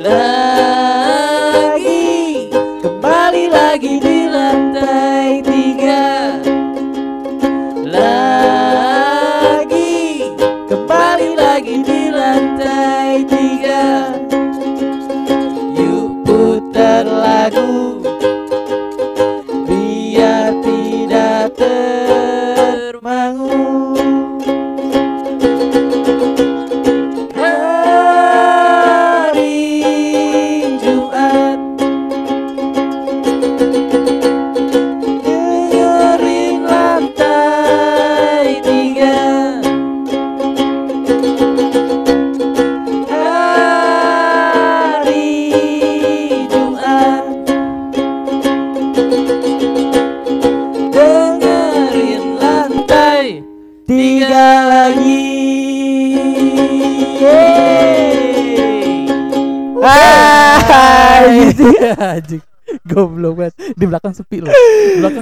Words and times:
lagi 0.00 0.49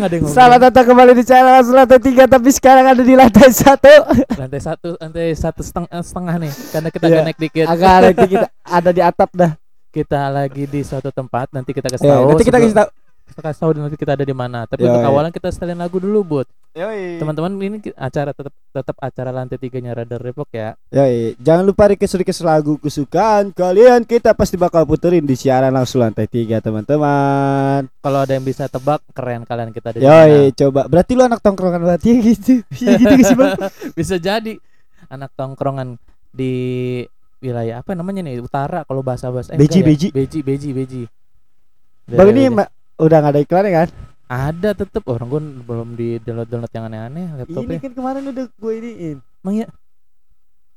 ada 0.09 0.15
yang 0.17 0.23
ngomong. 0.25 0.35
Selamat 0.35 0.59
datang 0.65 0.85
kembali 0.89 1.13
di 1.13 1.25
channel 1.25 1.55
lantai 1.69 2.01
tiga 2.01 2.25
tapi 2.25 2.49
sekarang 2.49 2.85
ada 2.89 3.03
di 3.05 3.15
lantai 3.15 3.49
satu. 3.53 3.95
Lantai 4.35 4.61
satu, 4.61 4.89
lantai 4.97 5.27
satu 5.37 5.61
setengah, 5.61 6.01
setengah 6.01 6.35
nih. 6.41 6.53
Karena 6.73 6.89
kita 6.89 7.05
agak 7.07 7.23
naik 7.23 7.39
dikit. 7.39 7.65
Agak 7.69 7.95
nanti 8.03 8.27
kita 8.27 8.47
ada 8.81 8.91
di 8.91 9.03
atap 9.05 9.31
dah. 9.37 9.53
Kita 9.89 10.21
lagi 10.29 10.65
di 10.65 10.81
suatu 10.81 11.13
tempat. 11.13 11.53
Nanti 11.53 11.71
kita 11.73 11.89
kasih 11.89 12.05
Eh, 12.05 12.11
tahu. 12.11 12.25
nanti 12.27 12.45
kita 12.45 12.59
kasih 12.59 12.75
tahu. 12.75 12.89
Kita 13.29 13.41
kasih 13.45 13.61
tahu 13.61 13.71
nanti 13.77 13.95
kita 13.95 14.17
ada 14.17 14.25
di 14.25 14.33
mana. 14.33 14.65
Tapi 14.65 14.83
Yoi. 14.83 14.91
untuk 14.91 15.05
awalan 15.05 15.31
kita 15.31 15.53
setelin 15.53 15.77
lagu 15.77 16.01
dulu, 16.01 16.21
buat 16.25 16.47
teman-teman 17.19 17.59
ini 17.59 17.79
acara 17.99 18.31
tetap 18.31 18.55
tetap 18.71 18.97
acara 19.03 19.35
lantai 19.35 19.59
tiganya 19.59 19.93
Radar 19.93 20.23
Depok 20.23 20.49
ya. 20.51 20.73
Yoi. 20.89 21.37
Jangan 21.37 21.65
lupa 21.67 21.91
request-request 21.91 22.43
lagu 22.43 22.79
kesukaan 22.79 23.51
kalian 23.53 24.03
kita 24.03 24.33
pasti 24.33 24.57
bakal 24.57 24.89
puterin 24.89 25.27
di 25.27 25.35
siaran 25.35 25.75
langsung 25.75 26.01
lantai 26.01 26.25
tiga 26.25 26.59
teman-teman. 26.59 27.87
Kalau 28.01 28.19
ada 28.25 28.33
yang 28.33 28.47
bisa 28.47 28.67
tebak, 28.67 29.05
keren 29.13 29.45
kalian 29.45 29.71
kita 29.71 29.93
ada 29.93 29.99
di 29.99 30.07
mana. 30.07 30.25
Yoi, 30.25 30.55
coba. 30.55 30.81
Berarti 30.89 31.13
lu 31.13 31.23
anak 31.23 31.41
tongkrongan 31.45 31.81
banget 31.85 32.03
ya 32.09 32.17
gitu. 32.25 32.55
Iya 32.79 32.91
gitu 32.97 33.15
gak 33.15 33.27
sih, 33.27 33.37
Bang? 33.37 33.53
bisa 33.93 34.17
jadi 34.17 34.53
anak 35.11 35.31
tongkrongan 35.35 35.99
di 36.31 36.53
wilayah 37.39 37.81
apa 37.81 37.95
namanya 37.95 38.27
nih 38.27 38.43
utara 38.43 38.83
kalau 38.83 39.01
bahasa 39.01 39.31
bahasa 39.31 39.55
Beji, 39.55 39.81
beji. 39.87 40.09
beji 40.11 40.43
beji 40.43 40.69
beji 40.75 41.03
Bang 42.09 42.35
ini 42.35 42.51
ma- 42.51 42.71
udah 42.99 43.17
gak 43.21 43.33
ada 43.33 43.41
iklannya 43.41 43.73
kan? 43.75 43.89
ada 44.29 44.71
tetep 44.73 45.01
orang 45.09 45.27
gue 45.27 45.41
belum 45.65 45.89
di 45.95 46.21
download 46.21 46.45
download 46.47 46.69
yang 46.69 46.85
aneh-aneh 46.85 47.25
Ini 47.25 47.39
laptopnya 47.41 47.79
kan 47.81 47.93
kemarin 47.95 48.25
udah 48.29 48.45
gue 48.47 48.73
iniin. 48.77 49.19
emang 49.41 49.57
ya 49.57 49.69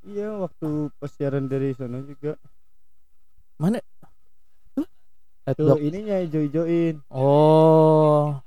Iya, 0.02 0.34
waktu 0.40 0.68
pas 0.98 1.12
siaran 1.12 1.46
dari 1.46 1.76
sana 1.76 2.02
juga. 2.02 2.34
mana 3.56 3.78
Tuh, 4.74 4.88
Eh, 5.44 5.54
Tuh, 5.54 5.78
ininya 5.78 6.18
join-join. 6.26 6.96
oh 7.08 8.40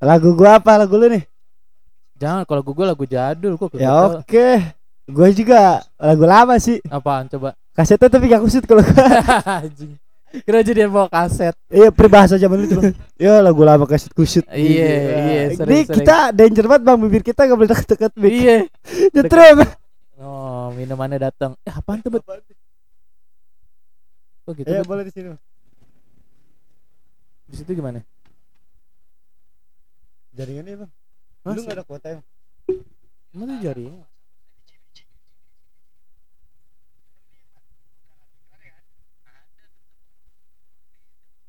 Lagu 0.00 0.34
gua 0.34 0.58
apa 0.58 0.74
lagu 0.76 0.96
lu 0.96 1.08
nih? 1.08 1.24
jangan 2.14 2.42
kalau 2.44 2.62
gue 2.62 2.84
lagu 2.84 3.04
jadul 3.04 3.54
kok 3.54 3.74
Ya 3.74 3.92
oke. 4.10 4.48
Gue 5.04 5.28
juga 5.36 5.84
lagu 6.00 6.24
lama 6.24 6.56
sih. 6.56 6.80
apaan 6.88 7.28
coba 7.28 7.52
Kasetnya 7.74 8.08
tapi 8.08 8.26
gak 8.26 8.40
kusut 8.40 8.64
kalau 8.64 8.80
gua. 8.80 9.06
kira 10.42 10.58
jadi 10.60 10.90
bawa 10.90 11.06
kaset 11.06 11.54
Iya 11.68 11.94
peribahasa 11.94 12.34
zaman 12.34 12.66
itu 12.66 12.74
bang. 12.74 12.94
Ya 13.14 13.38
lagu 13.38 13.62
lama 13.62 13.84
kaset 13.84 14.10
kusut. 14.10 14.42
Iya, 14.48 14.58
iya, 14.58 15.42
Ini 15.46 15.54
sering-sering. 15.54 15.86
kita 15.94 16.16
danger 16.30 16.64
banget 16.66 16.82
bang 16.82 16.98
bibir 16.98 17.22
kita 17.22 17.40
gak 17.44 17.54
boleh 17.54 17.70
deket-deket 17.70 18.12
iya 18.20 18.56
Nyetrum. 19.10 19.58
oh 20.18 20.72
minumannya 20.72 21.18
datang 21.20 21.54
eh 21.60 21.70
apaan 21.70 21.98
tuh 21.98 22.10
Bet? 22.10 22.22
kok 22.22 22.42
gitu 24.52 24.66
Ya 24.66 24.80
Bet? 24.80 24.86
boleh 24.86 25.04
di 25.04 25.12
sini. 25.12 25.30
di 27.44 27.54
situ 27.54 27.70
gimana 27.72 28.02
Jaringannya 30.32 30.82
bang. 30.82 30.90
Lu 31.46 31.60
gak 31.62 31.76
ada 31.76 31.84
kuota 31.84 32.08
ya? 32.10 32.20
Mana 33.30 33.58
jari? 33.60 33.86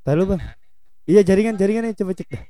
Tahu 0.05 0.23
bang. 0.29 0.41
Iya 1.09 1.21
jaringan 1.25 1.57
jaringannya 1.57 1.97
coba 1.97 2.13
cek 2.13 2.29
dah. 2.29 2.45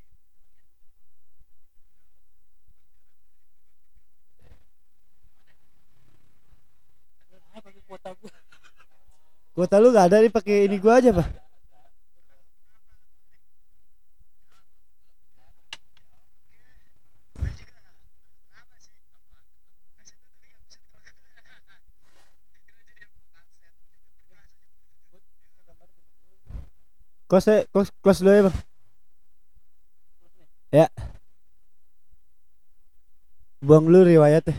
Kuota 9.56 9.80
lu 9.80 9.96
gak 9.96 10.12
ada 10.12 10.20
nih 10.20 10.32
pakai 10.36 10.68
ini 10.68 10.76
gua 10.84 11.00
aja 11.00 11.16
pak. 11.16 11.45
Kos 27.26 27.46
kos 27.74 27.90
kos 28.06 28.20
dulu 28.22 28.32
ya 28.38 28.44
bang. 28.48 28.58
Ya. 30.72 30.88
Buang 33.66 33.90
lu 33.90 34.06
riwayatnya. 34.06 34.54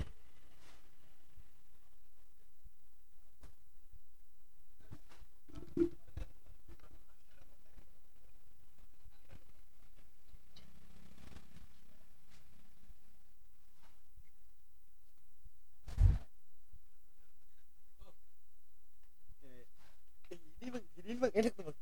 Ini 20.67 20.75
bang, 20.75 20.85
ini 20.99 21.15
bang 21.23 21.33
enak 21.39 21.55
bang. 21.63 21.79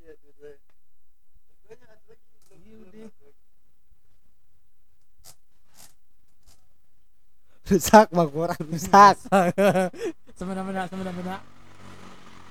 Iya, 0.00 0.12
dua-duanya. 0.16 0.58
Dua-duanya 1.60 1.86
ada 1.92 2.00
lagi, 2.08 2.24
belum- 2.48 2.88
belum 2.88 3.04
masuk. 3.12 3.34
Rusak 7.72 8.06
bang, 8.12 8.28
orang 8.28 8.60
rusak. 8.68 9.16
semena-mena, 10.38 10.84
semena-mena. 10.92 11.36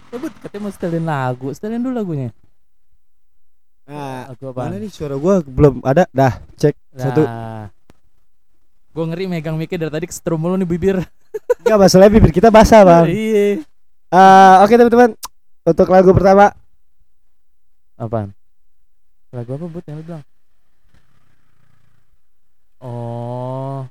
Sebut 0.09 0.31
katanya 0.41 0.61
mau 0.65 0.71
setelin 0.73 1.05
lagu, 1.05 1.47
setelin 1.53 1.79
dulu 1.79 1.93
lagunya. 1.93 2.29
Nah, 3.85 4.31
Lagu 4.31 4.43
apa? 4.49 4.65
mana 4.65 4.81
nih 4.81 4.89
suara 4.89 5.15
gua 5.15 5.45
belum 5.45 5.85
ada. 5.85 6.09
Dah, 6.09 6.41
cek 6.57 6.75
satu. 6.95 7.21
Nah. 7.23 7.69
Gue 8.91 9.05
ngeri 9.07 9.23
megang 9.23 9.55
mic 9.55 9.71
dari 9.71 9.87
tadi 9.87 10.03
kesetrum 10.09 10.35
mulu 10.35 10.59
nih 10.59 10.67
bibir. 10.67 10.97
Enggak 11.63 11.79
masalah 11.79 12.11
bibir 12.11 12.31
kita 12.33 12.51
basah 12.51 12.83
bang. 12.83 13.05
Iya. 13.07 13.63
Eh, 14.11 14.55
Oke 14.67 14.75
teman-teman, 14.75 15.15
untuk 15.63 15.87
lagu 15.87 16.11
pertama 16.11 16.51
Apaan? 17.95 18.33
Lagu 19.31 19.53
apa 19.55 19.65
buat 19.69 19.85
yang 19.85 20.01
lu 20.01 20.03
bilang? 20.03 20.23
Oh. 22.81 23.85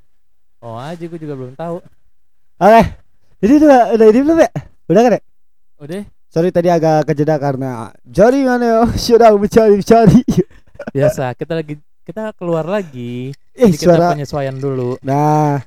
Oh 0.61 0.77
aja 0.77 1.01
gue 1.01 1.17
juga 1.17 1.35
belum 1.37 1.57
tahu. 1.57 1.81
Oke. 2.61 2.83
Jadi 3.41 3.53
udah 3.65 3.97
udah 3.97 4.07
ini 4.12 4.21
belum 4.21 4.39
ya? 4.45 4.51
Udah 4.93 5.01
kan 5.01 5.12
ya? 5.17 5.23
Udah, 5.81 6.05
Sorry 6.31 6.53
tadi 6.53 6.69
agak 6.69 7.09
kejeda 7.09 7.41
karena 7.41 7.91
jaringan 8.05 8.61
ya 8.61 8.85
sedang 8.95 9.41
mencari-cari. 9.41 10.21
biasa. 10.97 11.33
Kita 11.33 11.57
lagi 11.57 11.81
kita 12.05 12.37
keluar 12.37 12.69
lagi. 12.69 13.33
Eh 13.57 13.73
Jadi 13.73 13.81
kita 13.81 13.97
suara. 13.97 14.12
penyesuaian 14.12 14.57
dulu. 14.61 15.01
Nah, 15.01 15.65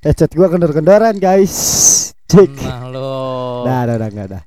headset 0.00 0.32
gua 0.32 0.48
kendor-kendoran 0.48 1.20
guys. 1.20 1.54
Cek. 2.26 2.50
Nah 2.56 2.88
lo. 2.88 3.12
Nah, 3.68 3.84
udah, 3.84 4.08
enggak 4.08 4.26
ada. 4.32 4.40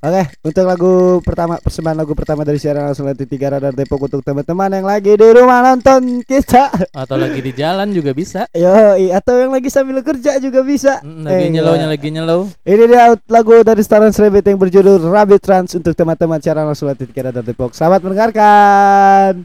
Oke, 0.00 0.22
untuk 0.40 0.64
lagu 0.64 0.92
pertama 1.20 1.60
persembahan 1.60 1.92
lagu 1.92 2.16
pertama 2.16 2.40
dari 2.40 2.56
siaran 2.56 2.88
langsung 2.88 3.04
Lantai 3.04 3.28
Tiga 3.28 3.52
Radar 3.52 3.76
Depok 3.76 4.08
untuk 4.08 4.24
teman-teman 4.24 4.72
yang 4.72 4.88
lagi 4.88 5.12
di 5.12 5.28
rumah 5.28 5.60
nonton 5.60 6.24
kita. 6.24 6.72
Atau 6.96 7.20
lagi 7.20 7.44
di 7.44 7.52
jalan 7.52 7.92
juga 7.92 8.16
bisa. 8.16 8.48
Yo, 8.56 8.72
atau 9.12 9.36
yang 9.36 9.52
lagi 9.52 9.68
sambil 9.68 10.00
kerja 10.00 10.40
juga 10.40 10.64
bisa. 10.64 11.04
Mm, 11.04 11.20
Lagi 11.20 11.44
Eh, 11.44 11.50
nyelow, 11.52 11.74
enggak. 11.76 11.90
lagi 11.92 12.08
nyelow. 12.08 12.40
Ini 12.64 12.84
dia 12.88 13.12
lagu 13.28 13.52
dari 13.60 13.82
Staran 13.84 14.08
Rabbit 14.08 14.44
yang 14.48 14.56
berjudul 14.56 15.04
Rabbit 15.04 15.40
Trans 15.44 15.76
untuk 15.76 15.92
teman-teman 15.92 16.40
siaran 16.40 16.64
langsung 16.64 16.88
Lantai 16.88 17.04
Tiga 17.04 17.28
Radar 17.28 17.44
Depok. 17.44 17.76
Selamat 17.76 18.00
mendengarkan. 18.00 19.44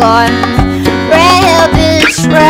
gone, 0.00 0.32
rabbits 1.10 2.26
run. 2.26 2.49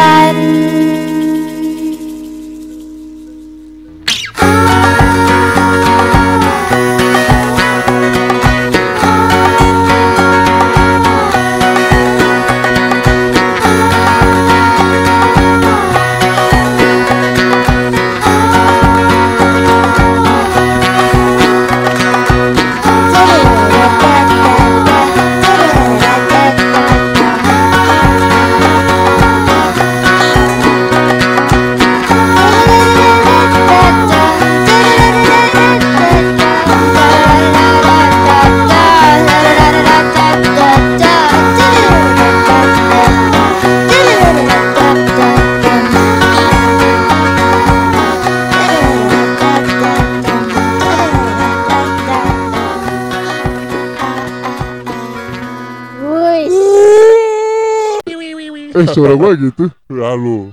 Suara 58.93 59.15
gua 59.15 59.31
gitu 59.33 59.71
Lalu 59.87 60.51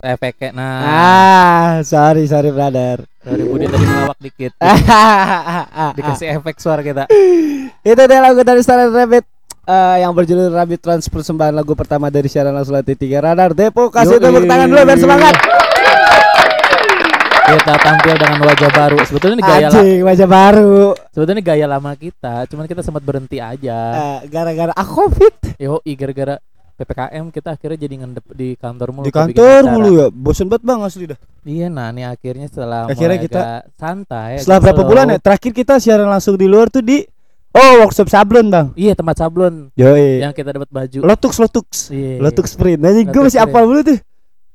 Efeknya. 0.00 0.54
Nah, 0.54 0.78
Ah, 0.80 1.70
sorry 1.82 2.24
sorry 2.24 2.48
brother. 2.48 3.02
dari 3.18 3.42
Budi 3.42 3.66
tadi 3.66 3.82
ngelawak 3.82 4.18
dikit. 4.18 4.52
Dikasih 5.98 6.28
efek 6.32 6.56
suara 6.56 6.80
kita. 6.80 7.10
Itu 7.82 7.98
dia 8.00 8.20
lagu 8.22 8.40
dari 8.40 8.62
Staran 8.62 8.88
Rabbit 8.88 9.24
eh, 9.64 9.96
yang 10.00 10.14
berjudul 10.14 10.48
Rabbit 10.48 10.78
Trans 10.78 11.04
persembahan 11.04 11.52
lagu 11.52 11.74
pertama 11.74 12.06
dari 12.06 12.24
siaran 12.24 12.54
langsung 12.54 12.72
Lantai 12.72 12.94
Tiga 12.94 13.18
Radar 13.18 13.50
Depok. 13.50 13.90
Kasih 13.90 14.16
Yoi. 14.16 14.22
tepuk 14.22 14.44
tangan 14.46 14.66
dulu 14.66 14.80
biar 14.80 14.96
semangat. 14.96 15.34
Kita 17.48 17.74
tampil 17.80 18.14
dengan 18.14 18.38
wajah 18.44 18.70
baru. 18.70 18.98
Sebetulnya 19.02 19.34
ini 19.34 19.44
gaya 19.44 19.66
Anjing 19.66 20.00
wajah 20.04 20.28
baru. 20.28 20.80
sebetulnya 21.08 21.36
ini 21.36 21.46
gaya 21.46 21.66
lama 21.66 21.92
kita, 21.96 22.44
cuman 22.46 22.68
kita 22.68 22.84
sempat 22.84 23.00
berhenti 23.00 23.40
aja. 23.40 23.78
Eh, 24.20 24.28
gara-gara 24.28 24.70
ah 24.70 24.84
covid 24.84 25.32
Yo, 25.56 25.80
gara-gara 25.96 26.36
PPKM 26.78 27.34
kita 27.34 27.48
akhirnya 27.52 27.74
jadi 27.76 27.94
ngendep 27.98 28.24
di 28.32 28.54
kantor 28.54 28.88
mulu. 28.94 29.04
di 29.04 29.10
kantor 29.10 29.62
mulu 29.66 29.90
ya. 29.92 30.06
Bosen 30.08 30.46
banget 30.46 30.62
bang 30.62 30.80
asli 30.80 31.04
dah. 31.10 31.18
Iya, 31.42 31.66
nah 31.66 31.90
nih 31.90 32.06
akhirnya 32.06 32.46
setelah 32.46 32.86
Akhirnya 32.86 33.18
kita- 33.18 33.66
santai. 33.74 34.38
Setelah 34.38 34.58
berapa 34.62 34.78
slow. 34.78 34.88
bulan 34.88 35.04
ya? 35.10 35.18
Terakhir 35.18 35.52
kita 35.52 35.74
siaran 35.76 36.06
langsung 36.06 36.38
di 36.38 36.46
luar 36.46 36.70
tuh 36.70 36.80
di 36.80 37.02
Oh 37.50 37.82
workshop 37.82 38.06
sablon 38.06 38.46
bang. 38.46 38.70
Iya, 38.78 38.94
tempat 38.94 39.18
sablon 39.18 39.74
Yoi. 39.74 40.22
yang 40.22 40.30
kita 40.30 40.54
dapat 40.54 40.70
baju. 40.70 41.00
Lotux 41.02 41.34
Lotux. 41.36 41.90
Iya. 41.90 42.22
Lotux 42.22 42.54
sprint. 42.54 42.78
Nah, 42.78 42.94
gue 42.94 43.22
masih 43.24 43.40
apal 43.40 43.66
dulu 43.66 43.82
tuh. 43.82 43.98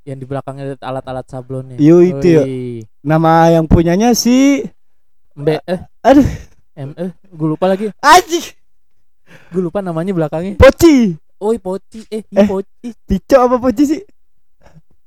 Yang 0.05 0.17
di 0.19 0.25
belakangnya 0.29 0.63
ada 0.63 0.75
alat-alat 0.79 1.25
sablonnya. 1.27 1.75
Yo, 1.75 1.99
itu 1.99 2.23
ya. 2.23 2.43
Nama 3.01 3.51
yang 3.51 3.65
punyanya 3.67 4.15
si 4.15 4.63
Mbe 5.33 5.59
eh 5.65 5.79
Aduh. 5.99 6.23
M 6.73 6.93
eh 6.95 7.11
gue 7.11 7.47
lupa 7.49 7.65
lagi. 7.65 7.89
Anjing 7.99 8.45
Gue 9.49 9.61
lupa 9.61 9.81
namanya 9.81 10.13
belakangnya. 10.13 10.55
Poci. 10.55 11.17
Oh, 11.43 11.51
Poci. 11.53 12.07
Eh, 12.07 12.23
Eh. 12.23 12.47
Poci. 12.47 12.89
Pico 13.03 13.35
apa 13.37 13.59
Poci 13.59 13.83
sih? 13.83 14.01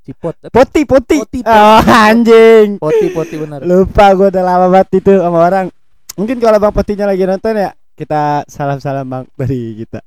Cipot. 0.04 0.36
Poti 0.46 0.84
Poti. 0.84 1.16
Poti, 1.18 1.40
Poti. 1.40 1.40
Oh 1.42 1.80
anjing. 1.82 2.76
Poti, 2.76 3.06
Poti 3.10 3.34
benar. 3.34 3.58
Lupa 3.60 4.12
gue 4.12 4.28
udah 4.28 4.44
lama 4.44 4.66
banget 4.70 5.00
itu 5.00 5.16
sama 5.16 5.40
orang. 5.40 5.66
Mungkin 6.14 6.38
kalau 6.38 6.56
Bang 6.56 6.70
Potinya 6.70 7.08
lagi 7.08 7.24
nonton 7.24 7.56
ya 7.56 7.72
kita 7.92 8.46
salam-salam 8.46 9.02
Bang 9.02 9.24
dari 9.34 9.80
kita. 9.80 9.98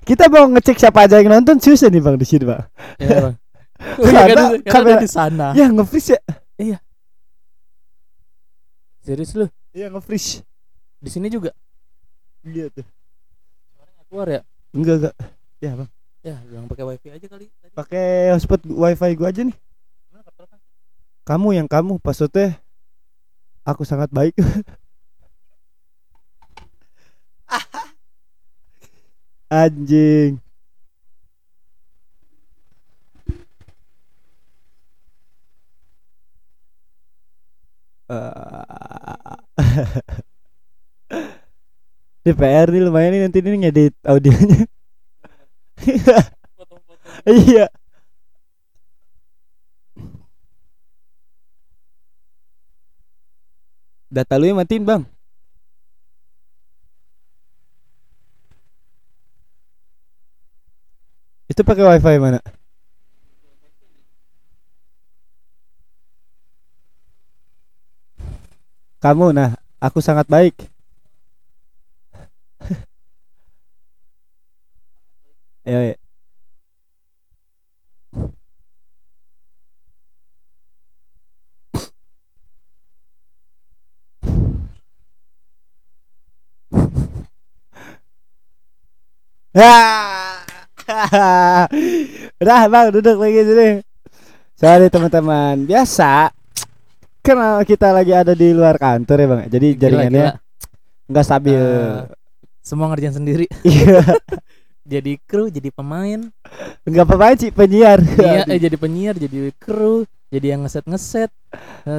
Kita 0.00 0.26
mau 0.26 0.48
ngecek 0.48 0.78
siapa 0.78 1.04
aja 1.04 1.18
yang 1.18 1.34
nonton 1.34 1.58
susah 1.58 1.86
nih 1.86 2.00
Bang 2.00 2.16
di 2.16 2.24
sini 2.24 2.46
Bang. 2.46 2.64
Iya, 2.96 3.16
Bang. 3.20 3.36
Oh, 3.82 4.06
Karena 4.06 4.22
iya, 4.24 4.34
kan, 4.38 4.46
kan 4.62 4.72
kamera- 4.86 5.02
di 5.02 5.10
sana. 5.10 5.46
Ya 5.52 5.66
nge-freeze 5.66 6.14
ya. 6.14 6.78
Serius 9.02 9.34
lu? 9.34 9.46
Iya 9.72 9.90
nge-freeze. 9.90 10.46
Di 10.96 11.10
sini 11.10 11.26
juga 11.26 11.50
Iya 12.40 12.70
tuh. 12.70 12.86
keluar 14.06 14.28
ya? 14.28 14.40
Enggak 14.70 14.94
enggak. 14.98 15.14
Ya 15.62 15.78
Bang. 15.78 15.86
Ya, 16.26 16.42
yang 16.50 16.66
pakai 16.66 16.82
wifi 16.82 17.14
aja 17.14 17.26
kali. 17.30 17.46
Pakai 17.70 18.34
hotspot 18.34 18.66
wifi 18.66 19.14
gua 19.14 19.30
aja 19.30 19.46
nih. 19.46 19.54
Kamu 21.22 21.54
yang 21.54 21.70
kamu 21.70 22.02
passwordnya 22.02 22.58
aku 23.62 23.86
sangat 23.86 24.10
baik. 24.10 24.34
Anjing. 29.62 30.42
DPR 42.26 42.66
nih 42.70 42.82
lumayan 42.82 43.10
nih 43.14 43.20
nanti 43.26 43.38
ini 43.42 43.58
ngedit 43.62 43.94
audionya. 44.02 44.66
Iya. 47.26 47.68
Data 54.12 54.36
lu 54.36 54.44
yang 54.44 54.60
matiin 54.60 54.84
bang. 54.84 55.02
Itu 61.48 61.60
pakai 61.64 61.84
wifi 61.84 62.16
mana? 62.16 62.40
Kamu 69.02 69.34
nah, 69.34 69.58
aku 69.82 69.98
sangat 69.98 70.30
baik. 70.30 70.71
Ayo, 75.62 75.78
ayo. 75.78 75.94
Ah. 89.54 90.42
Udah 92.42 92.66
bang 92.66 92.88
duduk 92.90 93.22
lagi 93.22 93.46
sini. 93.46 93.68
Sorry 94.58 94.90
teman-teman 94.90 95.62
biasa 95.62 96.34
karena 97.22 97.62
kita 97.62 97.94
lagi 97.94 98.10
ada 98.10 98.34
di 98.34 98.50
luar 98.50 98.82
kantor 98.82 99.16
ya 99.22 99.26
bang. 99.30 99.40
Jadi 99.46 99.68
Gila, 99.78 99.78
jaringannya 99.78 100.26
nggak 101.06 101.24
stabil. 101.24 101.54
Eh, 101.62 102.02
semua 102.66 102.90
ngerjain 102.90 103.14
sendiri. 103.14 103.46
Iya 103.62 104.02
jadi 104.82 105.18
kru, 105.22 105.46
jadi 105.48 105.70
pemain. 105.70 106.20
nggak 106.82 107.04
apa-apa 107.04 107.38
sih 107.38 107.50
penyiar. 107.50 108.02
iya, 108.18 108.42
eh 108.46 108.58
jadi 108.58 108.74
penyiar, 108.74 109.14
jadi 109.14 109.54
kru, 109.54 110.02
jadi 110.28 110.54
yang 110.54 110.66
ngeset 110.66 110.84
ngeset. 110.84 111.30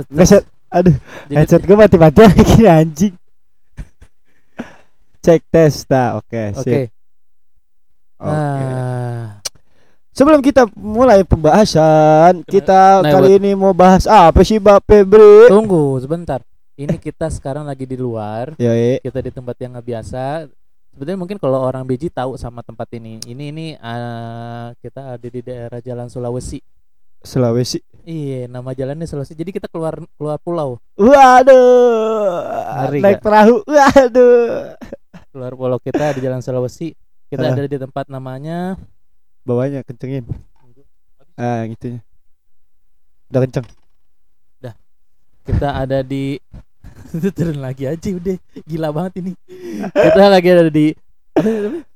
Ngeset. 0.09 0.43
Aduh 0.67 0.97
Jadi, 1.29 1.37
headset 1.37 1.61
gue 1.63 1.77
mati-mati 1.77 2.25
lagi 2.25 2.65
anjing. 2.65 3.13
Cek 5.23 5.41
tes 5.47 5.85
nah 5.87 6.17
oke 6.17 6.41
Oke. 6.57 6.63
sip. 6.65 6.89
Oke. 8.19 8.63
Ah, 8.63 9.37
Sebelum 10.09 10.41
kita 10.41 10.69
mulai 10.73 11.25
pembahasan, 11.25 12.45
kita 12.45 13.01
Nah, 13.01 13.09
kali 13.09 13.37
ini 13.37 13.53
mau 13.53 13.73
bahas 13.73 14.05
apa 14.05 14.41
sih 14.41 14.57
Mbak 14.57 14.79
Febri? 14.83 15.49
tunggu 15.49 15.97
sebentar. 15.97 16.41
Ini 16.73 16.97
kita 16.97 17.29
sekarang 17.29 17.65
lagi 17.65 17.85
di 17.85 17.93
luar. 17.93 18.53
Yoi. 18.57 18.97
Kita 18.99 19.21
di 19.21 19.29
tempat 19.29 19.55
yang 19.57 19.73
nggak 19.73 19.87
biasa. 19.87 20.49
Sebetulnya 20.93 21.17
mungkin 21.17 21.41
kalau 21.41 21.57
orang 21.57 21.81
Beji 21.89 22.13
tahu 22.13 22.37
sama 22.37 22.61
tempat 22.61 22.85
ini. 22.93 23.17
Ini 23.25 23.43
ini 23.49 23.67
ah, 23.81 24.77
kita 24.77 25.17
ada 25.17 25.27
di 25.27 25.41
daerah 25.41 25.81
Jalan 25.81 26.05
Sulawesi. 26.05 26.61
Sulawesi. 27.23 27.81
Iya, 28.03 28.45
nama 28.45 28.75
jalannya 28.75 29.07
Sulawesi. 29.07 29.33
Jadi 29.33 29.55
kita 29.55 29.71
keluar 29.71 29.95
keluar 30.19 30.37
pulau, 30.37 30.77
Waduh. 30.93 32.45
Ngeri 32.83 32.99
Naik 32.99 33.17
gak? 33.17 33.23
perahu. 33.23 33.55
Waduh. 33.65 34.75
keluar 35.33 35.53
pulau 35.57 35.79
kita 35.81 36.13
di 36.13 36.21
Jalan 36.21 36.45
Sulawesi. 36.45 36.93
Kita 37.25 37.41
Ah. 37.41 37.57
ada 37.57 37.65
di 37.65 37.77
tempat 37.81 38.05
namanya 38.05 38.77
Bawahnya 39.41 39.81
kencengin. 39.81 40.29
Ah, 41.33 41.65
gitu. 41.65 41.97
Udah 43.33 43.41
kenceng. 43.49 43.65
kita 45.43 45.75
ada 45.75 45.99
di 45.99 46.39
itu 47.13 47.29
turun 47.29 47.59
lagi 47.61 47.83
aja 47.85 48.07
udah 48.09 48.35
gila 48.65 48.89
banget 48.89 49.13
ini 49.21 49.31
kita 50.05 50.25
lagi 50.29 50.47
ada 50.49 50.71
di 50.73 50.87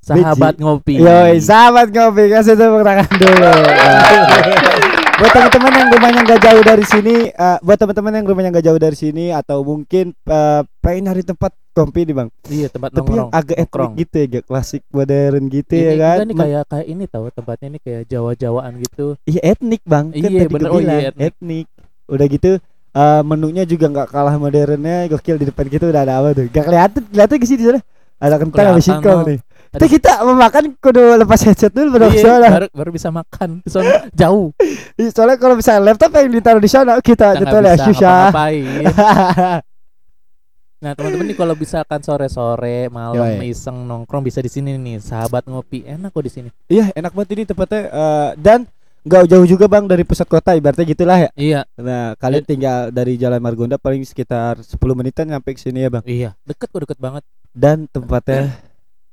sahabat 0.02 0.58
ngopi 0.58 0.98
Yoi, 0.98 1.38
sahabat 1.38 1.94
ngopi 1.94 2.26
kasih 2.34 2.58
tepuk 2.58 2.82
tangan 2.82 3.06
dulu. 3.22 3.52
buat 5.18 5.34
teman-teman 5.34 5.74
yang 5.74 5.90
rumahnya 5.90 6.22
nggak 6.30 6.42
jauh 6.46 6.62
dari 6.62 6.86
sini, 6.86 7.16
eh, 7.34 7.58
buat 7.66 7.78
teman-teman 7.78 8.14
yang 8.22 8.26
rumahnya 8.30 8.50
nggak 8.54 8.66
jauh 8.70 8.78
dari 8.78 8.98
sini 8.98 9.26
atau 9.34 9.66
mungkin 9.66 10.14
eh, 10.14 10.62
pengen 10.82 11.10
nyari 11.10 11.26
tempat 11.26 11.54
kopi 11.74 12.06
nih 12.06 12.16
bang, 12.18 12.30
iya 12.54 12.68
tempat 12.70 12.90
tapi 12.94 13.02
yang 13.14 13.30
nongkrong 13.30 13.30
agak 13.34 13.58
etnik 13.58 13.70
nongkrong. 13.70 13.94
gitu 13.98 14.16
ya, 14.18 14.26
agak 14.30 14.44
klasik 14.46 14.84
modern 14.94 15.42
gitu 15.50 15.74
ini 15.74 15.86
ya 15.86 15.94
kan? 15.98 16.18
nih 16.22 16.36
kayak 16.38 16.64
kayak 16.70 16.88
ini 16.90 17.04
tahu 17.06 17.26
tempatnya 17.34 17.68
ini 17.70 17.80
kayak 17.82 18.02
Jawa-Jawaan 18.10 18.74
gitu 18.82 19.06
Iya 19.26 19.42
etnik 19.54 19.82
bang, 19.86 20.06
kan 20.14 20.18
Iya, 20.18 20.40
tadi 20.46 20.54
bener. 20.54 20.70
Oh, 20.70 20.78
iya, 20.78 20.86
bilang, 20.86 21.02
etnik. 21.02 21.26
etnik. 21.30 21.68
Udah 22.08 22.26
gitu 22.30 22.52
eh, 22.98 23.22
menunya 23.22 23.64
juga 23.64 23.86
nggak 23.94 24.08
kalah 24.10 24.36
modernnya, 24.42 25.06
gokil 25.08 25.38
di 25.38 25.46
depan 25.46 25.66
kita 25.70 25.86
udah 25.86 26.02
ada 26.02 26.14
apa 26.18 26.34
tuh? 26.34 26.50
Gak 26.50 26.66
kelihatan, 26.66 27.02
kelihatan 27.14 27.36
sih 27.46 27.58
di 27.58 27.66
sana? 27.70 27.82
Ada 28.18 28.36
kentang 28.42 28.50
sama 28.50 28.58
Kelihatan 28.58 28.82
singkong 28.82 29.22
nih. 29.30 29.40
Ada- 29.68 29.84
Tapi 29.84 29.88
kita 30.00 30.12
mau 30.24 30.36
makan 30.40 30.64
kudu 30.80 31.04
lepas 31.22 31.40
headset 31.44 31.70
dulu 31.76 32.00
baru 32.00 32.08
Iya, 32.10 32.40
baru, 32.40 32.68
baru 32.72 32.90
bisa 32.96 33.12
makan 33.12 33.60
sana 33.68 34.08
jauh 34.16 34.56
Iya, 35.00 35.12
Soalnya 35.12 35.38
kalau 35.38 35.60
misalnya 35.60 35.92
laptop 35.92 36.16
yang 36.16 36.32
ditaruh 36.32 36.64
di 36.64 36.72
sana 36.72 37.04
kita 37.04 37.36
kita 37.36 37.44
nyetel 37.44 37.64
ya 37.68 37.76
bisa 37.76 37.86
susah. 37.92 38.22
nah 40.78 40.94
teman-teman 40.94 41.26
nih 41.26 41.38
kalau 41.38 41.58
misalkan 41.58 42.00
sore-sore 42.06 42.86
malam 42.94 43.42
Yoi. 43.42 43.50
iseng 43.50 43.90
nongkrong 43.90 44.22
bisa 44.22 44.46
di 44.46 44.48
sini 44.48 44.78
nih 44.78 45.02
sahabat 45.02 45.50
ngopi 45.50 45.82
enak 45.84 46.14
kok 46.14 46.22
di 46.22 46.32
sini 46.32 46.50
Iya 46.70 46.94
enak 46.96 47.12
banget 47.18 47.30
ini 47.36 47.44
tempatnya 47.50 47.82
eh, 47.92 48.30
dan 48.38 48.70
nggak 49.08 49.24
jauh 49.26 49.48
juga 49.48 49.66
bang 49.66 49.84
dari 49.84 50.04
pusat 50.04 50.26
kota 50.26 50.52
ibaratnya 50.52 50.84
gitulah 50.86 51.18
ya. 51.18 51.30
iya 51.34 51.62
Nah 51.76 52.14
kalian 52.14 52.44
tinggal 52.44 52.78
dari 52.90 53.16
Jalan 53.16 53.40
Margonda 53.40 53.76
paling 53.76 54.04
sekitar 54.04 54.60
10 54.60 54.68
menitan 54.94 55.26
nyampe 55.26 55.50
ke 55.50 55.60
sini 55.60 55.80
ya 55.80 55.90
bang. 55.90 56.04
iya 56.04 56.30
deket 56.44 56.68
kok 56.68 56.82
deket 56.82 56.98
banget 56.98 57.24
Dan 57.50 57.88
tempatnya 57.88 58.54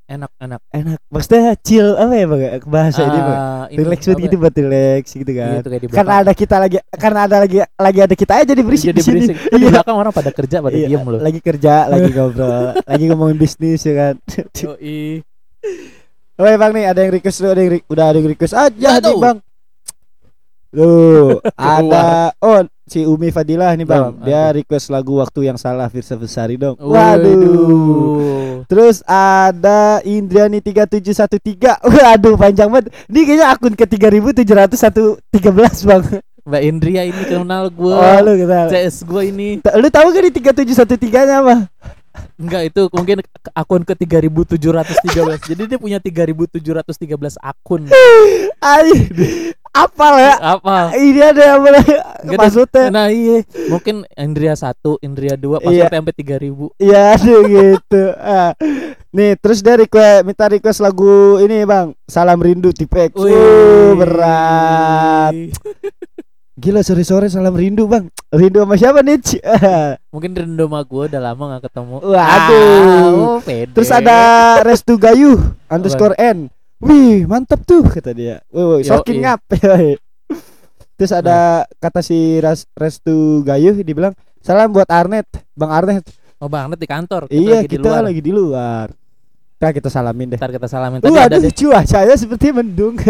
enak 0.04 0.28
enak 0.36 0.60
enak. 0.68 0.98
Maksudnya 1.08 1.56
chill 1.58 1.94
apa 1.94 2.12
ya 2.12 2.26
bang? 2.26 2.40
ya? 2.42 2.50
Bahasa 2.62 3.00
ini 3.02 3.16
bang. 3.16 3.38
Ah, 3.40 3.64
Relax 3.66 4.00
banget 4.04 4.20
gitu 4.20 4.36
buat 4.36 4.52
relax 4.54 5.04
gitu 5.10 5.30
Iya, 5.32 5.44
kan. 5.58 5.80
di 5.80 5.86
Karena 5.88 6.14
ada 6.20 6.32
kita 6.34 6.56
lagi 6.58 6.76
karena 6.92 7.20
ada 7.24 7.36
lagi 7.40 7.56
lagi 7.74 8.00
ada 8.02 8.14
kita 8.14 8.32
aja 8.34 8.44
jadi 8.44 8.60
berisik 8.60 8.86
jadi 8.86 8.98
di 8.98 9.00
sini. 9.00 9.14
berisik. 9.24 9.36
Kan 9.40 9.56
di 9.56 9.64
Iya. 9.64 9.72
belakang 9.72 9.96
orang 9.96 10.12
pada 10.12 10.30
kerja 10.30 10.56
pada 10.60 10.76
Iya, 10.76 10.86
diem 10.90 11.04
loh. 11.04 11.20
Lagi 11.20 11.40
kerja, 11.40 11.74
lagi 11.86 12.08
ngobrol, 12.10 12.52
lagi 12.90 13.04
ngomongin 13.06 13.36
bisnis 13.38 13.80
ya 13.80 13.94
kan. 13.96 14.14
Yoi. 14.52 15.24
Oke 16.34 16.52
bang 16.52 16.72
nih 16.74 16.84
ada 16.84 17.00
yang 17.00 17.12
request 17.14 17.38
ada 17.40 17.56
yang 17.56 17.78
udah 17.86 18.04
ada 18.04 18.16
yang 18.18 18.28
request 18.28 18.54
aja 18.54 18.74
Ya, 18.76 18.98
nih 18.98 19.16
bang. 19.16 19.36
Tuh 20.74 21.38
ada 21.56 22.34
oh 22.42 22.66
si 22.84 23.08
Umi 23.08 23.32
Fadilah 23.32 23.72
nih 23.78 23.88
bang, 23.88 24.12
Bang, 24.12 24.26
dia 24.26 24.52
request 24.52 24.92
lagu 24.92 25.16
waktu 25.16 25.48
yang 25.48 25.56
salah 25.56 25.88
Firsa 25.88 26.20
Besari 26.20 26.60
dong. 26.60 26.76
Waduh. 26.76 28.68
Terus 28.68 29.00
ada 29.08 30.04
Indriani 30.04 30.60
3713 30.60 31.80
Waduh 31.94 32.36
panjang 32.36 32.68
banget. 32.68 32.92
Ini 33.08 33.20
kayaknya 33.24 33.46
akun 33.54 33.72
ke 33.72 33.88
3713 33.88 35.88
bang. 35.88 36.04
Mbak 36.44 36.60
Indria 36.60 37.08
ini 37.08 37.24
kenal 37.24 37.72
gue. 37.72 37.96
Oh 37.96 38.18
lu 38.20 38.36
kita. 38.36 38.68
CS 38.68 39.08
gue 39.08 39.32
ini 39.32 39.64
Lu 39.64 39.88
tahu 39.88 40.12
gak 40.12 40.28
di 40.28 40.44
3713 40.44 41.24
nya 41.24 41.40
apa? 41.40 41.72
enggak 42.38 42.62
itu 42.70 42.82
mungkin 42.94 43.16
akun 43.54 43.82
ke 43.82 43.94
3713. 43.96 45.50
Jadi 45.50 45.62
dia 45.66 45.78
punya 45.80 45.98
3713 45.98 47.38
akun. 47.42 47.90
Ay, 48.64 48.90
apal 49.74 50.14
ya. 50.22 50.34
Apa? 50.38 50.94
Ini 50.94 51.20
ada 51.34 51.42
yang 51.42 51.60
boleh 51.60 51.82
Enggak, 52.24 52.38
maksudnya. 52.40 52.84
Nah 52.94 53.06
iya 53.10 53.42
Mungkin 53.68 54.06
Indria 54.14 54.54
1 54.54 54.70
Indria 55.02 55.34
2 55.34 55.66
Iya. 55.66 55.90
Passwordnya 55.90 55.98
sampai 55.98 56.14
3000 56.14 56.80
Iya 56.80 57.00
ada 57.18 57.34
gitu. 57.42 58.02
Ah. 58.16 58.52
Nih 59.10 59.30
terus 59.36 59.58
dia 59.60 59.74
request 59.74 60.22
minta 60.22 60.46
request 60.46 60.78
lagu 60.78 61.42
ini 61.42 61.66
bang. 61.66 61.90
Salam 62.06 62.38
rindu 62.38 62.70
tipe 62.70 63.10
X. 63.10 63.18
Uh, 63.18 63.98
berat. 63.98 65.34
Gila 66.54 66.86
sore 66.86 67.02
sore 67.02 67.26
salam 67.26 67.58
rindu 67.58 67.90
bang. 67.90 68.06
Rindu 68.30 68.62
sama 68.62 68.78
siapa 68.78 69.02
nih? 69.02 69.18
Mungkin 70.14 70.38
rindu 70.38 70.70
sama 70.70 70.86
gue 70.86 71.02
udah 71.10 71.20
lama 71.20 71.58
gak 71.58 71.66
ketemu 71.66 71.96
Waduh. 71.98 73.10
Wow, 73.18 73.38
pede. 73.42 73.74
Terus 73.74 73.90
ada 73.90 74.16
Restu 74.62 74.94
Gayu 74.94 75.34
underscore 75.66 76.14
N. 76.14 76.53
Wih 76.84 77.24
mantap 77.24 77.60
tuh 77.62 77.82
kata 77.82 78.12
dia. 78.12 78.44
Yoi. 78.48 78.84
sokin 78.84 79.18
ngap. 79.18 79.40
Yoi. 79.64 79.96
Terus 80.94 81.10
ada 81.10 81.38
kata 81.76 82.00
si 82.00 82.14
Ras- 82.38 82.68
Restu 82.72 83.40
Gayu 83.40 83.74
dibilang 83.76 84.12
salam 84.38 84.70
buat 84.70 84.86
Arnet, 84.86 85.26
Bang 85.52 85.72
Arnet. 85.72 86.04
Oh 86.36 86.46
banget 86.46 86.76
di 86.76 86.84
kantor 86.84 87.24
Kita 87.24 87.34
iya 87.34 87.56
lagi 87.58 87.66
di 87.66 87.72
kita 87.72 87.88
luar. 87.88 88.02
lagi 88.04 88.20
di 88.20 88.32
luar. 88.32 88.86
Nah 89.56 89.70
kita 89.72 89.88
salamin 89.88 90.26
deh. 90.28 90.38
Ntar 90.38 90.52
kita 90.52 90.68
salamin 90.68 90.98
Tadi 91.00 91.08
Uh, 91.08 91.18
ada 91.18 91.34
aduh 91.34 91.40
deh 91.40 91.52
cuacanya 91.52 92.14
seperti 92.14 92.52
mendung 92.52 92.94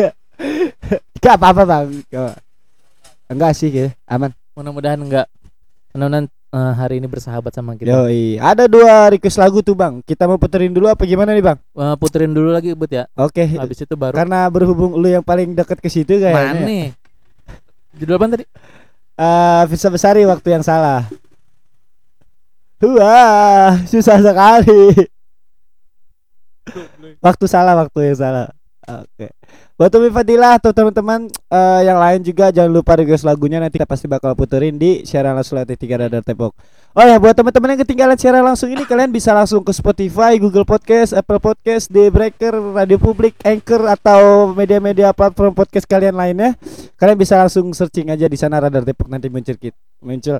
Gak 1.19 1.35
apa-apa 1.35 1.62
bang 1.64 1.88
Gak- 2.07 2.38
Enggak 3.26 3.52
sih 3.52 3.69
ya 3.69 3.88
aman 4.04 4.31
Mudah-mudahan 4.52 5.00
enggak 5.00 5.26
Mudah-mudahan 5.90 6.26
eh, 6.55 6.73
hari 6.79 7.03
ini 7.03 7.11
bersahabat 7.11 7.51
sama 7.51 7.75
kita. 7.75 7.91
Yoi, 7.91 8.39
ada 8.39 8.71
dua 8.71 9.11
request 9.11 9.43
lagu 9.43 9.59
tuh 9.61 9.75
bang. 9.75 9.99
Kita 10.07 10.31
mau 10.31 10.39
puterin 10.39 10.71
dulu 10.71 10.87
apa 10.87 11.03
gimana 11.03 11.35
nih 11.35 11.43
bang? 11.43 11.59
Eh, 11.59 11.97
puterin 11.99 12.31
dulu 12.31 12.55
lagi 12.55 12.71
But 12.79 12.95
ya. 12.95 13.05
Oke. 13.19 13.43
Habis 13.59 13.83
itu 13.83 13.95
baru 13.99 14.15
Karena 14.15 14.47
berhubung 14.47 14.95
lu 14.95 15.11
yang 15.11 15.27
paling 15.27 15.59
dekat 15.59 15.83
ke 15.83 15.91
situ 15.91 16.23
mana 16.23 16.55
kayaknya. 16.55 16.63
nih? 16.63 16.87
Judul 17.99 18.15
apa 18.15 18.27
tadi? 18.39 18.45
Eh, 19.15 19.63
bisa 19.71 19.87
besari 19.91 20.23
waktu 20.23 20.49
yang 20.55 20.63
salah. 20.63 21.11
Wah, 22.85 23.81
susah 23.89 24.21
sekali. 24.21 25.09
waktu 27.25 27.45
salah, 27.49 27.75
waktu 27.81 28.13
yang 28.13 28.19
salah. 28.19 28.47
Oke. 28.85 29.33
Buat 29.75 29.90
Umi 29.99 30.07
Fadilah 30.07 30.54
atau 30.62 30.71
teman-teman 30.71 31.26
eh, 31.26 31.81
yang 31.83 31.99
lain 31.99 32.23
juga 32.23 32.54
jangan 32.54 32.71
lupa 32.71 32.95
request 32.95 33.26
lagunya 33.26 33.59
nanti 33.59 33.75
kita 33.75 33.90
pasti 33.90 34.07
bakal 34.07 34.31
puterin 34.38 34.78
di 34.78 35.02
siaran 35.02 35.35
langsung 35.35 35.59
latih 35.59 35.75
tiga 35.75 35.99
radar 35.99 36.23
tepok. 36.23 36.54
Oh 36.95 37.02
ya 37.02 37.19
buat 37.19 37.35
teman-teman 37.35 37.75
yang 37.75 37.81
ketinggalan 37.83 38.14
siaran 38.14 38.47
langsung 38.47 38.71
ini 38.71 38.87
kalian 38.87 39.11
bisa 39.11 39.35
langsung 39.35 39.66
ke 39.66 39.75
Spotify, 39.75 40.38
Google 40.38 40.62
Podcast, 40.62 41.11
Apple 41.11 41.43
Podcast, 41.43 41.90
The 41.90 42.07
Breaker, 42.07 42.54
Radio 42.71 43.02
Publik, 43.02 43.35
Anchor 43.43 43.83
atau 43.90 44.54
media-media 44.54 45.11
platform 45.11 45.50
podcast 45.50 45.90
kalian 45.90 46.14
lainnya. 46.14 46.54
Kalian 46.95 47.19
bisa 47.19 47.35
langsung 47.35 47.66
searching 47.75 48.14
aja 48.14 48.31
di 48.31 48.38
sana 48.38 48.62
radar 48.62 48.87
tepok 48.87 49.11
nanti 49.11 49.26
muncul 49.26 49.59
kita. 49.59 49.75
Muncul 50.07 50.38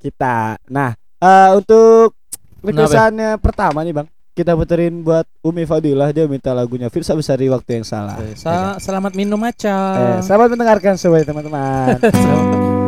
kita. 0.00 0.56
Nah, 0.72 0.96
eh, 1.20 1.50
untuk 1.52 2.16
requestannya 2.64 3.36
pertama 3.44 3.84
nih 3.84 3.92
Bang. 3.92 4.08
Kita 4.40 4.56
puterin 4.56 5.04
buat 5.04 5.28
Umi 5.44 5.68
Fadilah 5.68 6.16
dia 6.16 6.24
minta 6.24 6.56
lagunya 6.56 6.88
Firsa 6.88 7.12
Besari 7.12 7.52
waktu 7.52 7.76
yang 7.76 7.84
salah. 7.84 8.16
Sa- 8.32 8.80
selamat 8.80 9.12
minum 9.12 9.36
Eh, 9.38 9.52
aja. 9.52 9.76
selamat 10.24 10.56
mendengarkan 10.56 10.96
semuanya 10.96 11.28
teman-teman. 11.28 12.00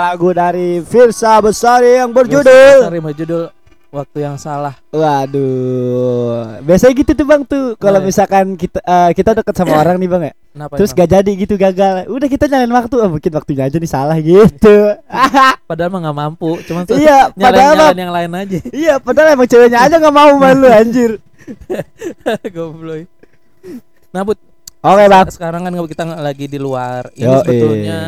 lagu 0.00 0.28
dari 0.30 0.80
Firsa 0.80 1.38
Besari 1.38 1.98
yang 1.98 2.14
berjudul 2.14 2.86
Sorry, 2.86 3.00
berjudul 3.02 3.50
Waktu 3.88 4.20
yang 4.20 4.36
salah. 4.36 4.76
Waduh 4.92 6.60
Biasanya 6.60 6.92
gitu 6.92 7.12
tuh 7.16 7.24
bang 7.24 7.42
tuh 7.48 7.72
Kalau 7.80 7.96
Nah, 7.96 8.04
ya. 8.04 8.08
misalkan 8.12 8.52
kita 8.54 8.84
eh, 8.84 9.10
kita 9.16 9.32
deket 9.32 9.54
sama 9.56 9.76
orang 9.82 9.96
nih 9.96 10.08
bang 10.08 10.22
ya 10.28 10.32
Kenapa? 10.52 10.72
Terus 10.76 10.90
emang? 10.92 10.98
gak 11.00 11.10
jadi 11.16 11.30
gitu 11.32 11.54
gagal 11.56 11.92
Udah 12.12 12.28
kita 12.28 12.44
nyalain 12.52 12.74
waktu 12.76 12.94
oh, 13.00 13.08
Mungkin 13.16 13.32
waktunya 13.32 13.64
aja 13.64 13.76
nih 13.80 13.88
salah 13.88 14.16
gitu 14.20 14.76
padahal 15.68 15.92
mah 15.92 16.00
nggak 16.00 16.16
mampu, 16.16 16.50
cuman 16.64 16.82
tuh 16.88 16.96
Iya 16.96 17.28
nyalain 17.36 17.44
padahal 17.44 17.74
nyalain 17.76 18.00
yang 18.00 18.12
lain 18.12 18.30
aja. 18.32 18.58
Iya 18.72 18.94
padahal 19.00 19.36
emang 19.36 19.48
ceweknya 19.48 19.78
aja 19.84 19.94
gak 20.00 20.16
mau 20.16 20.32
malu 20.40 20.64
anjir 20.80 21.20
Goblok. 22.56 23.08
Nah, 24.12 24.20
Bud, 24.24 24.36
Oke 24.78 25.04
bang 25.08 25.26
sekarang 25.32 25.60
kan 25.64 25.72
kita 25.88 26.04
lagi 26.06 26.44
di 26.44 26.56
luar. 26.60 27.08
Ini 27.12 27.24
Yoi. 27.24 27.40
sebetulnya 27.40 27.98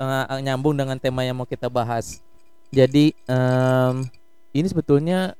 eh, 0.00 0.40
nyambung 0.40 0.74
dengan 0.74 0.96
tema 0.96 1.20
yang 1.22 1.36
mau 1.36 1.44
kita 1.44 1.68
bahas. 1.68 2.24
Jadi 2.72 3.12
em, 3.28 3.94
ini 4.56 4.66
sebetulnya 4.66 5.36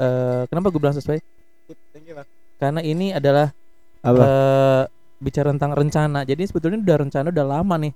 eh, 0.00 0.42
kenapa 0.48 0.72
gue 0.72 0.80
bilang 0.80 0.96
sesuai? 0.96 1.20
Karena 2.56 2.80
ini 2.80 3.12
adalah 3.12 3.50
Apa? 4.00 4.22
eh, 4.24 4.82
bicara 5.20 5.52
tentang 5.52 5.76
rencana. 5.76 6.24
Jadi 6.24 6.42
sebetulnya 6.48 6.80
udah 6.80 6.96
rencana 7.04 7.28
udah 7.28 7.46
lama 7.46 7.74
nih. 7.76 7.94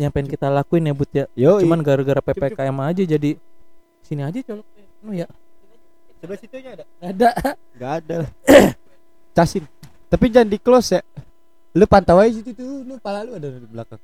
Yang 0.00 0.10
pengen 0.16 0.28
kita 0.32 0.46
lakuin 0.48 0.88
ya, 0.88 0.94
Bud 0.96 1.10
ya. 1.12 1.24
Yo 1.36 1.60
Cuman 1.60 1.84
gara-gara 1.84 2.20
PPKM 2.24 2.76
aja 2.80 3.02
jadi 3.04 3.36
sini 4.00 4.24
aja 4.24 4.38
colok. 4.40 4.66
Oh 5.02 5.12
ya. 5.12 5.28
Coba 6.22 6.38
situnya 6.38 6.70
ada 6.78 6.84
Nggak 7.02 7.10
ada. 7.10 7.30
Gak 7.74 7.92
ada 7.98 8.16
Casin 9.34 9.66
Tapi 10.06 10.30
jangan 10.30 10.54
di 10.54 10.58
close 10.62 10.94
ya 10.94 11.02
Lu 11.74 11.82
pantau 11.90 12.22
aja 12.22 12.30
situ 12.30 12.54
tuh 12.54 12.86
Lu 12.86 12.94
pala 13.02 13.26
lu 13.26 13.34
ada 13.34 13.50
di 13.50 13.66
belakang 13.66 13.98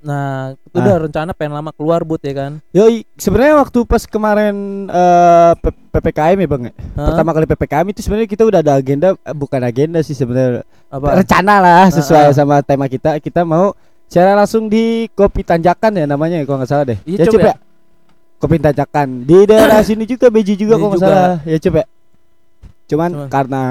Nah, 0.00 0.56
itu 0.56 0.72
Ah. 0.72 0.80
udah 0.80 0.96
rencana 1.04 1.30
pengen 1.30 1.52
lama 1.52 1.70
keluar 1.70 2.00
Bud 2.00 2.18
ya 2.18 2.32
kan. 2.32 2.52
Yoi, 2.70 3.04
sebenarnya 3.14 3.60
waktu 3.60 3.84
pas 3.84 4.02
kemarin 4.02 4.54
eh, 4.86 5.52
P- 5.54 5.76
PPKM 5.90 6.38
ya 6.38 6.48
bang 6.48 6.62
ya? 6.64 6.72
Hah? 6.96 7.06
Pertama 7.12 7.30
kali 7.30 7.44
PPKM 7.44 7.86
itu 7.86 8.00
sebenarnya 8.00 8.24
kita 8.26 8.42
udah 8.42 8.60
ada 8.60 8.72
agenda, 8.74 9.08
eh, 9.12 9.34
bukan 9.34 9.60
agenda 9.60 10.00
sih 10.00 10.12
sebenarnya 10.12 10.64
rencana 10.90 11.54
lah 11.58 11.84
sesuai 11.90 12.22
Ah, 12.22 12.28
ah. 12.28 12.34
sama 12.34 12.54
tema 12.60 12.88
kita. 12.88 13.20
Kita 13.20 13.44
mau 13.44 13.76
secara 14.08 14.32
langsung 14.34 14.66
di 14.66 15.04
Kopi 15.10 15.44
Tanjakan 15.44 15.92
ya 15.94 16.04
namanya 16.04 16.40
ya 16.40 16.44
kalau 16.44 16.58
nggak 16.58 16.70
salah 16.70 16.84
deh. 16.84 16.98
Iya, 17.04 17.18
ya 17.18 17.24
coba 17.26 17.36
coba. 17.36 17.44
ya. 17.46 17.54
Kopi 18.40 18.56
Tanjakan 18.56 19.08
di 19.22 19.38
daerah 19.44 19.84
sini 19.86 20.08
juga 20.08 20.26
Beji 20.28 20.56
juga 20.56 20.74
Beji 20.74 20.80
kalau 20.80 20.90
nggak 20.90 21.02
salah. 21.04 21.36
Ya 21.44 21.58
coba. 21.60 21.80
Cuman 22.90 23.10
Cuman. 23.14 23.28
karena 23.30 23.62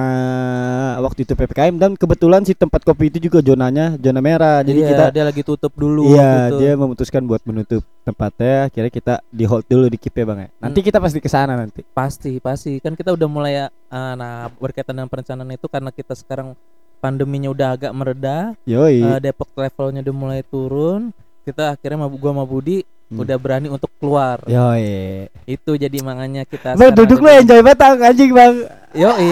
waktu 1.03 1.27
itu 1.27 1.35
PPKM 1.35 1.75
dan 1.75 1.91
kebetulan 1.99 2.47
si 2.47 2.55
tempat 2.55 2.87
kopi 2.87 3.11
itu 3.11 3.19
juga 3.19 3.43
zonanya 3.43 3.99
zona 3.99 4.23
merah. 4.23 4.63
Jadi 4.63 4.79
iya, 4.79 4.89
kita 4.95 5.03
dia 5.11 5.23
lagi 5.27 5.43
tutup 5.43 5.75
dulu 5.75 6.15
Iya, 6.15 6.55
gitu. 6.55 6.57
dia 6.63 6.71
memutuskan 6.79 7.27
buat 7.27 7.43
menutup 7.43 7.83
tempatnya. 8.07 8.71
Akhirnya 8.71 8.91
kita 8.95 9.13
di 9.27 9.43
hold 9.43 9.67
dulu 9.67 9.91
di 9.91 9.99
KIP 9.99 10.23
ya, 10.23 10.25
Bang 10.25 10.39
ya. 10.39 10.49
Nanti 10.63 10.79
kita 10.79 11.03
pasti 11.03 11.19
ke 11.19 11.27
sana 11.27 11.59
nanti. 11.59 11.83
Pasti, 11.91 12.39
pasti. 12.39 12.79
Kan 12.79 12.95
kita 12.95 13.11
udah 13.11 13.27
mulai 13.27 13.67
uh, 13.67 14.13
nah 14.15 14.47
berkaitan 14.55 14.95
dengan 14.95 15.11
perencanaan 15.11 15.51
itu 15.51 15.67
karena 15.67 15.91
kita 15.91 16.15
sekarang 16.15 16.55
pandeminya 17.03 17.51
udah 17.51 17.67
agak 17.75 17.91
mereda, 17.91 18.55
Yoi. 18.63 19.03
uh, 19.03 19.19
Depok 19.19 19.51
levelnya 19.59 19.99
udah 19.99 20.15
mulai 20.15 20.39
turun. 20.47 21.11
Kita 21.43 21.75
akhirnya 21.75 22.07
gua 22.07 22.31
sama 22.31 22.47
Budi 22.47 22.87
Hmm. 23.09 23.25
udah 23.25 23.37
berani 23.41 23.67
untuk 23.73 23.89
keluar. 23.97 24.45
Yoi. 24.45 25.25
Itu 25.49 25.73
jadi 25.73 25.97
makanya 26.05 26.45
kita 26.45 26.77
Bang 26.77 26.93
duduk 26.93 27.25
lu 27.25 27.29
enjoy 27.29 27.65
banget 27.65 27.79
Bang, 27.81 27.97
anjing, 28.05 28.29
Bang. 28.29 28.55
Yoi. 28.93 29.29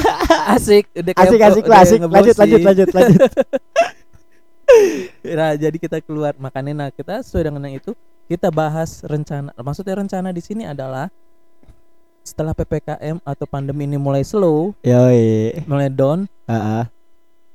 asik, 0.56 0.88
udah 0.96 1.12
kayak 1.12 1.28
Asik 1.28 1.40
asik 1.44 1.64
udah 1.68 1.80
asik. 1.84 2.00
Lanjut 2.00 2.36
lanjut 2.40 2.60
lanjut 2.64 2.88
lanjut. 2.96 3.30
Nah, 5.26 5.58
jadi 5.58 5.76
kita 5.82 5.98
keluar 5.98 6.30
makanya 6.38 6.72
nah 6.86 6.88
kita 6.94 7.26
sesuai 7.26 7.50
dengan 7.50 7.66
itu 7.74 7.90
kita 8.30 8.54
bahas 8.54 9.02
rencana. 9.02 9.50
Maksudnya 9.58 9.98
rencana 9.98 10.30
di 10.30 10.38
sini 10.38 10.62
adalah 10.62 11.10
setelah 12.22 12.54
PPKM 12.54 13.18
atau 13.26 13.46
pandemi 13.50 13.90
ini 13.90 13.98
mulai 13.98 14.22
slow, 14.22 14.70
Yoi. 14.86 15.58
mulai 15.66 15.90
down, 15.90 16.30
Heeh. 16.46 16.84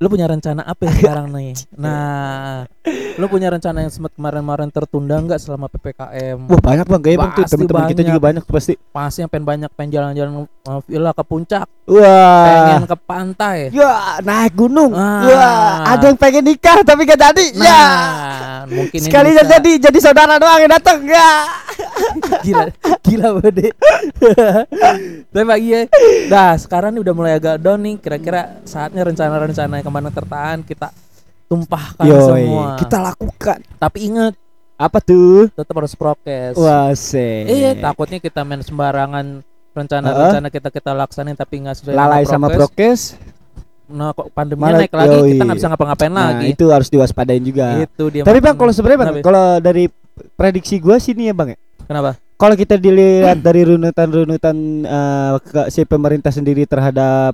Lu 0.05 0.07
punya 0.13 0.29
rencana 0.29 0.61
apa 0.61 0.85
yang 0.85 0.95
sekarang 1.01 1.27
nih? 1.33 1.57
Nah, 1.73 2.69
lu 3.17 3.25
punya 3.25 3.49
rencana 3.49 3.81
yang 3.81 3.89
sempat 3.89 4.13
kemarin-kemarin 4.13 4.69
tertunda 4.69 5.17
nggak 5.17 5.41
selama 5.41 5.65
PPKM? 5.65 6.45
Wah, 6.45 6.61
banyak 6.61 6.85
Bang, 6.85 7.01
kayaknya 7.01 7.33
Pasti 7.33 7.57
teman-teman 7.57 7.89
kita 7.89 8.01
juga 8.05 8.21
banyak 8.21 8.43
pasti. 8.45 8.73
Pasti 8.93 9.25
yang 9.25 9.29
pengen 9.33 9.45
banyak 9.49 9.69
pengen 9.73 9.91
jalan-jalan 9.97 10.45
uh, 10.45 10.79
villa 10.85 11.09
ke 11.17 11.23
puncak, 11.25 11.65
Wah. 11.89 12.45
pengen 12.45 12.85
ke 12.85 12.97
pantai. 13.01 13.57
Ya, 13.73 14.21
naik 14.21 14.53
gunung. 14.53 14.93
Ah. 14.93 15.25
Wah, 15.25 15.97
ada 15.97 16.13
yang 16.13 16.19
pengen 16.21 16.45
nikah 16.45 16.85
tapi 16.85 17.09
gak 17.09 17.17
jadi. 17.17 17.45
Nah, 17.57 17.65
ya. 17.65 17.83
mungkin 18.69 19.01
ini 19.01 19.09
Sekali 19.09 19.33
bisa. 19.33 19.49
jadi 19.57 19.71
jadi 19.89 19.99
saudara 20.05 20.37
doang 20.37 20.61
yang 20.61 20.69
datang. 20.69 21.01
Ya. 21.01 21.49
gila 22.45 22.65
gila 23.03 23.27
bode 23.39 23.67
tapi 25.33 25.45
pagi 25.45 25.67
ya 25.73 25.81
dah 26.29 26.53
sekarang 26.55 26.95
ini 26.95 26.99
udah 27.03 27.13
mulai 27.13 27.33
agak 27.37 27.59
down 27.61 27.81
nih 27.83 27.95
kira-kira 27.99 28.61
saatnya 28.63 29.03
rencana-rencana 29.05 29.81
yang 29.81 29.85
ke 29.95 29.97
mana 29.97 30.11
tertahan 30.11 30.59
kita 30.59 30.91
tumpahkan 31.45 32.03
Yoi, 32.03 32.19
semua 32.19 32.67
kita 32.75 32.97
lakukan. 32.99 33.59
tapi 33.77 33.99
ingat 34.05 34.33
Apa 34.75 34.99
tuh? 34.99 35.47
tetap 35.49 35.71
harus 35.73 35.95
prokes 35.95 36.59
Wah, 36.59 36.91
se. 36.91 37.47
iya 37.47 37.71
takutnya 37.73 38.19
kita 38.19 38.43
main 38.43 38.59
sembarangan 38.59 39.39
rencana-rencana 39.71 40.47
kita 40.49 40.67
kita 40.69 40.91
laksanin 40.91 41.31
tapi 41.31 41.63
nggak 41.63 41.75
sesuai 41.77 41.95
lalai 41.95 42.27
sama 42.27 42.47
prokes. 42.49 43.15
nah 43.85 44.11
kok 44.11 44.33
Malah- 44.33 44.81
naik 44.81 44.91
lagi 44.91 45.15
yoi. 45.15 45.29
kita 45.31 45.43
nggak 45.45 45.57
bisa 45.57 45.69
ngapa-ngapain 45.69 46.09
Nah, 46.09 46.25
lagi 46.33 46.45
itu 46.49 46.65
harus 46.67 46.89
diwaspadain 46.89 47.39
juga. 47.39 47.65
itu 47.79 48.03
dia 48.09 48.21
Tapi 48.21 48.39
Bang, 48.41 48.57
kalau 48.57 48.71
sebenarnya 48.73 48.99
Bang, 48.99 49.15
kalau 49.21 49.45
dari 49.59 49.87
prediksi 50.35 50.75
gua 50.77 50.97
sih 50.97 51.13
nih 51.13 51.29
ya 51.29 51.33
Bang 51.33 51.49
ya. 51.53 51.57
kenapa 51.85 52.19
Kalau 52.35 52.51
kita 52.53 52.75
dilihat 52.75 53.39
dari 53.39 53.63
runutan-runutan 53.63 54.55
eh, 54.83 55.33
ke- 55.39 55.69
si 55.69 55.85
pemerintah 55.85 56.27
sendiri 56.29 56.65
terhadap 56.65 57.31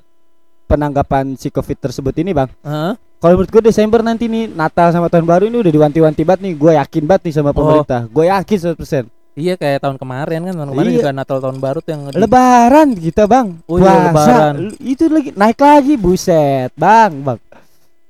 penanggapan 0.72 1.36
si 1.36 1.48
Covid 1.48 1.78
tersebut 1.78 2.14
ini, 2.16 2.32
Bang. 2.32 2.48
Hah? 2.64 2.96
Kalau 3.20 3.36
menurut 3.36 3.52
gue 3.52 3.62
Desember 3.62 4.00
nanti 4.00 4.26
nih 4.26 4.50
Natal 4.50 4.90
sama 4.90 5.06
tahun 5.06 5.22
baru 5.22 5.44
ini 5.46 5.60
udah 5.60 5.70
diwanti-wanti 5.70 6.22
banget 6.24 6.40
nih. 6.42 6.54
Gue 6.56 6.72
yakin 6.74 7.04
banget 7.04 7.22
nih 7.28 7.34
sama 7.36 7.50
Oh. 7.50 7.54
pemerintah. 7.54 8.00
Gue 8.08 8.24
yakin 8.26 8.58
100%. 8.58 9.06
iya 9.32 9.56
kayak 9.56 9.80
tahun 9.80 9.96
kemarin 9.96 10.44
kan 10.44 10.52
tahun 10.54 10.70
kemarin 10.72 10.90
Iya. 10.92 10.98
juga 11.00 11.10
Natal 11.14 11.38
tahun 11.40 11.56
baru 11.56 11.78
tuh 11.80 11.90
yang 11.90 12.02
Lebaran 12.12 12.88
kita, 12.92 13.24
Bang. 13.24 13.64
Oh 13.64 13.80
iya, 13.80 14.12
Lebaran. 14.12 14.54
Itu 14.76 15.08
lagi 15.08 15.30
naik 15.32 15.56
lagi, 15.56 15.94
buset, 15.96 16.68
Bang, 16.74 17.24
Bang. 17.24 17.40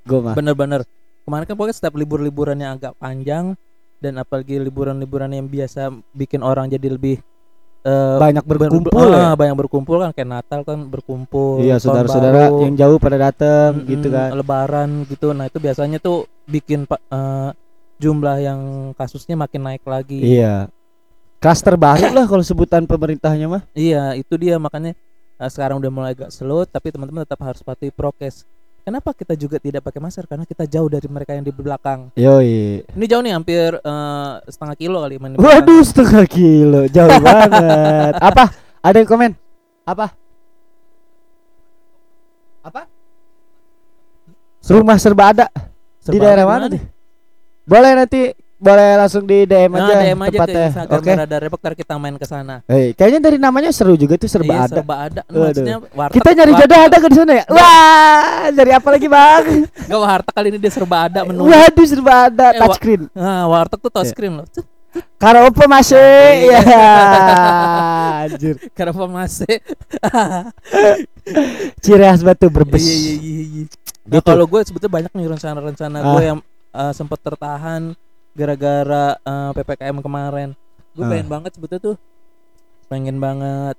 Gue 0.03 0.19
mah. 0.19 0.35
Bener-bener 0.35 0.83
kemarin 1.23 1.45
kan 1.45 1.55
pokoknya 1.55 1.77
setiap 1.77 1.95
libur-liburan 1.95 2.59
yang 2.59 2.75
agak 2.75 2.99
panjang 2.99 3.55
dan 4.03 4.19
apalagi 4.19 4.59
liburan-liburan 4.59 5.31
yang 5.31 5.47
biasa 5.47 5.95
bikin 6.11 6.43
orang 6.43 6.67
jadi 6.67 6.91
lebih 6.91 7.23
eh, 7.83 8.17
Banyak 8.19 8.45
ber- 8.45 8.61
berkumpul 8.61 8.91
ber- 8.93 9.13
ya. 9.13 9.25
ah, 9.25 9.35
banyak 9.35 9.57
berkumpul 9.57 9.97
kan 9.99 10.11
kayak 10.11 10.31
Natal 10.31 10.61
kan 10.63 10.79
berkumpul 10.85 11.59
Iya, 11.59 11.77
saudara-saudara 11.77 12.51
yang 12.61 12.75
jauh 12.75 12.97
pada 12.97 13.19
dateng 13.21 13.77
mm-mm, 13.77 13.89
gitu 13.89 14.09
kan. 14.09 14.29
lebaran 14.33 14.89
gitu 15.05 15.31
nah 15.31 15.45
itu 15.45 15.59
biasanya 15.59 15.99
tuh 15.99 16.25
bikin 16.45 16.87
eh, 16.87 17.51
jumlah 17.99 18.37
yang 18.39 18.61
kasusnya 18.93 19.35
makin 19.35 19.63
naik 19.63 19.83
lagi 19.83 20.19
Iya. 20.19 20.71
Klaster 21.37 21.75
baru 21.75 22.15
lah 22.15 22.25
kalau 22.25 22.39
sebutan 22.41 22.87
pemerintahnya 22.87 23.51
mah. 23.51 23.63
Iya, 23.73 24.15
itu 24.15 24.35
dia 24.37 24.57
makanya 24.57 24.95
eh, 25.37 25.51
sekarang 25.51 25.79
udah 25.79 25.91
mulai 25.91 26.11
agak 26.13 26.31
slow 26.31 26.63
tapi 26.63 26.91
teman-teman 26.91 27.23
tetap 27.23 27.43
harus 27.43 27.61
patuhi 27.61 27.91
prokes 27.91 28.47
Kenapa 28.83 29.15
kita 29.15 29.39
juga 29.39 29.63
tidak 29.63 29.87
pakai 29.87 30.03
masker? 30.03 30.27
Karena 30.27 30.43
kita 30.43 30.67
jauh 30.67 30.91
dari 30.91 31.07
mereka 31.07 31.39
yang 31.39 31.47
di 31.47 31.55
belakang. 31.55 32.11
Yoi. 32.19 32.83
Ini 32.83 33.05
jauh 33.07 33.23
nih, 33.23 33.31
hampir 33.31 33.79
eh, 33.79 34.33
setengah 34.51 34.75
kilo 34.75 34.99
kali 35.07 35.23
main. 35.23 35.39
Waduh 35.39 35.87
setengah 35.87 36.27
kilo 36.27 36.91
jauh 36.91 37.15
banget. 37.27 38.15
Apa? 38.19 38.51
Ada 38.83 38.97
yang 38.99 39.09
komen? 39.09 39.31
Apa? 39.87 40.07
Apa? 42.67 42.83
Rumah 44.63 44.99
serba 44.99 45.25
ada 45.31 45.47
di 45.51 45.63
Serba 46.03 46.23
daerah 46.27 46.47
di 46.47 46.51
mana 46.51 46.65
nih? 46.67 46.83
Boleh 47.63 47.93
nanti 47.95 48.21
boleh 48.63 48.95
langsung 48.95 49.23
di 49.23 49.43
DM 49.43 49.67
Nah, 49.69 49.83
aja 49.83 49.95
DM 49.99 50.15
aja 50.17 50.31
ke 50.31 50.31
tempatnya. 50.33 50.67
Instagram 50.71 51.01
Oke. 51.03 51.11
Radar 51.19 51.41
Depok, 51.43 51.59
ntar 51.59 51.75
kita 51.75 51.95
main 51.99 52.15
ke 52.15 52.23
sana. 52.23 52.55
Hei, 52.65 52.95
kayaknya 52.95 53.21
dari 53.21 53.37
namanya 53.37 53.69
seru 53.69 53.93
juga 53.95 54.15
tuh 54.15 54.31
serba 54.31 54.55
Iya, 54.55 54.63
ada. 54.63 54.75
Serba 54.79 54.95
ada. 54.97 55.23
Maksudnya 55.27 55.77
warteg. 55.91 56.15
Kita 56.15 56.29
nyari 56.33 56.53
jodoh 56.55 56.81
ada 56.81 56.97
ke 56.97 57.07
di 57.07 57.17
sana 57.19 57.33
ya? 57.35 57.45
Wah, 57.49 58.23
nyari 58.49 58.73
apa 58.73 58.89
lagi 58.89 59.07
bang? 59.07 59.45
Enggak 59.91 60.01
warteg 60.01 60.33
kali 60.33 60.47
ini 60.49 60.59
dia 60.59 60.71
serba 60.71 60.97
ada 61.03 61.21
menu. 61.23 61.43
Waduh 61.43 61.85
serba 61.85 62.13
ada 62.31 62.47
Eh, 62.49 62.59
touchscreen. 62.63 63.03
Nah, 63.11 63.43
warteg 63.45 63.79
tuh 63.79 63.91
Iya. 63.91 63.97
touchscreen 63.99 64.35
loh. 64.39 64.47
Karaoke 65.19 65.65
masih 65.67 65.99
Iya. 66.47 66.61
ya. 66.63 66.87
Anjir. 68.23 68.55
Kenapa 68.73 69.05
masih? 69.07 69.59
Ciri 71.83 72.05
khas 72.05 72.23
batu 72.23 72.47
berbes. 72.47 72.83
Iya, 72.83 72.95
iya, 72.95 73.15
iya, 73.17 73.43
iya. 73.43 73.65
Nah, 74.03 74.19
Gitu. 74.19 74.29
kalau 74.29 74.47
gue 74.47 74.61
sebetulnya 74.63 74.93
banyak 74.93 75.13
nih 75.13 75.27
rencana-rencana 75.31 75.97
Ah. 75.97 76.13
gue 76.13 76.23
yang 76.25 76.39
uh, 76.73 76.93
sempat 76.93 77.19
tertahan 77.19 77.95
gara-gara 78.33 79.17
uh, 79.19 79.51
ppkm 79.53 80.01
kemarin. 80.01 80.49
Gue 80.93 81.05
Ah. 81.05 81.11
pengen 81.11 81.29
banget 81.29 81.51
sebetulnya 81.57 81.83
tuh, 81.83 81.97
pengen 82.87 83.17
banget 83.17 83.77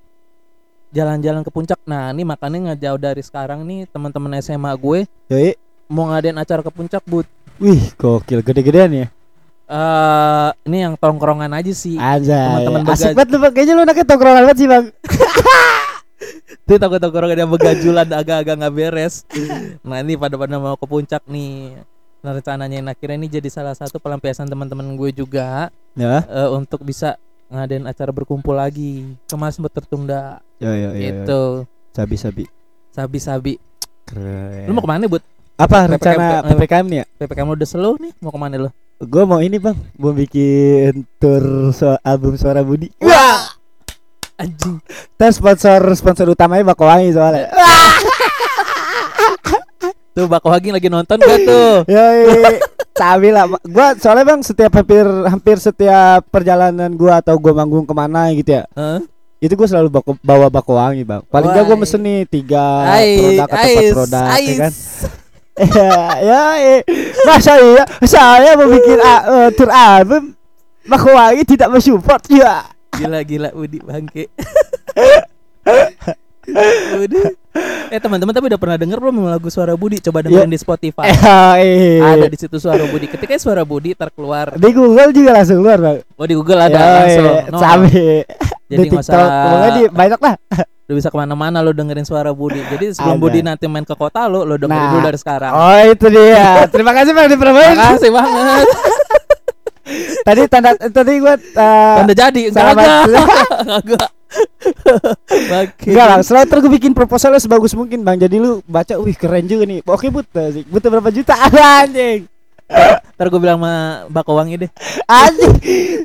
jalan-jalan 0.89 1.41
ke 1.41 1.49
puncak. 1.49 1.79
Nah, 1.83 2.09
ini 2.09 2.21
makanya 2.21 2.71
nggak 2.71 2.79
jauh 2.79 2.99
dari 2.99 3.21
sekarang 3.21 3.61
nih 3.63 3.85
teman-teman 3.87 4.37
SMA 4.39 4.73
gue 4.73 5.05
Yoi. 5.27 5.53
mau 5.87 6.07
ngadain 6.07 6.35
acara 6.35 6.61
ke 6.61 6.69
puncak, 6.69 7.01
but 7.03 7.25
Wih, 7.57 7.93
gokil 7.95 8.41
gede-gedean 8.41 8.91
ya. 8.91 9.07
Eh, 9.63 10.49
ini 10.65 10.77
yang 10.81 10.93
tongkrongan 10.93 11.49
aja 11.49 11.69
sih. 11.69 11.95
Aja. 11.95 12.57
Teman-teman 12.59 12.81
Asik 12.89 13.13
begaj- 13.13 13.15
banget 13.15 13.29
lu. 13.29 13.37
Kayaknya 13.47 13.73
lu 13.73 13.81
anaknya 13.81 14.05
tongkrongan 14.05 14.41
banget 14.43 14.57
sih, 14.57 14.67
Bang. 14.67 14.85
Itu 16.65 16.75
tongkrongan 16.79 17.37
yang 17.37 17.51
begajulan 17.51 18.07
agak-agak 18.07 18.55
nggak 18.55 18.73
beres. 18.73 19.21
Nah 19.81 19.99
ini 19.99 20.15
pada 20.15 20.33
pada 20.33 20.57
mau 20.57 20.73
ke 20.73 20.85
puncak 20.85 21.21
nih. 21.25 21.77
Rencananya 22.23 22.79
yang 22.79 22.87
akhirnya 22.87 23.17
ini 23.17 23.27
jadi 23.27 23.51
salah 23.51 23.75
satu 23.75 23.99
pelampiasan 23.99 24.47
teman-teman 24.47 24.95
gue 24.95 25.11
juga 25.13 25.67
Ya. 25.91 26.23
eh, 26.23 26.49
untuk 26.49 26.79
bisa 26.81 27.19
ngadain 27.47 27.83
acara 27.83 28.09
berkumpul 28.09 28.55
lagi. 28.55 29.03
Kemarin 29.27 29.51
sempat 29.53 29.73
tertunda 29.73 30.39
Yo 30.57 30.71
yo 30.71 30.89
yo. 30.89 30.97
gitu. 30.97 31.41
Sabi-sabi. 31.91 32.47
Sabi-sabi. 32.89 33.59
Keren. 34.03 34.65
Lu 34.65 34.73
mau 34.73 34.79
ke 34.79 34.89
mana 34.89 35.05
bud? 35.05 35.19
apa 35.53 35.85
PPKM 35.85 35.91
rencana 35.93 36.25
PPKM 36.49 36.85
nih 36.87 36.97
ya? 36.97 37.05
PPKM 37.19 37.45
lu 37.45 37.53
udah 37.53 37.69
slow 37.69 37.93
nih. 37.99 38.11
Mau 38.17 38.31
ke 38.31 38.39
mana 38.39 38.55
lu? 38.57 38.69
Gue 38.99 39.23
mau 39.23 39.37
ini 39.37 39.59
bang, 39.59 39.75
mau 39.93 40.09
bikin 40.09 41.03
tour 41.17 41.43
so 41.69 41.93
album 42.01 42.33
Suara 42.33 42.63
Budi. 42.63 42.87
Wah, 42.97 43.51
Anjing. 44.33 44.79
dan 45.13 45.29
sponsor 45.29 45.77
sponsor 45.93 46.25
utamanya 46.25 46.63
Bakowangi 46.65 47.11
soalnya. 47.11 47.51
Tuh 50.13 50.29
Bak 50.29 50.45
Wagi 50.45 50.69
lagi 50.69 50.87
nonton 50.87 51.17
gak 51.17 51.39
tuh? 51.41 51.73
Yoi, 51.93 52.61
cabi 52.93 53.33
lah. 53.33 53.49
Gua 53.65 53.97
soalnya 53.97 54.29
bang 54.29 54.41
setiap 54.45 54.69
hampir 54.77 55.01
hampir 55.25 55.57
setiap 55.57 56.21
perjalanan 56.29 56.93
gua 56.93 57.17
atau 57.17 57.33
gua 57.35 57.57
manggung 57.57 57.81
ke 57.81 57.93
mana 57.97 58.29
gitu 58.31 58.61
ya, 58.61 58.69
Hah? 58.77 59.01
itu 59.41 59.53
gua 59.57 59.65
selalu 59.65 59.89
bako, 59.89 60.13
bawa 60.21 60.53
Bakowangi 60.53 61.01
bang. 61.01 61.25
Paling 61.25 61.49
gua 61.49 61.65
Wah. 61.65 61.77
mesen 61.81 62.05
nih 62.05 62.29
tiga 62.29 62.61
Ais, 62.93 63.17
produk 63.17 63.47
atau 63.49 63.57
empat 63.57 63.65
ais, 63.65 63.91
produk, 63.91 64.21
ya 64.21 64.33
ais. 64.37 64.57
kan? 64.61 64.71
ya, 65.53 65.93
ya, 66.17 66.41
eh. 66.57 66.79
masa 67.25 67.53
iya 67.61 67.85
saya 68.05 68.57
mau 68.57 68.65
bikin 68.65 68.97
a- 68.97 69.25
eh, 69.25 69.49
tour 69.53 69.69
album 69.69 70.33
Bakowangi 70.85 71.41
tidak 71.47 71.73
mensupport 71.73 72.21
ya. 72.29 72.69
Gila 72.93 73.25
gila 73.25 73.49
Budi 73.49 73.81
bangke. 73.81 74.29
Budi. 76.45 77.23
Eh 77.87 77.97
teman-teman 77.97 78.31
tapi 78.31 78.45
udah 78.47 78.57
pernah 78.57 78.75
denger 78.75 78.97
belum 78.97 79.15
lagu 79.23 79.47
Suara 79.47 79.73
Budi? 79.73 79.97
Coba 79.99 80.19
dengerin 80.19 80.47
di 80.47 80.57
Spotify. 80.57 81.07
Eh, 81.55 82.01
Ada 82.01 82.27
di 82.27 82.35
situ 82.35 82.57
Suara 82.57 82.83
Budi. 82.83 83.07
Ketika 83.07 83.37
Suara 83.37 83.61
Budi 83.61 83.93
terkeluar, 83.93 84.51
di 84.53 84.69
Google 84.69 85.09
juga 85.09 85.31
langsung 85.33 85.59
keluar 85.59 85.77
bang. 85.77 85.97
oh 86.03 86.25
di 86.25 86.33
Google 86.33 86.59
ada 86.59 86.75
Yoi, 86.75 86.93
langsung. 86.97 87.25
No, 87.47 87.57
cabe. 87.57 88.27
Jadi 88.65 88.75
di 88.79 88.89
nggak 88.89 89.03
TikTok, 89.05 89.27
usah- 89.29 89.71
di 89.71 89.83
banyak 89.87 90.19
lah. 90.19 90.35
Udah 90.83 90.95
bisa 90.99 91.07
ke 91.07 91.15
mana-mana 91.15 91.57
lo 91.59 91.71
dengerin 91.71 92.03
Suara 92.03 92.31
Budi. 92.31 92.59
Jadi 92.61 92.91
sebelum 92.91 93.15
Ada. 93.15 93.23
Budi 93.23 93.39
nanti 93.39 93.65
main 93.65 93.85
ke 93.85 93.93
kota 93.93 94.25
lo, 94.25 94.43
lo 94.43 94.57
dengerin 94.57 94.75
Nah. 94.79 94.91
dulu 94.91 95.05
dari 95.05 95.15
sekarang. 95.15 95.51
Oh 95.53 95.79
itu 95.85 96.05
dia. 96.09 96.47
Terima 96.73 96.91
kasih 96.91 97.11
bang 97.13 97.27
dipromoin. 97.29 97.71
Makasih 97.73 98.11
banget. 98.11 98.67
Tadi 100.23 100.41
tanda 100.47 100.71
tadi 100.79 101.19
gua 101.19 101.35
uh, 101.35 101.95
Tanda 101.99 102.13
jadi 102.15 102.41
enggak 102.47 102.71
enggak. 103.83 104.09
Enggak. 105.87 106.07
Bang, 106.09 106.21
selalu 106.23 106.45
terus 106.49 106.61
gue 106.65 106.73
bikin 106.81 106.91
proposalnya 106.95 107.41
sebagus 107.41 107.73
mungkin 107.77 108.01
bang. 108.01 108.17
Jadi 108.17 108.35
lu 108.39 108.59
baca, 108.65 108.97
wih 108.99 109.15
keren 109.15 109.45
juga 109.45 109.63
nih. 109.67 109.79
Oke 109.85 110.09
but, 110.09 110.27
asik. 110.33 110.65
butuh 110.69 110.89
berapa 110.89 111.09
juta? 111.13 111.33
anjing, 111.81 112.25
Ntar 113.13 113.27
gue 113.29 113.39
bilang 113.39 113.61
sama 113.61 113.73
Bakowangi 114.09 114.65
deh. 114.65 114.71
anjing. 115.21 115.53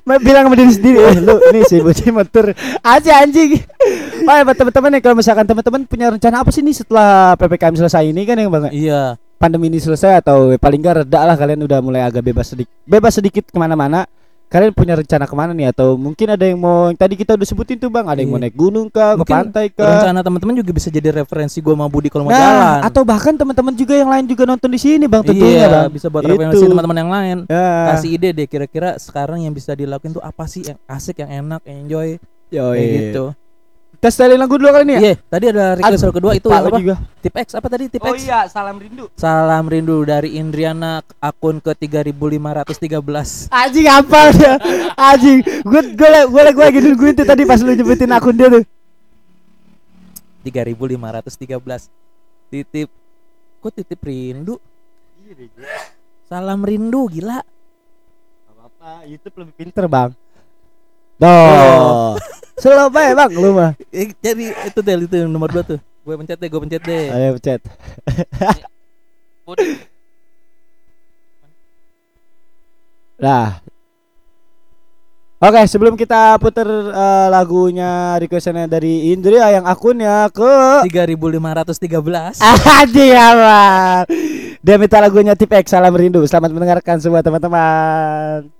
Bilang 0.04 0.44
sama 0.48 0.56
diri 0.56 0.72
sendiri, 0.72 0.98
eh, 1.00 1.16
lu 1.20 1.36
nih 1.52 1.62
si 1.68 1.76
bocah 1.80 2.12
motor 2.12 2.46
aja 2.84 3.12
anjing. 3.24 3.60
Oh 4.28 4.34
ya 4.34 4.44
teman-teman 4.44 4.90
nih 4.98 5.00
kalau 5.00 5.16
misalkan 5.16 5.46
teman-teman 5.48 5.80
punya 5.88 6.06
rencana 6.12 6.44
apa 6.44 6.50
sih 6.52 6.60
nih 6.60 6.76
setelah 6.76 7.32
ppkm 7.40 7.74
selesai 7.80 8.04
ini 8.04 8.22
kan 8.28 8.36
yang 8.36 8.52
bang? 8.52 8.72
Iya. 8.72 9.02
Pandemi 9.38 9.70
ini 9.70 9.78
selesai 9.78 10.18
atau 10.18 10.50
paling 10.58 10.82
enggak 10.82 11.06
reda 11.06 11.22
lah 11.22 11.38
kalian 11.38 11.62
udah 11.62 11.78
mulai 11.78 12.02
agak 12.02 12.26
bebas 12.26 12.50
sedikit, 12.50 12.74
bebas 12.82 13.14
sedikit 13.14 13.46
ke 13.46 13.54
mana-mana. 13.54 14.02
Kalian 14.48 14.72
punya 14.72 14.96
rencana 14.96 15.28
ke 15.28 15.34
mana 15.36 15.52
nih 15.52 15.68
atau 15.68 16.00
mungkin 16.00 16.24
ada 16.24 16.40
yang 16.40 16.56
mau 16.56 16.88
yang 16.88 16.96
tadi 16.96 17.20
kita 17.20 17.36
udah 17.36 17.44
sebutin 17.44 17.76
tuh 17.76 17.92
bang, 17.92 18.08
ada 18.08 18.16
yang 18.16 18.32
mau 18.32 18.40
Iya. 18.40 18.48
naik 18.48 18.56
gunung 18.56 18.88
kah, 18.88 19.12
ke 19.14 19.24
pantai 19.28 19.68
kah? 19.68 19.84
Rencana 20.00 20.24
teman-teman 20.24 20.54
juga 20.56 20.72
bisa 20.72 20.88
jadi 20.88 21.08
referensi 21.12 21.60
gue 21.60 21.68
sama 21.68 21.84
Budi 21.84 22.08
kalau 22.08 22.24
mau 22.24 22.32
Nah, 22.32 22.40
jalan. 22.40 22.80
atau 22.88 23.02
bahkan 23.04 23.36
teman-teman 23.36 23.76
juga 23.76 23.92
yang 23.92 24.08
lain 24.08 24.24
juga 24.24 24.48
nonton 24.48 24.72
di 24.72 24.80
sini 24.80 25.04
bang 25.04 25.20
tentunya 25.20 25.52
iya, 25.52 25.68
bang. 25.68 25.92
bisa 25.92 26.08
buat 26.08 26.24
referensi 26.24 26.64
teman-teman 26.64 26.96
yang 26.96 27.12
lain. 27.12 27.36
Ya. 27.44 27.92
Kasih 27.92 28.08
ide 28.16 28.28
deh 28.32 28.48
kira-kira 28.48 28.96
sekarang 28.96 29.44
yang 29.44 29.52
bisa 29.52 29.76
dilakuin 29.76 30.16
tuh 30.16 30.24
apa 30.24 30.48
sih 30.48 30.64
yang 30.64 30.80
asik, 30.88 31.20
yang 31.20 31.44
enak, 31.44 31.60
yang 31.68 31.84
enjoy 31.84 32.08
Yoi. 32.48 32.72
kayak 32.72 32.88
gitu. 33.12 33.24
Tes 33.98 34.14
dari 34.14 34.38
lagu 34.38 34.54
dulu 34.54 34.70
kali 34.70 34.86
ini 34.86 34.94
ya. 34.94 35.00
Iya, 35.02 35.14
tadi 35.26 35.44
ada 35.50 35.74
request 35.74 36.02
lagu 36.06 36.14
kedua 36.14 36.32
itu 36.38 36.46
apa? 36.46 36.70
juga. 36.78 36.94
Tip 37.18 37.34
X 37.34 37.48
apa 37.58 37.66
tadi 37.66 37.90
tip 37.90 37.98
Oh 37.98 38.14
X? 38.14 38.22
iya, 38.22 38.46
salam 38.46 38.78
rindu. 38.78 39.10
Salam 39.18 39.66
rindu 39.66 40.06
dari 40.06 40.38
Indriana 40.38 41.02
akun 41.18 41.58
ke 41.58 41.74
3513. 41.74 43.50
Anjing 43.50 43.86
apa 43.90 44.20
dia? 44.30 44.54
Anjing. 44.94 45.42
Gue 45.66 45.82
gue 45.98 46.08
gue 46.30 46.42
gue 46.46 46.62
lagi 46.62 46.78
nungguin 46.78 47.14
tuh 47.18 47.26
tadi 47.26 47.42
pas 47.42 47.58
lu 47.58 47.74
nyebutin 47.74 48.14
akun 48.14 48.38
dia 48.38 48.46
tuh. 48.46 48.62
3513. 50.46 51.90
Titip 52.48 52.88
Kok 53.58 53.72
titip 53.74 53.98
rindu? 53.98 54.62
Salam 56.30 56.62
rindu 56.62 57.10
gila. 57.10 57.42
apa 58.62 59.02
YouTube 59.10 59.42
lebih 59.42 59.54
pinter 59.58 59.90
bang. 59.90 60.14
Tuh. 61.18 62.14
Banget 62.94 63.14
bang 63.18 63.32
lu 63.34 63.50
mah. 63.54 63.72
Eh, 63.90 64.14
jadi 64.22 64.54
itu 64.66 64.78
deh 64.82 64.94
itu 65.02 65.16
yang 65.18 65.30
nomor 65.30 65.50
dua 65.50 65.66
tuh. 65.66 65.78
Gue 66.06 66.14
pencet 66.16 66.38
deh, 66.40 66.48
gue 66.48 66.60
pencet 66.62 66.82
deh. 66.86 67.04
Ayo 67.12 67.36
chat. 67.42 67.60
Budi. 69.44 69.76
Nah. 73.18 73.60
Oke, 75.38 75.62
sebelum 75.70 75.94
kita 75.94 76.34
puter 76.42 76.66
eh, 76.66 77.28
lagunya 77.30 78.18
requestannya 78.18 78.66
dari 78.66 79.14
Indria 79.14 79.54
yang 79.54 79.70
akunnya 79.70 80.26
ke 80.34 80.82
3513. 80.90 82.42
Anjing 82.42 83.14
apa? 83.14 83.58
Dia 84.58 84.74
minta 84.74 84.98
lagunya 84.98 85.38
Tip 85.38 85.54
X 85.54 85.70
Salam 85.70 85.94
Rindu. 85.94 86.26
Selamat 86.26 86.50
mendengarkan 86.50 86.98
semua 86.98 87.22
teman-teman. 87.22 88.57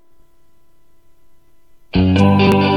thank 1.92 2.52
you. 2.54 2.67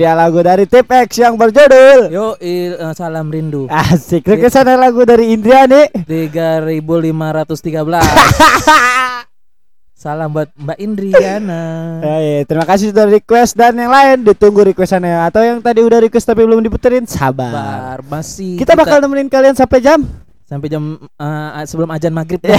Dia 0.00 0.16
lagu 0.16 0.40
dari 0.40 0.64
Tipex 0.64 1.20
yang 1.20 1.36
berjudul 1.36 2.08
Yo, 2.08 2.32
i- 2.40 2.72
eh, 2.72 2.92
salam 2.96 3.28
rindu. 3.28 3.68
Asik. 3.68 4.24
Ada 4.24 4.80
lagu 4.80 5.04
dari 5.04 5.36
Indriani. 5.36 5.92
3513. 6.08 8.00
Salam 10.00 10.32
buat 10.32 10.48
Mbak 10.56 10.78
Indriana. 10.80 11.64
Ya, 12.00 12.16
ya, 12.24 12.40
terima 12.48 12.64
kasih 12.64 12.88
sudah 12.88 13.04
request 13.04 13.52
dan 13.52 13.76
yang 13.76 13.92
lain 13.92 14.24
ditunggu 14.24 14.72
requestannya 14.72 15.28
atau 15.28 15.44
yang 15.44 15.60
tadi 15.60 15.84
udah 15.84 16.00
request 16.00 16.24
tapi 16.24 16.40
belum 16.48 16.64
diputerin 16.64 17.04
sabar. 17.04 17.52
Bar, 17.52 18.00
masih 18.08 18.56
Kita 18.56 18.72
bakal 18.72 19.04
nemenin 19.04 19.28
kalian 19.28 19.52
sampai 19.52 19.84
jam. 19.84 20.00
Sampai 20.50 20.66
jam 20.66 20.82
eh, 20.98 21.62
sebelum 21.62 21.86
ajan 21.88 22.10
maghrib 22.10 22.42
Ya, 22.42 22.50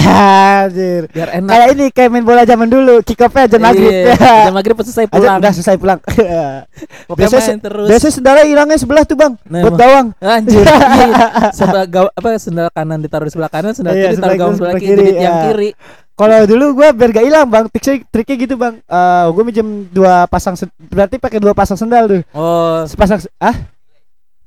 anjir. 0.64 1.02
biar 1.06 1.28
enak. 1.30 1.50
Kayak 1.52 1.68
ini 1.70 1.84
kayak 1.92 2.08
main 2.08 2.24
bola 2.24 2.42
zaman 2.42 2.64
dulu, 2.66 3.04
kick 3.04 3.20
off-nya 3.20 3.44
aja 3.44 3.58
maghrib. 3.60 3.92
Iya, 4.02 4.16
Ajan 4.48 4.54
maghrib 4.56 4.72
pas 4.72 4.84
selesai 4.84 5.06
pulang. 5.06 5.36
udah 5.36 5.52
selesai 5.52 5.76
pulang. 5.76 5.98
Pokoknya 6.00 7.20
biasanya 7.20 7.44
main 7.46 7.60
terus. 7.60 7.86
Biasanya 7.86 8.14
sendalnya 8.14 8.44
hilangnya 8.48 8.78
sebelah 8.78 9.04
tuh, 9.04 9.14
Bang. 9.14 9.36
Nah, 9.44 9.60
buat 9.60 9.76
gawang. 9.76 10.06
Anjir. 10.18 10.64
iya. 10.64 11.26
Sebelah 11.52 11.84
apa 12.08 12.28
sendal 12.36 12.68
kanan 12.68 12.98
ditaruh 12.98 13.28
di 13.28 13.32
sebelah 13.32 13.50
kanan, 13.52 13.76
sendal 13.76 13.92
Iya, 13.92 14.08
kiri 14.08 14.14
ditaruh 14.14 14.24
sebelah 14.24 14.40
gawang 14.40 14.56
sebelah 14.56 14.72
kiri, 14.74 14.88
kiri, 14.88 15.08
yang 15.14 15.36
ya. 15.36 15.44
kiri. 15.46 15.70
Kalau 16.12 16.38
dulu 16.44 16.64
gua 16.74 16.88
biar 16.90 17.10
gak 17.10 17.24
hilang, 17.24 17.46
Bang. 17.46 17.64
Triknya 17.68 18.04
triknya 18.08 18.36
gitu, 18.38 18.54
Bang. 18.56 18.80
Eh, 18.80 19.24
gua 19.28 19.42
minjem 19.42 19.68
dua 19.88 20.24
pasang 20.24 20.56
berarti 20.82 21.20
pakai 21.20 21.36
dua 21.36 21.52
pasang 21.52 21.76
sendal 21.76 22.08
tuh. 22.08 22.22
Oh, 22.32 22.88
Sepasang 22.88 23.20
se- 23.20 23.32
ah? 23.36 23.68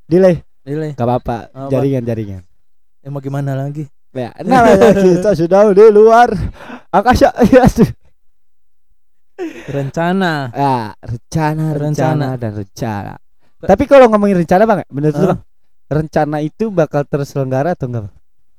Delay. 0.05 0.41
Lile. 0.65 0.93
Gak 0.93 1.05
apa-apa. 1.05 1.49
Apa? 1.51 1.69
Jaringan-jaringan. 1.69 2.41
Ya 3.05 3.13
mau 3.13 3.21
gimana 3.21 3.53
lagi? 3.53 3.85
Ya, 4.17 4.33
namanya 4.47 4.97
kita 4.97 5.37
sudah 5.37 5.69
di 5.69 5.85
luar 5.93 6.33
angkasa. 6.89 7.29
Ya. 7.53 7.69
Rencana. 9.67 10.47
Ya, 10.55 10.95
rencana, 11.03 11.75
rencana, 11.75 11.75
Rencana. 11.75 12.27
dan 12.39 12.51
rencana. 12.55 13.13
Tapi 13.59 13.83
kalau 13.83 14.07
ngomongin 14.07 14.41
rencana 14.41 14.63
bang, 14.63 14.79
menurut 14.87 15.11
lu 15.13 15.21
Hah? 15.21 15.29
bang, 15.35 15.41
rencana 15.91 16.37
itu 16.39 16.71
bakal 16.71 17.03
terselenggara 17.03 17.75
atau 17.75 17.91
enggak? 17.91 18.07
Bang? 18.07 18.15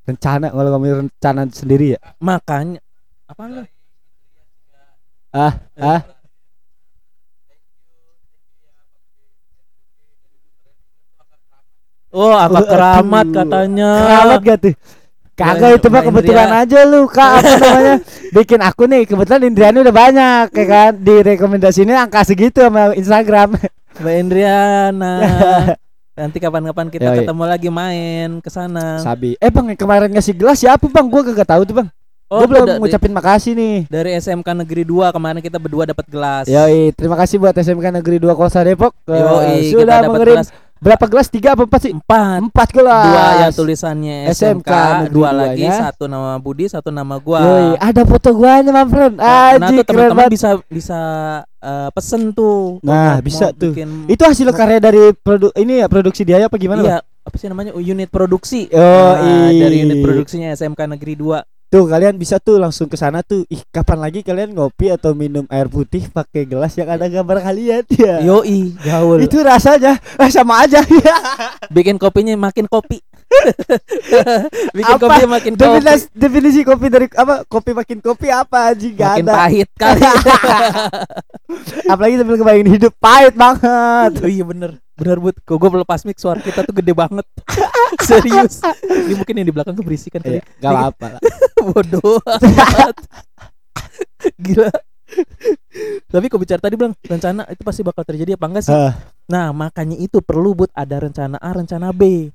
Rencana 0.06 0.46
kalau 0.52 0.68
ngomongin 0.76 0.96
rencana 1.08 1.42
sendiri 1.48 1.96
ya? 1.96 2.00
Makanya 2.20 2.78
apa 3.24 3.42
lu? 3.48 3.64
Ah, 5.32 5.54
ah, 5.80 6.00
Oh, 12.16 12.32
apa 12.32 12.60
keramat 12.64 13.26
katanya. 13.28 13.90
keramat 14.00 14.40
gak 14.40 14.58
tuh? 14.58 14.74
Kagak 15.36 15.60
Mbak- 15.60 15.76
itu 15.76 15.86
mah 15.86 15.92
Mbak 15.92 16.04
kebetulan 16.08 16.46
Indria. 16.48 16.62
aja 16.64 16.78
lu 16.82 17.00
kak 17.04 17.30
apa 17.36 17.50
namanya 17.60 17.94
bikin 18.32 18.60
aku 18.62 18.82
nih 18.88 19.02
kebetulan 19.04 19.42
Indriani 19.44 19.78
udah 19.78 19.94
banyak 19.94 20.46
ya 20.48 20.64
kan 20.64 20.92
di 20.96 21.14
rekomendasinya 21.22 21.94
angka 22.00 22.24
segitu 22.24 22.64
sama 22.64 22.96
Instagram 22.96 23.52
Mbak 23.96 24.14
Indriana. 24.16 25.14
Nanti 26.16 26.40
kapan-kapan 26.40 26.88
kita 26.88 27.12
Yoi. 27.12 27.16
ketemu 27.20 27.42
lagi 27.44 27.68
main 27.68 28.40
ke 28.40 28.48
sana. 28.48 28.96
Sabi 28.96 29.36
eh 29.36 29.52
bang 29.52 29.76
kemarin 29.76 30.08
ngasih 30.08 30.32
gelas 30.32 30.56
siapa 30.56 30.88
bang 30.88 31.04
gua 31.04 31.20
kagak 31.22 31.44
tahu 31.46 31.62
tuh 31.64 31.76
bang 31.76 31.88
Oh, 32.26 32.40
gua 32.40 32.46
belum 32.48 32.66
ngucapin 32.80 33.12
makasih 33.12 33.52
nih 33.52 33.86
dari 33.86 34.16
SMK 34.16 34.48
Negeri 34.56 34.82
2 34.82 35.12
kemarin 35.12 35.38
kita 35.38 35.60
berdua 35.60 35.84
dapat 35.84 36.02
gelas. 36.06 36.48
Yoi, 36.48 36.90
terima 36.90 37.14
kasih 37.14 37.36
buat 37.36 37.52
SMK 37.52 37.92
Negeri 37.94 38.18
2 38.18 38.32
Kolsa 38.32 38.64
Depok. 38.64 38.96
Yoi, 39.04 39.68
kita 39.68 39.78
sudah 39.78 39.96
dapat 40.00 40.10
mengirim 40.10 40.34
gelas 40.34 40.48
berapa 40.76 41.04
gelas? 41.06 41.26
Tiga 41.26 41.52
apa 41.52 41.64
empat 41.64 41.80
sih? 41.82 41.92
empat. 41.92 42.38
Empat 42.46 42.68
gelas. 42.70 43.06
Dua 43.06 43.24
yang 43.40 43.52
tulisannya 43.52 44.16
SMK 44.30 44.68
SMK, 44.68 44.70
dua 45.10 45.30
lagi, 45.32 45.64
ya. 45.64 45.88
satu 45.88 46.04
nama 46.06 46.36
Budi, 46.36 46.68
satu 46.68 46.90
nama 46.90 47.16
gua. 47.16 47.40
Yoi, 47.40 47.66
ada 47.78 48.02
foto 48.04 48.28
guanya, 48.32 48.70
my 48.70 48.84
friend. 48.86 49.14
Nah, 49.16 49.56
nah 49.56 49.68
tuh 49.70 49.84
teman-teman 49.84 50.28
bisa 50.28 50.48
bisa 50.68 51.00
eh, 51.58 51.88
pesen 51.90 52.30
tuh. 52.30 52.78
Nah, 52.80 53.18
Mau- 53.18 53.24
bisa 53.24 53.50
mau 53.50 53.58
tuh. 53.58 53.72
bikin- 53.72 54.06
Itu 54.06 54.22
hasil 54.22 54.46
karya 54.52 54.78
dari 54.78 55.10
produ 55.12 55.50
ini 55.56 55.80
ya, 55.80 55.86
produksi 55.88 56.22
dia 56.22 56.44
apa 56.44 56.54
gimana? 56.56 56.82
iya, 56.82 56.96
apa 57.02 57.36
sih 57.36 57.48
namanya? 57.48 57.74
Unit 57.74 58.06
produksi. 58.06 58.68
Oh, 58.70 59.12
Nah, 59.16 59.50
dari 59.50 59.82
unit 59.82 59.98
produksinya 59.98 60.52
SMK 60.52 60.86
Negeri 60.86 61.14
2. 61.16 61.55
Tuh 61.66 61.82
kalian 61.84 62.14
bisa 62.14 62.38
tuh 62.38 62.62
langsung 62.62 62.86
ke 62.86 62.94
sana 62.94 63.26
tuh. 63.26 63.42
Ih, 63.50 63.58
kapan 63.68 63.98
lagi 63.98 64.22
kalian 64.22 64.54
ngopi 64.54 64.86
atau 64.88 65.18
minum 65.18 65.42
air 65.50 65.66
putih 65.66 66.06
pakai 66.08 66.46
gelas 66.46 66.78
yang 66.78 66.86
ada 66.86 67.10
gambar 67.10 67.42
kalian 67.42 67.82
ya? 67.98 68.22
Yoi, 68.22 68.70
gaul. 68.78 69.18
Itu 69.18 69.42
rasanya 69.42 69.98
eh, 69.98 70.30
sama 70.30 70.62
aja. 70.62 70.78
bikin 71.76 71.98
kopinya 71.98 72.38
makin 72.38 72.70
kopi. 72.70 73.02
bikin 74.78 74.94
Apa? 74.94 75.02
kopinya 75.02 75.28
makin 75.36 75.52
kopi. 75.52 75.66
definisi, 75.66 76.06
definisi 76.14 76.60
kopi 76.62 76.86
dari 76.86 77.06
apa? 77.12 77.42
Kopi 77.42 77.74
makin 77.74 77.98
kopi 77.98 78.30
apa 78.30 78.70
aja? 78.70 78.86
Gak 78.86 79.10
Makin 79.18 79.24
ada. 79.26 79.34
pahit 79.34 79.68
kali. 79.74 80.00
Apalagi 81.86 82.14
sambil 82.22 82.36
kebayangin 82.38 82.70
hidup 82.78 82.92
pahit 82.96 83.34
banget. 83.34 84.10
oh 84.22 84.30
iya 84.30 84.46
bener 84.46 84.78
Bener 84.96 85.20
but 85.20 85.36
Kok 85.44 85.60
gue 85.60 85.70
melepas 85.70 86.00
mic 86.08 86.16
suara 86.16 86.40
kita 86.40 86.64
tuh 86.64 86.72
gede 86.72 86.96
banget 86.96 87.26
Serius. 88.08 88.60
Ini 88.84 89.14
mungkin 89.14 89.34
yang 89.36 89.46
di 89.48 89.54
belakang 89.54 89.74
keberisikan 89.74 90.20
kali. 90.20 90.38
Iya, 90.38 90.42
gak 90.60 90.70
apa-apa. 90.72 91.08
Bodoh. 91.72 92.20
Gila. 94.36 94.70
Tapi 96.06 96.24
kau 96.26 96.36
bicara 96.36 96.58
tadi 96.58 96.74
bilang 96.74 96.92
Rencana 96.98 97.46
itu 97.46 97.62
pasti 97.62 97.80
bakal 97.80 98.02
terjadi 98.02 98.34
apa 98.34 98.46
enggak 98.50 98.64
sih? 98.66 98.74
Ah, 98.74 98.92
Nah 99.30 99.54
makanya 99.54 99.96
itu 99.96 100.18
perlu 100.18 100.52
buat 100.52 100.70
ada 100.74 100.98
rencana 100.98 101.38
A 101.38 101.50
rencana 101.54 101.94
B. 101.94 102.30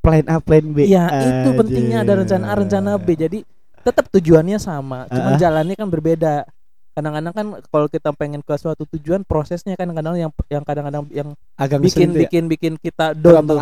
Plan 0.00 0.24
A, 0.26 0.40
plan 0.40 0.64
B. 0.64 0.88
Iya 0.88 1.06
itu 1.12 1.48
pentingnya 1.54 2.02
ada 2.02 2.16
rencana 2.16 2.44
A 2.50 2.54
rencana 2.56 2.90
B. 2.96 3.14
Jadi 3.14 3.38
tetap 3.80 4.12
tujuannya 4.12 4.60
sama 4.60 5.08
Cuman 5.08 5.36
Ah. 5.36 5.40
jalannya 5.40 5.76
kan 5.76 5.88
berbeda 5.88 6.44
kadang-kadang 6.90 7.32
kan 7.32 7.46
kalau 7.70 7.86
kita 7.86 8.10
pengen 8.12 8.42
ke 8.42 8.54
suatu 8.58 8.82
tujuan 8.96 9.22
prosesnya 9.22 9.78
kan 9.78 9.86
kadang-kadang 9.88 10.28
yang 10.28 10.32
yang 10.50 10.64
kadang-kadang 10.66 11.02
yang 11.14 11.28
agak 11.54 11.78
bikin 11.80 12.12
ya. 12.12 12.18
bikin 12.26 12.44
bikin 12.50 12.72
kita 12.76 13.14
down 13.14 13.46
tuh. 13.46 13.58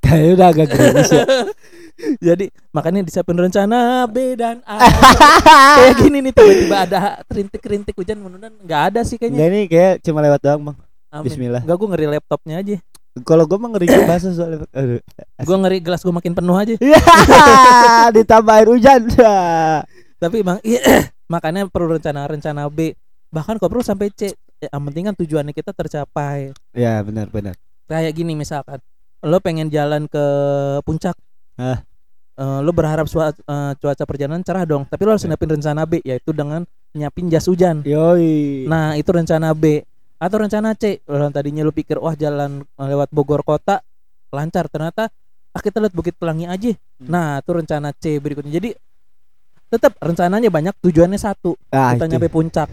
Kayaknya 0.00 0.32
udah 0.34 0.48
agak 0.48 0.66
gerimis 0.72 1.10
ya. 1.12 1.24
Jadi 2.32 2.48
makanya 2.72 3.04
disiapin 3.04 3.36
rencana 3.36 4.08
B 4.08 4.32
dan 4.32 4.64
A. 4.64 4.80
Kayak 5.78 5.94
gini 6.00 6.18
nih 6.24 6.32
tiba-tiba 6.32 6.76
ada 6.88 6.98
rintik-rintik 7.28 7.94
hujan 7.94 8.18
mudah 8.24 8.48
nggak 8.64 8.82
ada 8.92 9.00
sih 9.04 9.20
kayaknya. 9.20 9.36
Enggak 9.36 9.52
ini 9.52 9.60
kayak 9.68 9.94
cuma 10.00 10.18
lewat 10.24 10.40
doang, 10.40 10.60
Bang. 10.72 10.76
Amin. 11.12 11.24
bismillah. 11.28 11.60
Enggak 11.60 11.76
gue 11.76 11.88
ngeri 11.92 12.06
laptopnya 12.16 12.56
aja. 12.64 12.76
Kalau 13.26 13.42
gua 13.44 13.58
mah 13.58 13.74
ngeri 13.74 13.86
bahasa 14.06 14.30
soalnya. 14.30 14.62
Aduh. 14.78 15.02
Gue 15.40 15.56
ngeri 15.58 15.78
gelas 15.82 16.00
gue 16.00 16.14
makin 16.14 16.30
penuh 16.30 16.54
aja. 16.54 16.78
Iya, 16.78 17.00
ditambah 18.16 18.54
air 18.54 18.68
hujan. 18.70 19.02
Tapi 20.20 20.36
bang, 20.40 20.58
iya, 20.62 20.80
makanya 21.32 21.66
perlu 21.66 21.98
rencana-rencana 21.98 22.70
B. 22.70 22.94
Bahkan 23.30 23.58
kalau 23.58 23.70
perlu 23.70 23.82
sampai 23.82 24.14
C. 24.14 24.30
Ya, 24.60 24.68
yang 24.70 24.84
penting 24.86 25.04
kan 25.08 25.14
tujuannya 25.16 25.50
kita 25.50 25.72
tercapai. 25.72 26.52
ya, 26.70 27.00
benar 27.00 27.32
benar. 27.32 27.56
Kayak 27.88 28.12
gini 28.12 28.36
misalkan, 28.36 28.78
lo 29.24 29.40
pengen 29.40 29.72
jalan 29.72 30.04
ke 30.06 30.24
puncak. 30.84 31.16
Ah. 31.56 31.80
Eh, 32.36 32.58
lo 32.60 32.70
berharap 32.70 33.04
sua- 33.04 33.32
eh, 33.34 33.72
cuaca 33.76 34.04
perjalanan 34.04 34.44
cerah 34.44 34.62
dong, 34.64 34.84
tapi 34.86 35.02
lo 35.02 35.16
harus 35.16 35.24
Ya. 35.24 35.32
nyiapin 35.32 35.50
rencana 35.56 35.82
B, 35.84 35.98
yaitu 36.00 36.30
dengan 36.30 36.62
nyiapin 36.92 37.26
jas 37.28 37.48
hujan. 37.48 37.80
Yoi. 37.82 38.64
Nah, 38.68 38.94
itu 38.94 39.08
rencana 39.10 39.50
B. 39.52 39.82
Atau 40.20 40.36
rencana 40.36 40.76
C, 40.76 41.00
kalau 41.08 41.32
tadinya 41.32 41.64
lu 41.64 41.72
pikir 41.72 41.96
wah 41.96 42.12
jalan 42.12 42.60
lewat 42.76 43.08
Bogor 43.08 43.40
kota 43.40 43.80
lancar, 44.28 44.68
ternyata 44.68 45.08
ah 45.50 45.60
kita 45.64 45.80
lihat 45.82 45.96
Bukit 45.96 46.14
Pelangi 46.14 46.44
aja. 46.46 46.76
Hmm. 47.00 47.08
Nah, 47.08 47.28
itu 47.40 47.50
rencana 47.50 47.90
C 47.96 48.20
berikutnya. 48.20 48.52
Jadi 48.52 48.70
tetap 49.70 49.96
rencananya 49.96 50.52
banyak, 50.52 50.74
tujuannya 50.82 51.16
satu. 51.18 51.56
Ah, 51.72 51.96
kita 51.96 52.04
itu. 52.04 52.12
nyampe 52.12 52.28
puncak. 52.28 52.68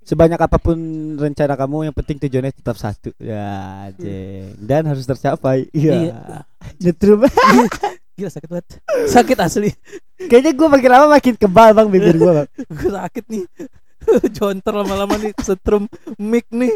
Sebanyak 0.00 0.40
apa 0.42 0.58
pun 0.58 0.74
rencana 1.14 1.54
kamu 1.54 1.92
yang 1.92 1.94
penting 1.94 2.18
tujuannya 2.18 2.50
tetap 2.50 2.74
satu. 2.74 3.14
Ya, 3.20 3.86
jeng. 3.94 4.58
Dan 4.58 4.90
harus 4.90 5.06
tercapai. 5.06 5.70
Iya. 5.70 5.92
Iya. 6.10 6.18
Nyetrum. 6.82 7.30
Gila 8.18 8.30
sakit 8.32 8.48
banget. 8.50 8.66
Sakit 9.06 9.38
asli. 9.38 9.70
Kayaknya 10.18 10.52
gua 10.52 10.68
makin 10.76 10.90
lama 10.92 11.06
makin 11.14 11.34
kebal 11.38 11.72
bang 11.72 11.88
bibir 11.88 12.16
gua 12.20 12.32
bang. 12.42 12.48
Gue 12.80 12.90
sakit 12.92 13.24
nih. 13.32 13.44
Jontor 14.36 14.84
lama-lama 14.84 15.14
nih 15.20 15.32
setrum 15.40 15.84
mic 16.16 16.46
nih. 16.50 16.72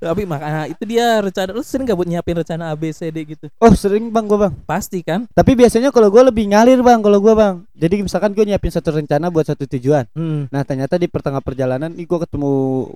Tapi 0.00 0.22
makanya 0.28 0.68
itu 0.68 0.82
dia 0.84 1.20
rencana 1.20 1.50
lu 1.56 1.64
sering 1.64 1.88
gak 1.88 1.96
buat 1.96 2.08
nyiapin 2.08 2.36
rencana 2.42 2.72
A 2.72 2.74
B 2.76 2.92
C 2.92 3.08
D 3.08 3.24
gitu? 3.24 3.46
Oh 3.62 3.72
sering 3.72 4.12
bang 4.12 4.26
gua 4.28 4.48
bang. 4.48 4.54
Pasti 4.68 5.00
kan? 5.00 5.24
Tapi 5.32 5.56
biasanya 5.56 5.88
kalau 5.94 6.12
gua 6.12 6.28
lebih 6.28 6.50
ngalir 6.52 6.80
bang 6.84 7.00
kalau 7.00 7.18
gua 7.22 7.34
bang. 7.34 7.54
Jadi 7.74 8.04
misalkan 8.04 8.36
gua 8.36 8.44
nyiapin 8.44 8.72
satu 8.72 8.92
rencana 8.92 9.32
buat 9.32 9.48
satu 9.48 9.64
tujuan. 9.64 10.04
Hmm. 10.12 10.50
Nah 10.52 10.62
ternyata 10.66 11.00
di 11.00 11.08
pertengah 11.08 11.40
perjalanan 11.40 11.92
nih 11.94 12.04
gua 12.04 12.26
ketemu 12.28 12.50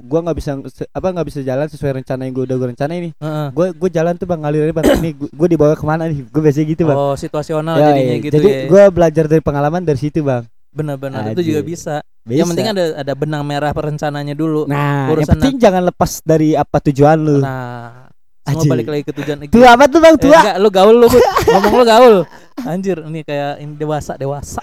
gua 0.05 0.21
nggak 0.29 0.37
bisa 0.37 0.51
apa 0.93 1.07
nggak 1.09 1.27
bisa 1.27 1.41
jalan 1.41 1.67
sesuai 1.71 1.93
rencana 2.05 2.29
yang 2.29 2.35
gua 2.37 2.45
udah 2.45 2.57
gua 2.61 2.69
rencana 2.75 2.93
ini. 2.99 3.11
Heeh. 3.17 3.49
Gua 3.57 3.67
gua 3.73 3.91
jalan 3.91 4.15
tuh 4.21 4.27
bang 4.29 4.41
ngalir 4.45 4.73
bang. 4.75 4.85
Ini 5.05 5.11
gua, 5.17 5.29
gua 5.35 5.49
dibawa 5.51 5.75
ke 5.75 5.85
mana 5.85 6.05
nih? 6.07 6.29
Gua 6.29 6.43
biasanya 6.45 6.67
gitu 6.69 6.83
bang. 6.87 6.97
Oh, 6.97 7.15
situasional 7.17 7.75
Ya, 7.81 7.91
jadinya 7.93 8.17
gitu 8.21 8.35
Jadi 8.39 8.49
ya. 8.49 8.61
gua 8.71 8.83
belajar 8.93 9.25
dari 9.27 9.43
pengalaman 9.43 9.83
dari 9.83 9.99
situ 9.99 10.21
bang. 10.23 10.45
Benar-benar 10.75 11.31
itu 11.31 11.43
juga 11.47 11.63
bisa. 11.63 11.95
Bisa. 12.21 12.39
Yang 12.43 12.49
penting 12.51 12.69
ada 12.69 12.85
ada 12.99 13.13
benang 13.15 13.45
merah 13.45 13.71
perencananya 13.71 14.35
dulu. 14.35 14.67
Nah, 14.67 15.07
yang 15.07 15.13
urusan 15.15 15.31
penting 15.33 15.55
jangan 15.57 15.83
lepas 15.87 16.19
dari 16.21 16.53
apa 16.53 16.83
tujuan 16.83 17.17
lu. 17.17 17.39
Nah, 17.39 18.11
Semua 18.43 18.61
Anjir. 18.61 18.71
balik 18.75 18.89
lagi 18.91 19.03
ke 19.05 19.13
tujuan 19.15 19.39
Iki. 19.41 19.53
Tua 19.53 19.69
apa 19.73 19.85
tuh 19.87 20.01
bang 20.01 20.17
Eh, 20.17 20.21
tua? 20.21 20.37
enggak, 20.37 20.57
lu 20.59 20.69
gaul 20.69 20.97
lu, 20.99 21.09
ngomong 21.55 21.75
lu 21.79 21.85
gaul. 21.85 22.17
Anjir, 22.61 22.99
ini 23.03 23.21
kayak 23.23 23.57
ini 23.57 23.73
dewasa, 23.75 24.19
dewasa. 24.19 24.61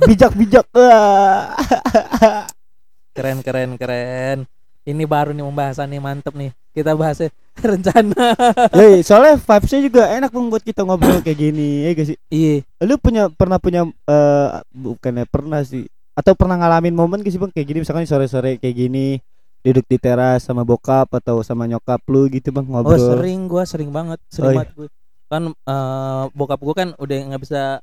Bijak-bijak. 0.00 0.64
Wah. 0.72 1.52
Keren, 3.16 3.42
keren, 3.42 3.74
keren. 3.74 4.46
Ini 4.86 5.04
baru 5.04 5.34
nih 5.34 5.42
pembahasan 5.42 5.90
nih 5.90 5.98
mantep 5.98 6.32
nih. 6.32 6.54
Kita 6.78 6.94
bahasnya 6.94 7.28
rencana. 7.64 8.24
Yoi, 8.70 9.02
soalnya 9.02 9.34
vibesnya 9.34 9.80
juga 9.82 10.02
enak 10.08 10.30
bang 10.30 10.46
buat 10.46 10.62
kita 10.62 10.80
ngobrol 10.80 11.18
kayak 11.18 11.38
gini, 11.40 11.82
ya 11.82 11.90
gak 11.92 12.06
sih? 12.06 12.16
Iya. 12.28 12.62
Lu 12.80 12.94
punya 12.96 13.26
pernah 13.28 13.58
punya 13.58 13.82
eh 13.84 14.48
bukannya 14.70 15.26
pernah 15.26 15.58
sih 15.60 15.82
atau 16.12 16.32
pernah 16.32 16.54
ngalamin 16.56 16.92
momen 16.92 17.18
gak 17.18 17.28
sih 17.28 17.38
bang 17.38 17.50
kayak 17.50 17.66
gini 17.66 17.78
misalkan 17.80 18.02
sore-sore 18.04 18.56
kayak 18.56 18.74
gini 18.76 19.18
duduk 19.60 19.82
di 19.84 19.96
teras 19.96 20.42
sama 20.42 20.62
bokap 20.62 21.10
atau 21.12 21.42
sama 21.42 21.62
nyokap 21.64 21.98
lu 22.06 22.26
gitu 22.28 22.48
bang 22.48 22.62
Oh 22.64 22.78
ngobrol. 22.78 22.94
sering 22.94 23.40
gua 23.44 23.62
sering 23.62 23.90
banget, 23.90 24.22
sering 24.28 24.46
Oh, 24.48 24.52
iya. 24.52 24.58
banget 24.60 24.70
gue. 24.72 24.88
Kan 25.28 25.42
eh, 25.50 26.24
bokap 26.32 26.58
gua 26.58 26.74
kan 26.76 26.88
udah 26.94 27.16
nggak 27.26 27.42
bisa 27.42 27.82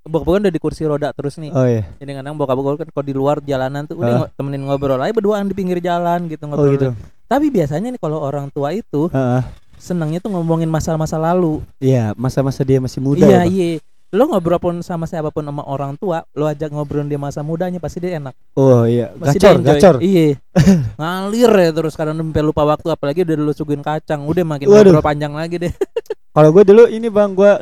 bokap 0.00 0.24
gua 0.24 0.34
kan 0.34 0.42
udah 0.44 0.54
di 0.54 0.60
kursi 0.60 0.82
roda 0.82 1.10
terus 1.10 1.34
nih. 1.36 1.50
Oh 1.50 1.62
iya. 1.62 1.82
Jadi 1.96 2.10
kadang 2.12 2.34
bokap 2.34 2.56
gua 2.56 2.74
kan 2.76 2.88
kalau 2.88 3.04
di 3.04 3.12
luar 3.12 3.36
jalanan 3.40 3.84
tuh 3.84 3.98
udah 3.98 4.06
Ah. 4.08 4.18
ngo- 4.20 4.30
temenin 4.32 4.62
ngobrol 4.64 4.96
aja 4.96 5.10
berduaan 5.10 5.44
di 5.44 5.52
pinggir 5.52 5.78
jalan 5.78 6.26
gitu 6.26 6.42
Oh 6.42 6.48
ngobrol. 6.48 6.72
gitu. 6.72 6.88
Tapi 7.30 7.46
biasanya 7.46 7.94
nih 7.94 8.00
kalau 8.02 8.18
orang 8.18 8.50
tua 8.50 8.74
itu 8.74 9.06
Heeh. 9.14 9.42
senangnya 9.78 10.18
tuh 10.18 10.34
ngomongin 10.34 10.66
masa-masa 10.66 11.14
lalu. 11.14 11.62
Iya, 11.78 12.10
masa-masa 12.18 12.66
dia 12.66 12.82
masih 12.82 12.98
muda. 12.98 13.22
iya, 13.22 13.46
ya, 13.46 13.46
iya. 13.46 13.78
Lo 14.10 14.26
ngobrol 14.26 14.58
pun 14.58 14.74
sama 14.82 15.06
siapa 15.06 15.30
pun 15.30 15.46
sama 15.46 15.62
orang 15.62 15.94
tua, 15.94 16.26
lo 16.34 16.50
ajak 16.50 16.74
ngobrol 16.74 17.06
dia 17.06 17.14
masa 17.14 17.46
mudanya 17.46 17.78
pasti 17.78 18.02
dia 18.02 18.18
enak. 18.18 18.34
Oh 18.58 18.82
iya, 18.82 19.14
Pasti 19.14 19.38
gacor, 19.38 19.62
gacor. 19.62 19.94
Iya. 20.02 20.34
Ngalir 20.98 21.52
ya 21.54 21.70
terus 21.70 21.94
kadang 21.94 22.18
sampai 22.18 22.42
lupa 22.42 22.66
waktu 22.66 22.90
apalagi 22.90 23.22
udah 23.22 23.36
lu 23.38 23.54
suguhin 23.54 23.86
kacang, 23.86 24.26
udah 24.26 24.42
makin 24.42 24.66
Waduh. 24.66 24.98
ngobrol 24.98 25.06
panjang 25.06 25.30
lagi 25.30 25.62
deh. 25.62 25.70
Kalau 26.34 26.50
gue 26.50 26.66
dulu 26.66 26.90
ini 26.90 27.06
bang, 27.06 27.30
gue 27.30 27.52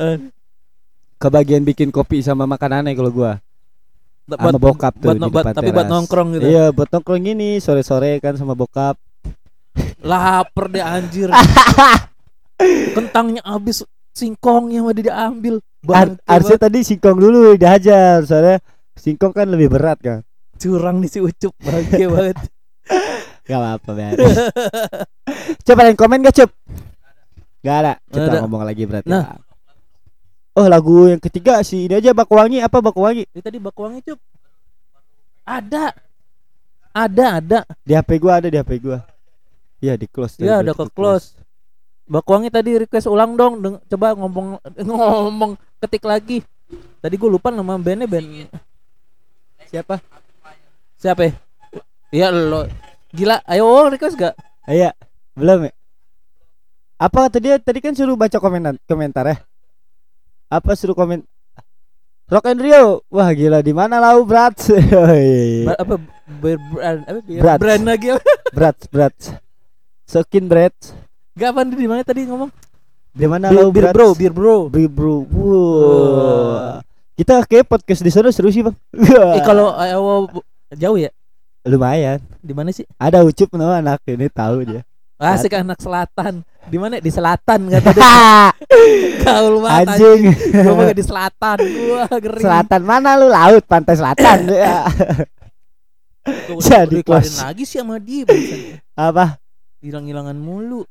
kebagian 1.21 1.61
bikin 1.61 1.93
kopi 1.93 2.25
sama 2.25 2.49
makanannya 2.49 2.97
kalau 2.97 3.13
gue 3.13 3.33
sama 4.29 4.61
bokap 4.61 4.93
tuh 4.97 5.13
buat, 5.13 5.17
di 5.17 5.29
buat- 5.29 5.45
depan 5.45 5.53
tapi 5.57 5.71
buat 5.73 5.89
nongkrong 5.89 6.29
gitu. 6.37 6.45
Iya, 6.49 6.65
buat 6.73 6.89
nongkrong 6.89 7.21
gini 7.21 7.61
sore-sore 7.61 8.17
kan 8.25 8.37
sama 8.41 8.57
bokap. 8.57 8.97
Laper 10.03 10.65
deh 10.71 10.85
anjir. 10.85 11.29
Kentangnya 12.97 13.43
habis, 13.47 13.87
singkongnya 14.11 14.83
mau 14.83 14.95
diambil. 14.95 15.63
Ar 15.89 16.11
Bangke 16.19 16.23
harusnya 16.27 16.59
banget. 16.59 16.67
tadi 16.75 16.79
singkong 16.83 17.19
dulu 17.23 17.55
dihajar, 17.55 18.27
soalnya 18.27 18.59
singkong 18.99 19.31
kan 19.31 19.47
lebih 19.47 19.71
berat 19.71 19.99
kan. 20.03 20.21
curang 20.59 20.99
nih 20.99 21.07
si 21.07 21.23
Ucup 21.23 21.55
bangke 21.63 22.03
banget. 22.13 22.39
Gak 23.47 23.59
apa-apa. 23.63 24.19
Coba 25.63 25.81
yang 25.87 25.95
komen 25.95 26.19
gak 26.27 26.35
Cup? 26.35 26.51
Gak 27.63 27.77
ada. 27.79 27.93
Kita 28.11 28.27
ada. 28.27 28.39
ngomong 28.43 28.67
lagi 28.67 28.83
berarti. 28.85 29.07
Nah. 29.07 29.39
Oh 30.59 30.67
lagu 30.67 31.07
yang 31.07 31.23
ketiga 31.23 31.63
sih 31.63 31.87
ini 31.87 32.03
aja 32.03 32.11
Bakwangi 32.11 32.59
apa 32.59 32.83
Bakwangi 32.83 33.31
Ini 33.31 33.39
tadi 33.39 33.63
bakuangnya 33.63 34.03
Cup. 34.03 34.19
Ada. 35.47 35.95
Ada, 36.91 37.27
ada. 37.39 37.61
di 37.87 37.95
HP 37.95 38.19
gua 38.19 38.43
ada 38.43 38.51
di 38.51 38.59
HP 38.59 38.83
gua. 38.83 38.99
Iya 39.79 39.95
di 39.95 40.07
close. 40.11 40.43
Iya, 40.43 40.63
ada 40.63 40.75
ke 40.75 40.85
close. 40.91 41.39
Bakuangi 42.09 42.51
tadi 42.51 42.75
request 42.81 43.07
ulang 43.07 43.39
dong. 43.39 43.63
Deng- 43.63 43.83
coba 43.87 44.17
ngomong 44.19 44.59
ngomong 44.89 45.53
ketik 45.79 46.03
lagi. 46.03 46.43
Tadi 46.99 47.15
gue 47.15 47.31
lupa 47.31 47.55
nama 47.55 47.79
bandnya 47.79 48.11
band 48.11 48.51
Siapa? 49.69 50.01
siapa 50.99 51.31
ya? 51.31 51.33
Iya 52.11 52.29
lo. 52.35 52.67
Gila, 53.15 53.39
ayo 53.47 53.87
request 53.89 54.19
gak? 54.19 54.35
Iya, 54.67 54.93
belum 55.39 55.71
ya? 55.71 55.73
Apa 56.99 57.31
tadi 57.31 57.55
tadi 57.63 57.79
kan 57.79 57.95
suruh 57.95 58.19
baca 58.19 58.43
komentar 58.43 58.75
komentar 58.91 59.25
ya? 59.31 59.37
Apa 60.51 60.75
suruh 60.75 60.99
komen 60.99 61.23
Rock 62.29 62.51
and 62.51 62.61
Rio. 62.61 63.07
Wah 63.09 63.31
gila 63.33 63.63
di 63.65 63.73
mana 63.73 64.03
lau 64.03 64.27
berat? 64.27 64.59
Apa 65.83 65.97
ber, 66.43 66.59
Brats. 67.41 67.61
brand 67.63 67.85
lagi 67.89 68.13
berat 68.53 68.77
berat. 68.93 69.17
Sokin 70.09 70.49
berat. 70.49 70.73
Gak 71.37 71.53
apa 71.53 71.69
di 71.69 71.85
mana 71.85 72.01
tadi 72.01 72.25
ngomong? 72.25 72.49
Di 73.13 73.29
mana 73.29 73.53
lau 73.53 73.69
bir 73.69 73.93
bro, 73.93 74.17
bir 74.17 74.33
bro. 74.33 74.73
Bir 74.73 74.89
bro. 74.89 75.29
Wow. 75.29 76.81
Kita 77.13 77.45
kayak 77.45 77.69
podcast 77.69 78.01
di 78.01 78.09
sana 78.09 78.33
seru 78.33 78.49
sih 78.49 78.65
bang. 78.65 78.73
Eh 79.37 79.45
kalau 79.45 79.77
ayo 79.77 80.25
jauh 80.73 80.97
ya? 80.97 81.13
Lumayan. 81.69 82.25
Di 82.41 82.57
mana 82.57 82.73
sih? 82.73 82.89
Ada 82.97 83.21
ucup 83.21 83.53
no 83.53 83.69
anak 83.69 84.01
ini 84.09 84.33
tahu 84.33 84.65
dia. 84.65 84.81
Asik 85.21 85.61
anak 85.61 85.77
selatan. 85.77 86.41
Di 86.73 86.81
mana? 86.81 87.05
Di 87.05 87.13
selatan 87.13 87.69
kata 87.69 87.91
dia. 87.93 88.49
Gaul 89.29 89.61
banget 89.61 89.93
Anjing. 89.93 90.23
Gua 90.57 90.73
mah 90.73 90.97
di 90.97 91.05
selatan. 91.05 91.59
Gua 91.59 92.03
ngeri. 92.09 92.43
Selatan 92.49 92.81
mana 92.81 93.21
lu? 93.21 93.29
Laut, 93.29 93.61
pantai 93.69 93.93
selatan. 93.93 94.39
Jadi 96.65 97.05
close. 97.05 97.45
lagi 97.45 97.69
sih 97.69 97.77
sama 97.77 98.01
dia. 98.01 98.25
Apa? 98.97 99.37
Hilang-hilangan 99.79 100.37
mulu. 100.37 100.83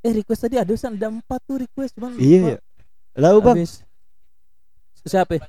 Eh 0.00 0.12
request 0.16 0.48
tadi 0.48 0.56
ada 0.56 0.72
San, 0.76 0.96
ada 0.96 1.12
empat 1.12 1.40
tuh 1.44 1.60
request 1.60 1.96
cuman 1.96 2.16
Iya. 2.16 2.60
Lalu 3.16 3.38
bang. 3.44 3.56
Habis. 3.60 3.84
Siapa? 5.04 5.40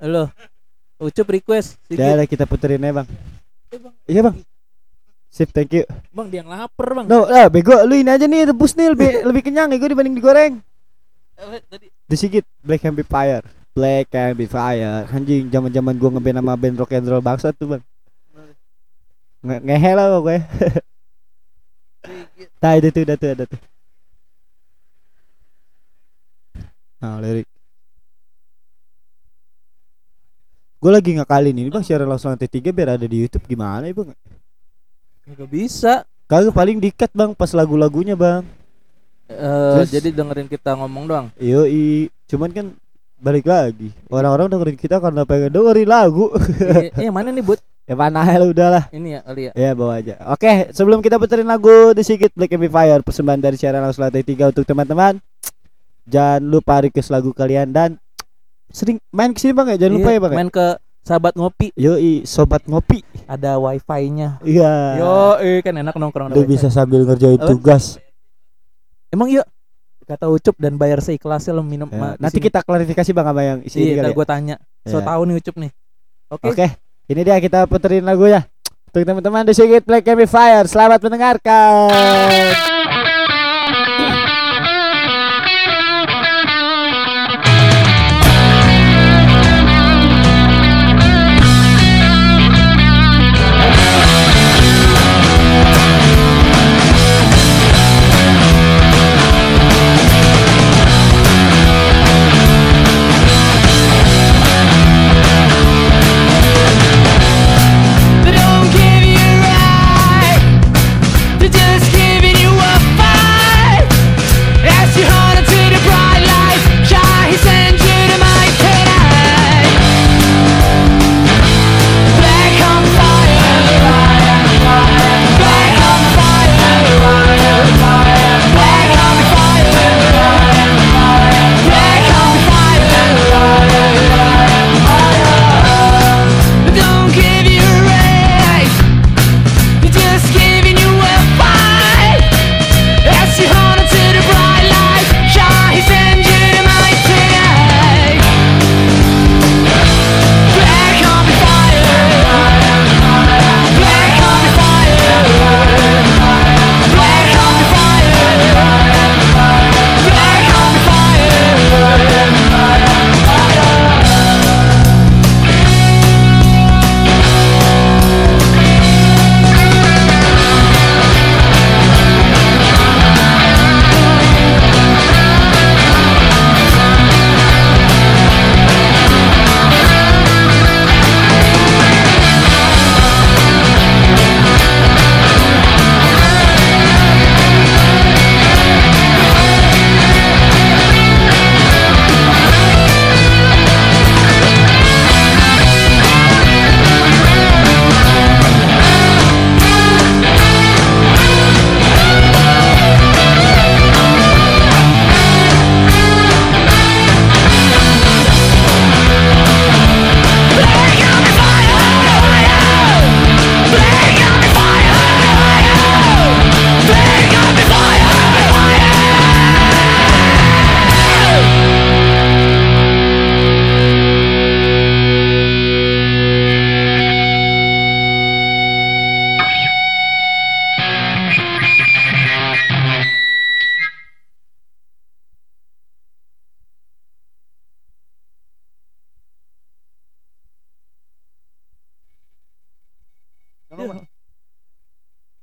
Halo. 0.00 0.32
Ucup 0.96 1.28
request. 1.28 1.76
Udah 1.92 2.24
kita 2.24 2.48
puterin 2.48 2.80
aja 2.80 3.04
bang. 3.04 3.08
Eh, 3.72 3.80
Bang. 3.80 3.94
Iya 4.08 4.20
bang. 4.24 4.36
Sip, 5.28 5.52
thank 5.52 5.76
you. 5.76 5.84
Bang 6.16 6.32
dia 6.32 6.40
yang 6.40 6.48
lapar, 6.48 6.96
Bang. 6.96 7.04
No, 7.04 7.28
lah 7.28 7.52
bego 7.52 7.76
lu 7.84 8.00
ini 8.00 8.08
aja 8.08 8.24
nih 8.24 8.48
rebus 8.48 8.72
nih 8.72 8.96
lebih 8.96 9.10
lebih 9.28 9.42
kenyang 9.44 9.68
ya 9.68 9.76
gue 9.76 9.90
dibanding 9.92 10.16
digoreng. 10.16 10.64
Eh, 11.36 11.60
tadi 11.68 11.86
Disigit 12.08 12.46
Black 12.64 12.80
Fire. 13.04 13.44
Black 13.76 14.08
and 14.16 14.40
Fire. 14.48 15.04
Anjing 15.12 15.52
zaman-zaman 15.52 16.00
gua 16.00 16.16
ngeband 16.16 16.40
sama 16.40 16.56
band 16.56 16.76
rock 16.80 16.96
and 16.96 17.08
roll 17.12 17.20
bangsa 17.20 17.52
tuh, 17.52 17.76
Bang. 17.76 17.82
Nge 19.44 19.56
ngehe 19.60 19.92
lah 19.92 20.06
pokoknya. 20.16 20.42
Nah, 22.62 22.72
itu 22.78 22.88
tuh, 22.90 23.02
udah 23.04 23.16
tuh, 23.16 23.30
ada 23.34 23.44
tuh. 23.44 23.60
Nah, 26.96 27.20
lirik. 27.20 27.46
Gue 30.76 30.92
lagi 30.92 31.10
ngakalin 31.16 31.56
ini 31.56 31.68
bang 31.72 31.82
siaran 31.82 32.06
langsung 32.06 32.30
lantai 32.30 32.46
tiga 32.46 32.70
biar 32.70 32.94
ada 32.94 33.06
di 33.08 33.16
YouTube 33.24 33.48
gimana 33.48 33.88
ya 33.88 33.94
bang? 33.96 34.12
Gak 35.34 35.50
bisa. 35.50 36.06
Kagak 36.28 36.54
paling 36.54 36.78
dikat 36.78 37.10
bang 37.10 37.32
pas 37.34 37.50
lagu-lagunya 37.50 38.14
bang. 38.14 38.46
Terus- 39.26 39.90
jadi 39.90 40.14
dengerin 40.14 40.46
kita 40.46 40.78
ngomong 40.78 41.04
doang. 41.10 41.26
Yoi, 41.42 42.06
cuman 42.30 42.50
kan 42.54 42.66
balik 43.16 43.48
lagi 43.48 43.90
orang-orang 44.12 44.46
dengerin 44.52 44.78
kita 44.78 45.00
karena 45.02 45.26
pengen 45.26 45.50
dengerin 45.50 45.88
lagu. 45.88 46.30
eh, 46.94 47.10
mana 47.10 47.34
nih, 47.34 47.42
Bud? 47.42 47.58
Ya 47.86 47.94
mana 47.94 48.20
ya 48.26 48.42
udahlah. 48.42 48.84
Ini 48.90 49.08
ya 49.08 49.20
kali 49.22 49.42
ya. 49.46 49.52
Ya 49.54 49.70
bawa 49.72 49.96
aja. 49.96 50.14
Oke, 50.28 50.68
sebelum 50.70 50.98
kita 50.98 51.16
puterin 51.16 51.46
lagu 51.46 51.70
The 51.90 52.02
Secret 52.02 52.30
Black 52.32 52.52
Fire 52.52 53.00
persembahan 53.00 53.40
dari 53.40 53.54
siaran 53.54 53.80
langsung 53.80 54.02
lantai 54.02 54.20
tiga 54.20 54.50
untuk 54.50 54.62
teman-teman. 54.62 55.22
Jangan 56.04 56.42
lupa 56.42 56.78
request 56.80 57.10
lagu 57.10 57.30
kalian 57.30 57.70
dan 57.70 57.98
sering 58.68 58.98
main 59.08 59.30
ke 59.30 59.38
sini 59.38 59.50
bang 59.52 59.72
ya, 59.72 59.76
jangan 59.80 59.94
lupa 59.96 60.08
Iya, 60.08 60.12
ya 60.12 60.20
bang. 60.20 60.30
ya? 60.30 60.36
Main 60.36 60.50
ke 60.50 60.66
sahabat 61.02 61.32
ngopi, 61.34 61.68
Yoi, 61.74 62.12
sobat 62.22 62.62
ngopi. 62.62 63.02
ada 63.24 63.58
wifi-nya. 63.58 64.38
Iya. 64.40 64.74
Yo, 64.98 65.14
eh 65.38 65.58
kan 65.60 65.74
enak 65.74 65.94
nongkrong 65.94 66.30
Lu 66.30 66.42
bisa 66.42 66.66
sambil 66.68 67.02
ngerjain 67.02 67.38
Apa? 67.38 67.46
tugas. 67.48 67.98
Emang 69.08 69.26
iya 69.28 69.42
kata 70.02 70.30
Ucup 70.30 70.54
dan 70.56 70.74
bayar 70.74 71.02
seikhlasnya 71.02 71.50
lo 71.50 71.66
minum 71.66 71.90
Ya, 71.90 72.14
di 72.14 72.22
nanti 72.22 72.38
kita 72.38 72.62
klarifikasi 72.62 73.10
bang 73.10 73.26
sama 73.26 73.42
yang 73.42 73.58
isi 73.62 73.90
Iya, 73.90 74.02
ya. 74.04 74.14
gue 74.14 74.26
tanya. 74.26 74.56
So 74.82 74.98
Ya. 74.98 75.04
tahu 75.04 75.26
nih 75.26 75.34
Ucup 75.38 75.56
nih. 75.58 75.70
Oke. 76.28 76.46
Oke, 76.50 76.66
ini 77.06 77.22
dia 77.22 77.38
kita 77.38 77.70
puterin 77.70 78.02
lagunya. 78.02 78.42
Untuk 78.90 79.06
teman-teman 79.06 79.46
The 79.46 79.54
Secret 79.54 79.84
Black 79.86 80.02
Fire, 80.26 80.66
selamat 80.66 80.98
mendengarkan. 81.04 81.86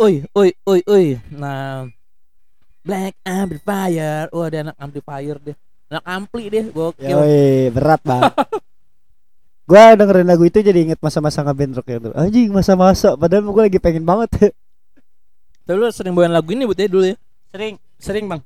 Oi, 0.04 0.20
oi, 0.36 0.52
oi, 0.68 0.82
oi. 0.84 1.06
Nah, 1.32 1.88
Black 2.84 3.16
Amplifier. 3.24 4.28
Wah, 4.36 4.52
ada 4.52 4.68
anak 4.68 4.76
amplifier 4.76 5.40
deh. 5.40 5.56
Anak 5.88 6.04
ampli 6.04 6.52
deh, 6.52 6.68
gokil. 6.76 7.08
Yoi, 7.08 7.72
berat 7.72 8.04
bang. 8.04 8.28
gua 9.72 9.96
dengerin 9.96 10.28
lagu 10.28 10.44
itu 10.44 10.60
jadi 10.60 10.76
inget 10.76 11.00
masa-masa 11.00 11.40
ngeband 11.48 11.80
rock 11.80 11.88
itu. 11.88 12.12
Anjing 12.20 12.52
masa-masa 12.52 13.16
padahal 13.16 13.48
gua 13.48 13.64
lagi 13.64 13.80
pengen 13.80 14.04
banget. 14.04 14.28
Tapi 15.72 15.78
lu 15.80 15.88
sering 15.88 16.12
bawain 16.12 16.36
lagu 16.36 16.52
ini 16.52 16.68
buat 16.68 16.76
ya 16.76 16.92
dulu 16.92 17.08
ya. 17.08 17.16
sering, 17.56 17.80
sering 17.96 18.28
bang. 18.28 18.42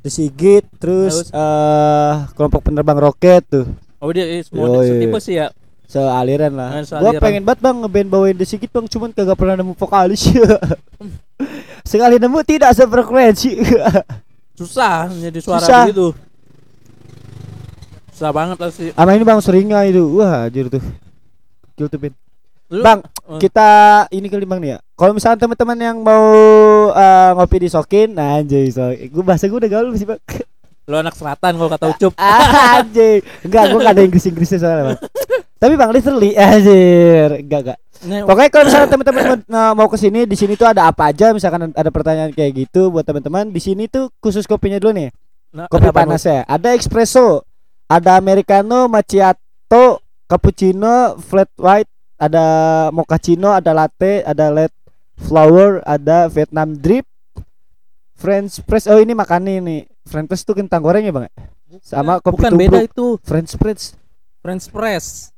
Terus 0.00 0.14
Sigit, 0.16 0.64
terus 0.80 1.28
Terus? 1.28 1.28
eh 1.28 2.14
kelompok 2.32 2.64
penerbang 2.64 3.04
roket 3.04 3.44
tuh. 3.44 3.68
Oh 4.00 4.08
dia 4.16 4.24
eh, 4.24 4.40
semua 4.40 4.80
setipe 4.80 5.20
sih 5.20 5.44
ya. 5.44 5.52
Sealiran 5.86 6.52
lah. 6.52 6.82
Ah, 6.82 6.98
Gua 6.98 7.12
pengen 7.16 7.46
banget 7.46 7.62
bang 7.62 7.76
ngeband 7.78 8.08
bawain 8.10 8.36
The 8.36 8.46
Sigit 8.46 8.70
bang, 8.70 8.90
cuman 8.90 9.14
kagak 9.14 9.38
pernah 9.38 9.54
nemu 9.54 9.72
vokalis. 9.78 10.26
Sekali 11.90 12.18
nemu 12.18 12.38
tidak 12.42 12.74
sefrekuensi. 12.74 13.62
Susah 14.58 15.06
jadi 15.12 15.38
suara 15.38 15.62
Susah. 15.62 15.82
begitu. 15.86 16.08
Susah 18.10 18.30
banget 18.32 18.56
lah 18.58 18.70
sih. 18.72 18.90
Sama 18.90 19.14
ini 19.14 19.22
bang 19.22 19.38
seringa 19.38 19.84
itu. 19.86 20.18
Wah, 20.18 20.48
anjir 20.50 20.66
tuh. 20.66 20.82
Gil 21.76 21.86
tuh 21.86 22.00
Bang, 22.66 22.98
Oh. 23.26 23.38
kita 23.38 24.06
ini 24.10 24.26
kali 24.26 24.42
bang 24.42 24.58
nih 24.58 24.70
ya. 24.74 24.78
Kalau 24.94 25.14
misalnya 25.14 25.38
teman-teman 25.38 25.78
yang 25.78 25.98
mau 26.02 26.34
eh, 26.90 27.30
ngopi 27.34 27.62
di 27.62 27.68
Sokin, 27.70 28.14
nah 28.14 28.38
anjay 28.38 28.70
so, 28.70 28.86
gue 28.90 29.22
bahasa 29.22 29.46
gue 29.46 29.54
udah 29.54 29.70
gaul 29.70 29.90
sih 29.94 30.06
bang. 30.06 30.18
Lu 30.86 30.94
anak 30.94 31.14
selatan 31.14 31.58
kalau 31.58 31.70
kata 31.70 31.86
Ucup. 31.94 32.14
Ah, 32.18 32.82
anjay, 32.82 33.22
enggak 33.46 33.70
gue 33.70 33.80
gak 33.82 33.94
ada 33.94 34.02
Inggris 34.02 34.26
Inggrisnya 34.26 34.58
soalnya 34.58 34.84
bang. 34.94 34.98
Tapi 35.56 35.72
bang 35.72 35.88
literally, 35.88 36.36
anjir, 36.38 37.40
enggak 37.40 37.60
enggak. 37.64 37.78
Nih, 37.96 38.20
Pokoknya 38.22 38.50
kalau 38.50 38.64
misalnya 38.64 38.88
teman-teman 38.92 39.22
mau- 39.48 39.74
mau 39.74 39.88
ke 39.88 39.96
sini, 39.96 40.24
di 40.24 40.36
sini 40.36 40.52
tuh 40.52 40.68
ada 40.68 40.86
apa 40.86 41.08
aja? 41.08 41.32
Misalkan 41.32 41.72
ada 41.72 41.90
pertanyaan 41.90 42.28
kayak 42.30 42.52
gitu 42.54 42.92
buat 42.92 43.02
teman-teman. 43.02 43.48
Di 43.48 43.58
sini 43.58 43.88
tuh 43.88 44.12
khusus 44.18 44.44
kopinya 44.44 44.76
dulu 44.76 44.92
nih. 44.94 45.08
nah, 45.50 45.64
Kopi 45.66 45.88
panas 45.88 46.22
ya. 46.22 46.44
Ada 46.44 46.76
espresso, 46.76 47.40
ada 47.86 48.14
americano, 48.14 48.84
macchiato, 48.86 50.04
cappuccino, 50.26 51.16
flat 51.18 51.48
white, 51.56 51.88
ada 52.16 52.44
mochaccino, 52.90 53.48
ada 53.50 53.72
latte, 53.72 54.20
ada 54.22 54.52
red 54.52 54.72
flower, 55.16 55.80
ada 55.82 56.28
Vietnam 56.28 56.76
drip, 56.76 57.08
French 58.12 58.60
press. 58.62 58.84
Oh 58.84 58.96
ini 58.96 59.12
makan 59.12 59.40
nih. 59.40 59.88
French 60.04 60.28
press 60.28 60.42
tuh 60.42 60.52
kentang 60.52 60.80
goreng 60.80 61.00
ya 61.00 61.12
bang? 61.12 61.28
Sama 61.80 62.20
kopi 62.20 62.44
Bukan 62.44 62.52
beda 62.54 62.78
tubruk. 62.78 62.88
itu. 62.88 63.06
French 63.20 63.52
press, 63.56 63.96
French 64.38 64.68
press. 64.68 65.32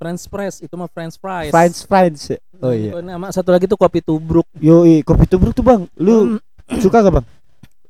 French 0.00 0.24
press 0.26 0.64
itu 0.64 0.72
mah 0.72 0.88
French 0.88 1.20
fries. 1.20 1.52
French 1.52 1.84
fries. 1.84 2.40
Oh 2.56 2.72
iya. 2.72 2.96
Nama 2.98 3.28
satu 3.28 3.52
lagi 3.52 3.68
tuh 3.68 3.76
kopi 3.76 4.00
tubruk. 4.00 4.48
Yoi, 4.56 5.04
kopi 5.04 5.28
tubruk 5.28 5.52
tuh 5.52 5.60
bang. 5.60 5.84
Lu 6.00 6.40
Hmm, 6.70 6.80
suka 6.80 7.04
gak 7.04 7.20
bang? 7.20 7.26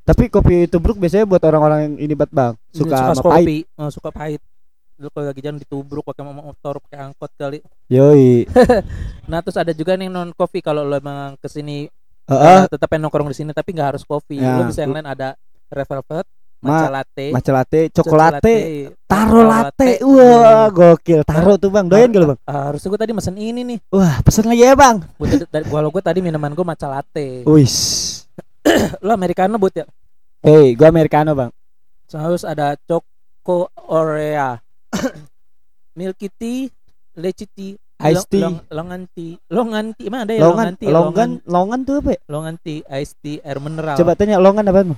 Tapi 0.03 0.27
kopi 0.27 0.67
tubruk 0.67 0.99
biasanya 0.99 1.23
buat 1.23 1.39
orang-orang 1.47 1.81
yang 1.87 1.95
ini 2.03 2.15
banget 2.19 2.33
bang. 2.35 2.53
Suka, 2.75 3.15
sama 3.15 3.23
pahit. 3.31 3.47
kopi, 3.47 3.57
oh, 3.79 3.91
suka 3.95 4.11
pahit. 4.11 4.43
Lu 4.99 5.07
kalau 5.15 5.31
lagi 5.31 5.39
jalan 5.39 5.63
ditubruk 5.63 6.03
pakai 6.03 6.27
motor, 6.27 6.83
pakai 6.83 6.99
angkot 7.07 7.31
kali. 7.39 7.63
Yoi. 7.87 8.51
Nah, 9.31 9.39
terus 9.47 9.55
ada 9.55 9.71
juga 9.71 9.95
nih 9.95 10.11
non 10.11 10.35
kopi 10.35 10.59
kalau 10.59 10.83
lu 10.83 10.99
emang 10.99 11.39
ke 11.39 11.47
sini 11.47 11.87
Heeh. 12.27 12.59
eh, 12.59 12.67
tetap 12.67 12.91
nongkrong 12.91 13.31
di 13.31 13.37
sini 13.39 13.55
tapi 13.55 13.71
nggak 13.71 13.95
harus 13.95 14.03
kopi. 14.03 14.43
Ya. 14.43 14.59
Lu 14.59 14.67
bisa 14.67 14.83
yang 14.83 14.99
lain 14.99 15.07
ada 15.07 15.39
red 15.71 15.87
velvet, 15.87 16.27
matcha 16.61 16.89
latte, 16.93 17.25
Matcha 17.33 17.53
latte, 17.57 17.81
cokolate, 17.89 18.55
taro 19.09 19.41
latte. 19.49 19.99
Wah, 20.05 20.69
gokil. 20.69 21.25
Taro 21.25 21.57
tuh 21.57 21.73
bang. 21.73 21.89
Doyan 21.89 22.13
gak 22.13 22.21
lu 22.21 22.29
bang? 22.37 22.41
Harusnya 22.45 22.89
gue 22.93 23.01
tadi 23.01 23.13
mesen 23.17 23.37
ini 23.41 23.61
nih. 23.65 23.79
Wah, 23.89 24.21
pesen 24.21 24.45
lagi 24.45 24.63
ya 24.65 24.77
bang. 24.77 25.01
Gua 25.67 25.81
gue 25.89 26.03
tadi 26.05 26.21
minuman 26.21 26.53
gue 26.53 26.67
matcha 26.67 26.87
latte. 26.87 27.43
Wis. 27.49 27.75
Lu 29.01 29.11
americano 29.19 29.57
buat 29.57 29.73
ya? 29.73 29.89
Hey, 30.45 30.77
gua 30.77 30.93
americano 30.93 31.33
bang. 31.33 31.51
Terus 32.09 32.45
ada 32.45 32.77
choco 32.85 33.73
orea. 33.89 34.61
Milky 35.99 36.29
tea, 36.33 36.69
leci 37.19 37.45
tea, 37.51 37.75
Iced 38.01 38.33
tea. 38.33 38.41
long, 38.41 38.57
longan 38.73 39.03
tea, 39.13 39.37
longan 39.53 39.87
tea, 39.93 40.09
mana 40.09 40.25
ada 40.25 40.33
ya 40.33 40.41
Longan, 40.41 40.73
tea, 40.81 40.89
longan, 40.89 41.31
longan 41.45 41.79
tuh 41.85 42.01
apa? 42.01 42.11
ya? 42.17 42.21
longan 42.33 42.55
tea, 42.57 42.81
iced 42.89 43.17
tea, 43.21 43.37
air 43.45 43.61
mineral. 43.61 43.97
Coba 44.01 44.17
tanya 44.17 44.41
longan 44.41 44.65
apa 44.65 44.81
bang? 44.81 44.97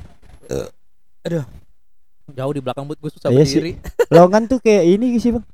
Jauh 2.33 2.53
di 2.53 2.61
belakang 2.61 2.85
but 2.85 2.99
gue 2.99 3.11
susah 3.11 3.29
Iya 3.29 3.45
sih. 3.45 3.61
berdiri. 3.61 3.73
Longan 4.15 4.43
tuh 4.47 4.59
kayak 4.59 4.85
ini 4.89 5.19
sih 5.19 5.31
bang. 5.31 5.45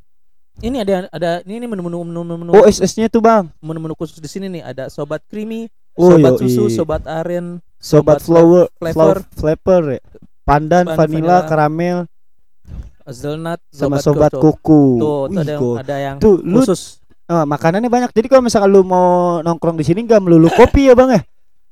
Ini 0.59 0.77
ada 0.83 0.95
ada 1.09 1.31
ini 1.43 1.63
nih 1.63 1.69
menu-menu 1.71 2.03
menu-menu 2.03 2.51
Oh, 2.51 2.67
SS-nya 2.67 3.07
tuh 3.07 3.23
bang. 3.23 3.47
menu-menu 3.61 3.95
khusus 3.95 4.19
di 4.19 4.27
sini 4.27 4.51
nih 4.51 4.63
ada 4.65 4.85
sobat 4.89 5.23
creamy, 5.25 5.71
Oh, 5.95 6.11
sobat 6.11 6.35
yoi. 6.35 6.41
susu, 6.45 6.63
sobat 6.69 7.03
aren, 7.07 7.63
Sobat 7.79 8.19
sobat 8.19 8.27
flower, 8.27 8.65
flavor. 8.75 9.17
flavor, 9.33 9.83
ya. 9.95 10.01
Pandan, 10.43 10.85
Pan- 10.85 10.97
vanilla, 10.97 11.45
vanilla. 11.45 11.47
karamel, 11.47 11.99
hazelnut, 13.05 13.61
sama 13.71 14.01
sobat 14.01 14.33
kuku. 14.33 14.99
Tuh, 14.99 14.99
tuh 14.99 15.23
Wih, 15.31 15.39
ada 15.39 15.53
yang, 15.53 15.63
ada 15.77 15.97
yang 15.97 16.17
Tuh, 16.19 16.43
lu 16.43 16.59
khusus. 16.61 16.99
Ah, 17.29 17.45
makanannya 17.45 17.87
banyak. 17.87 18.11
Jadi 18.11 18.27
kalau 18.27 18.41
misalkan 18.41 18.73
lu 18.73 18.81
mau 18.83 19.39
nongkrong 19.39 19.77
di 19.77 19.85
sini 19.85 20.01
nggak 20.03 20.19
melulu 20.19 20.49
kopi 20.51 20.89
ya 20.89 20.97
bang 20.97 21.11
ya. 21.13 21.23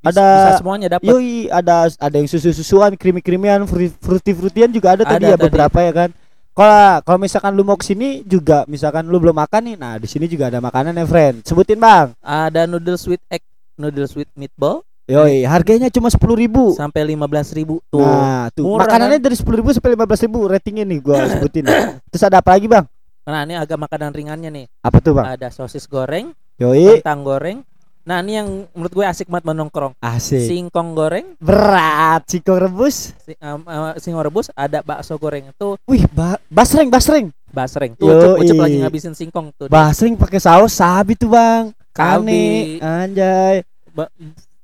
Bisa, 0.06 0.16
ada- 0.16 0.34
bisa 0.46 0.60
semuanya 0.60 0.88
dapat. 0.88 1.06
Yoi, 1.06 1.48
ada 1.48 1.74
ada 1.90 2.16
yang 2.16 2.26
susu-susuan, 2.26 2.94
krimi-krimian, 2.94 3.66
fruity-fruitian 3.96 4.70
juga 4.70 4.94
ada, 4.94 5.02
tadi 5.02 5.22
Ada 5.22 5.26
ya 5.26 5.36
tadi. 5.36 5.44
beberapa 5.46 5.78
ya 5.80 5.92
kan. 5.92 6.10
Kalau 6.52 6.72
kalau 7.02 7.18
misalkan 7.20 7.52
lu 7.52 7.62
mau 7.62 7.76
ke 7.76 7.84
sini 7.84 8.22
juga, 8.22 8.64
misalkan 8.64 9.04
lu 9.04 9.18
belum 9.18 9.36
makan 9.36 9.60
nih, 9.62 9.76
nah 9.76 9.92
di 9.96 10.08
sini 10.08 10.24
juga 10.24 10.48
ada 10.48 10.56
makanan 10.56 10.94
ya 10.94 11.04
friend. 11.04 11.44
Sebutin 11.44 11.76
bang. 11.76 12.16
Ada 12.18 12.64
noodles 12.64 13.04
with 13.04 13.20
egg, 13.28 13.44
noodles 13.74 14.12
with 14.12 14.30
meatball 14.32 14.80
Yoi, 15.06 15.46
harganya 15.46 15.86
cuma 15.86 16.10
sepuluh 16.10 16.34
ribu. 16.34 16.74
sampai 16.74 17.06
15.000 17.06 17.54
ribu 17.54 17.78
tuh. 17.86 18.02
Nah, 18.02 18.50
tuh 18.50 18.66
Murah, 18.66 18.90
makanannya 18.90 19.22
dari 19.22 19.38
sepuluh 19.38 19.62
ribu 19.62 19.70
sampai 19.70 19.94
lima 19.94 20.02
belas 20.02 20.18
ribu 20.18 20.42
ratingnya 20.44 20.82
nih 20.82 20.98
gua 20.98 21.22
sebutin. 21.30 21.62
Terus 22.10 22.24
ada 22.24 22.42
apa 22.42 22.58
lagi 22.58 22.66
bang? 22.66 22.82
Nah, 23.22 23.46
ini 23.46 23.54
agak 23.54 23.78
makanan 23.78 24.10
ringannya 24.10 24.50
nih. 24.50 24.66
Apa 24.82 24.98
tuh 24.98 25.14
bang? 25.14 25.38
Ada 25.38 25.52
sosis 25.52 25.86
goreng, 25.86 26.34
Yoi, 26.58 26.98
kentang 26.98 27.22
goreng. 27.22 27.62
Nah, 28.06 28.22
ini 28.22 28.38
yang 28.38 28.48
menurut 28.70 28.92
gue 28.92 29.02
asik 29.02 29.26
banget 29.26 29.50
menongkrong. 29.50 29.98
asik. 29.98 30.46
Singkong 30.46 30.94
goreng, 30.94 31.34
Berat, 31.36 32.22
cikong 32.24 32.62
rebus. 32.62 33.10
si, 33.18 33.34
um, 33.36 33.60
uh, 33.60 33.98
singkong 33.98 34.22
rebus, 34.22 34.46
ada 34.54 34.78
bakso 34.80 35.18
goreng 35.18 35.50
itu 35.50 35.74
Wih, 35.84 36.06
ba 36.08 36.38
basreng, 36.46 36.86
basreng. 36.86 37.34
basreng. 37.50 37.98
Tuh, 37.98 38.06
Ucup. 38.06 38.46
Ucup 38.46 38.56
lagi 38.62 38.78
ngabisin 38.78 39.10
singkong 39.10 39.50
tuh. 39.52 39.66
Basreng 39.66 40.14
pakai 40.14 40.38
saus 40.38 40.70
sabi 40.72 41.12
tuh 41.12 41.28
bang. 41.28 41.74
Kane, 41.90 42.78
Cabe. 42.78 42.78
anjay. 42.78 43.56
Ba- 43.90 44.12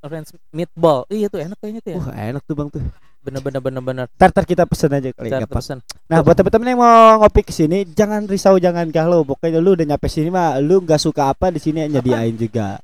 French 0.02 0.30
meatball. 0.50 1.02
Iya 1.08 1.26
tuh 1.26 1.40
enak 1.40 1.58
kayaknya 1.58 1.80
tuh 1.80 1.92
ya. 1.94 1.98
Wah, 1.98 2.14
enak 2.14 2.42
tuh 2.42 2.54
bang 2.54 2.68
tuh. 2.68 2.82
Bener-bener 3.22 3.58
bener-bener. 3.58 4.04
Ntar, 4.12 4.30
ntar 4.30 4.44
kita 4.44 4.66
pesen 4.66 4.90
aja 4.92 5.10
kali 5.10 5.30
apa. 5.30 5.46
pesen. 5.48 5.78
Nah 6.06 6.20
buat 6.20 6.34
temen-temen 6.34 6.66
yang 6.68 6.80
mau 6.80 7.18
ngopi 7.18 7.42
ke 7.42 7.50
sini 7.50 7.86
jangan 7.86 8.26
risau 8.26 8.54
jangan 8.56 8.86
galau 8.86 9.22
pokoknya 9.22 9.58
lu 9.58 9.74
udah 9.74 9.86
nyampe 9.88 10.06
sini 10.06 10.26
mah 10.26 10.58
lu 10.58 10.78
nggak 10.78 10.98
suka 11.00 11.30
apa 11.30 11.48
di 11.48 11.58
sini 11.58 11.86
nyediain 11.88 12.34
juga. 12.34 12.78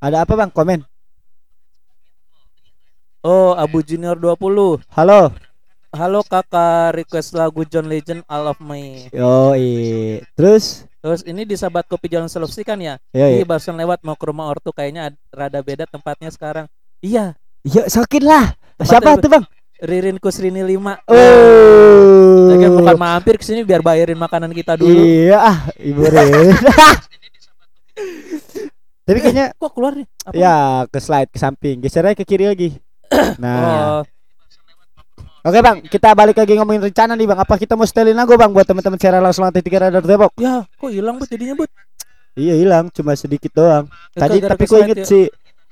Ada 0.00 0.24
apa 0.24 0.32
bang 0.36 0.50
komen? 0.52 0.80
Oh, 3.24 3.56
Abu 3.56 3.80
Junior 3.80 4.20
20. 4.20 4.84
Halo. 4.92 5.32
Halo 5.94 6.20
kakak, 6.26 6.98
request 6.98 7.32
lagu 7.32 7.62
John 7.64 7.86
Legend 7.86 8.26
All 8.26 8.50
of 8.50 8.58
Me. 8.58 9.06
Yo 9.08 9.54
terus 10.34 10.82
Terus 10.98 11.20
ini 11.22 11.46
di 11.46 11.54
sahabat 11.54 11.86
kopi 11.86 12.10
Jalan 12.10 12.26
Selopsi 12.26 12.66
kan 12.66 12.80
ya? 12.80 12.98
yo 13.14 13.22
Iya, 13.22 13.46
barusan 13.46 13.78
lewat 13.78 14.02
mau 14.02 14.18
ke 14.18 14.26
rumah 14.26 14.50
ortu 14.50 14.74
kayaknya 14.74 15.12
ad- 15.12 15.20
rada 15.30 15.60
beda 15.62 15.86
tempatnya 15.86 16.28
sekarang. 16.28 16.66
Iya, 16.98 17.38
Yuk 17.64 17.86
sakit 17.88 18.20
lah. 18.20 18.58
Tempatnya 18.76 18.90
Siapa 18.90 19.10
tuh 19.22 19.30
bang? 19.30 19.44
Ririn 19.80 20.18
Kusrini 20.18 20.60
5. 20.60 21.06
Oh. 21.08 22.50
Lagi 22.50 22.66
bukan 22.68 22.96
mampir 22.98 23.38
ke 23.38 23.44
sini 23.46 23.62
biar 23.62 23.80
bayarin 23.80 24.18
makanan 24.18 24.50
kita 24.50 24.76
dulu. 24.76 24.92
Iya 24.92 25.38
ah 25.38 25.58
ibu 25.78 26.04
Rin. 26.04 26.52
Tapi 29.04 29.18
kayaknya 29.20 29.46
Kok 29.60 29.72
keluar 29.76 29.92
nih? 30.00 30.06
Apa? 30.24 30.32
ya 30.32 30.54
ke 30.88 30.98
slide 31.00 31.28
ke 31.28 31.38
samping 31.38 31.76
geser 31.84 32.04
aja 32.08 32.16
ke 32.16 32.24
kiri 32.24 32.48
lagi. 32.48 32.70
Nah. 33.42 34.00
Oh, 34.00 34.02
Oke 35.44 35.60
bang, 35.60 35.84
kita 35.84 36.16
balik 36.16 36.40
lagi 36.40 36.56
ngomongin 36.56 36.88
rencana 36.88 37.12
nih 37.12 37.28
bang. 37.28 37.36
Apa 37.36 37.60
kita 37.60 37.76
mau 37.76 37.84
setelin 37.84 38.16
lagu 38.16 38.32
bang 38.32 38.48
buat 38.48 38.64
teman-teman 38.64 38.96
secara 38.96 39.20
langsung 39.20 39.44
lantai 39.44 39.60
tiga 39.60 39.84
radar 39.84 40.00
Depok? 40.00 40.32
ya, 40.40 40.64
kok 40.64 40.88
hilang 40.88 41.20
buat 41.20 41.28
jadinya 41.28 41.52
buat? 41.52 41.68
Iya 42.32 42.56
hilang, 42.56 42.88
cuma 42.88 43.12
sedikit 43.12 43.52
doang. 43.52 43.84
Tadi 44.16 44.40
tapi 44.40 44.64
gue 44.64 44.80
inget 44.88 44.98
ya. 45.04 45.06
si 45.06 45.20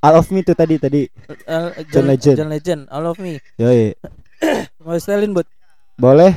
All 0.05 0.21
of 0.21 0.29
Me 0.29 0.45
tuh 0.45 0.53
tadi 0.53 0.77
tadi. 0.77 1.09
John 1.89 2.05
Legend. 2.05 2.37
John 2.37 2.51
Legend, 2.53 2.81
All 2.93 3.07
of 3.09 3.17
Me. 3.17 3.41
Yoi. 3.57 3.97
Mau 4.85 4.95
setelin 5.01 5.33
buat? 5.33 5.49
Boleh. 5.97 6.37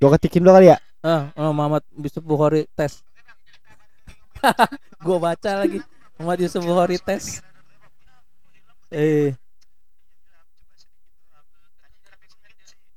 Gue 0.00 0.10
ketikin 0.16 0.40
dulu 0.40 0.56
kali 0.56 0.72
ya. 0.72 0.80
Ah, 1.04 1.30
oh, 1.36 1.52
Muhammad 1.52 1.84
Yusuf 2.00 2.24
Bukhari 2.24 2.64
tes. 2.72 3.04
gua 5.06 5.18
baca 5.18 5.50
lagi. 5.64 5.78
Muhammad 6.16 6.38
Yusuf 6.48 6.64
Bukhari 6.64 6.96
tes. 6.96 7.44
Eh. 8.88 9.36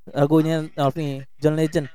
Lagunya 0.09 0.65
of 0.79 0.95
Me, 0.97 1.27
John 1.37 1.53
Legend. 1.53 1.87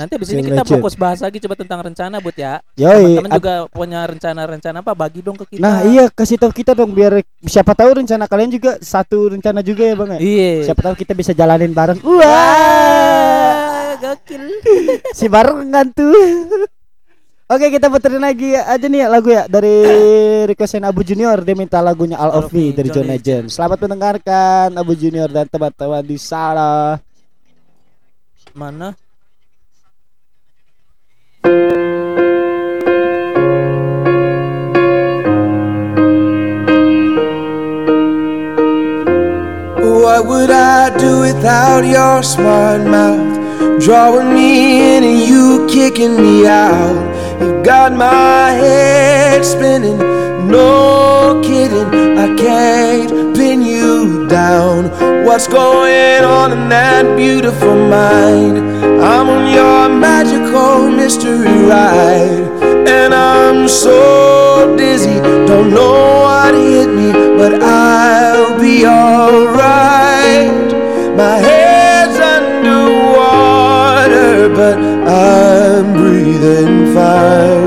Nanti 0.00 0.16
abis 0.16 0.32
ini 0.32 0.48
kita 0.48 0.64
legend. 0.64 0.72
fokus 0.80 0.94
bahas 0.96 1.20
lagi 1.20 1.42
coba 1.44 1.60
tentang 1.60 1.84
rencana 1.84 2.24
Bud 2.24 2.32
ya. 2.32 2.64
Yoi. 2.78 3.20
Teman-teman 3.20 3.36
juga 3.36 3.54
punya 3.68 4.00
rencana-rencana 4.08 4.80
apa 4.80 4.92
bagi 4.96 5.20
dong 5.20 5.36
ke 5.36 5.44
kita. 5.44 5.60
Nah 5.60 5.84
iya 5.84 6.08
kasih 6.08 6.40
tahu 6.40 6.56
kita 6.56 6.72
dong 6.72 6.96
biar 6.96 7.20
siapa 7.44 7.76
tahu 7.76 8.00
rencana 8.00 8.24
kalian 8.24 8.48
juga 8.48 8.80
satu 8.80 9.34
rencana 9.36 9.60
juga 9.60 9.84
ya 9.84 9.94
bang 9.98 10.10
ya. 10.16 10.18
Iya. 10.24 10.72
Siapa 10.72 10.80
tahu 10.80 10.94
kita 10.94 11.12
bisa 11.12 11.36
jalanin 11.36 11.76
bareng. 11.76 12.00
Wah, 12.00 13.92
gokil. 14.00 14.42
si 15.18 15.26
barengan 15.28 15.92
tuh. 15.92 16.64
Oke 17.50 17.66
kita 17.66 17.90
puterin 17.90 18.22
lagi 18.22 18.54
aja 18.54 18.86
nih 18.86 19.02
ya 19.02 19.08
lagu 19.10 19.26
ya 19.26 19.50
dari 19.50 19.82
requestan 20.46 20.86
Abu 20.86 21.02
Junior 21.02 21.42
dia 21.42 21.58
minta 21.58 21.82
lagunya 21.82 22.14
All 22.14 22.30
of 22.30 22.54
Me 22.54 22.70
dari 22.70 22.94
John 22.94 23.10
Legend. 23.10 23.50
Selamat 23.50 23.82
mendengarkan 23.82 24.70
Abu 24.78 24.94
Junior 24.94 25.26
dan 25.26 25.50
teman-teman 25.50 26.06
di 26.06 26.14
sana. 26.14 27.02
Mana? 28.54 28.94
What 39.82 40.22
would 40.30 40.54
I 40.54 40.94
do 40.94 41.26
without 41.26 41.82
your 41.82 42.22
smart 42.22 42.86
mouth? 42.86 43.42
Drawing 43.82 44.38
me 44.38 44.50
in 44.94 45.02
and 45.02 45.18
you 45.26 45.66
kicking 45.66 46.14
me 46.14 46.46
out. 46.46 47.09
You 47.40 47.62
got 47.62 47.92
my 47.94 48.50
head 48.50 49.44
spinning, 49.44 49.98
no 50.46 51.40
kidding. 51.42 52.18
I 52.18 52.36
can't 52.36 53.34
pin 53.34 53.62
you 53.62 54.28
down. 54.28 54.90
What's 55.24 55.48
going 55.48 56.22
on 56.22 56.52
in 56.52 56.68
that 56.68 57.16
beautiful 57.16 57.74
mind? 57.74 58.58
I'm 59.02 59.28
on 59.28 59.50
your 59.54 59.88
magical 59.88 60.90
mystery 60.90 61.64
ride, 61.64 62.44
and 62.86 63.14
I'm 63.14 63.68
so 63.68 64.76
dizzy. 64.76 65.18
Don't 65.46 65.70
know 65.70 66.20
what 66.24 66.54
hit 66.54 66.88
me, 66.88 67.10
but 67.38 67.62
I'll 67.62 68.60
be 68.60 68.86
alright. 68.86 70.68
My 71.16 71.36
head's 71.38 71.69
I'm 75.80 75.94
breathing 75.94 76.92
fire. 76.92 77.64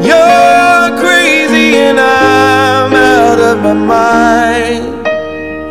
You're 0.00 0.98
crazy, 0.98 1.76
and 1.76 2.00
I'm 2.00 2.94
out 2.94 3.38
of 3.38 3.62
my 3.62 3.74
mind. 3.74 5.04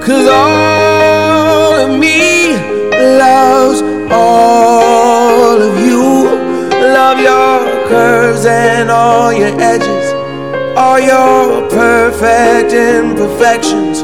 Cause 0.03 0.27
all 0.27 1.73
of 1.73 1.99
me 1.99 2.53
loves 3.17 3.81
all 4.11 5.59
of 5.59 5.83
you. 5.83 6.29
Love 6.99 7.17
your 7.19 7.87
curves 7.87 8.45
and 8.45 8.91
all 8.91 9.33
your 9.33 9.59
edges, 9.59 10.13
all 10.77 10.99
your 10.99 11.67
perfect 11.71 12.73
imperfections. 12.73 14.03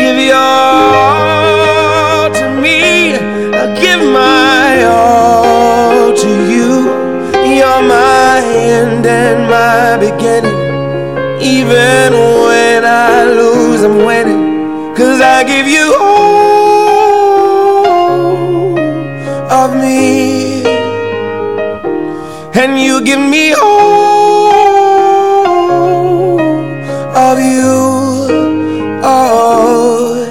Give 0.00 0.16
your 0.16 0.36
all 0.36 2.30
to 2.32 2.60
me. 2.62 3.16
I 3.60 3.78
give 3.78 4.00
my 4.10 4.84
all. 4.84 5.51
My 7.88 8.40
end 8.44 9.06
and 9.06 9.48
my 9.50 9.96
beginning. 9.98 10.60
Even 11.40 12.12
when 12.12 12.84
I 12.84 13.24
lose, 13.24 13.82
I'm 13.82 14.04
winning. 14.04 14.94
Cause 14.94 15.20
I 15.20 15.42
give 15.44 15.66
you 15.66 15.94
all 16.00 16.38
of 19.50 19.74
me. 19.76 20.62
And 22.54 22.80
you 22.80 23.02
give 23.02 23.18
me 23.18 23.54
all 23.54 24.42
of 27.28 27.38
you. 27.40 27.72
Oh. 29.04 30.28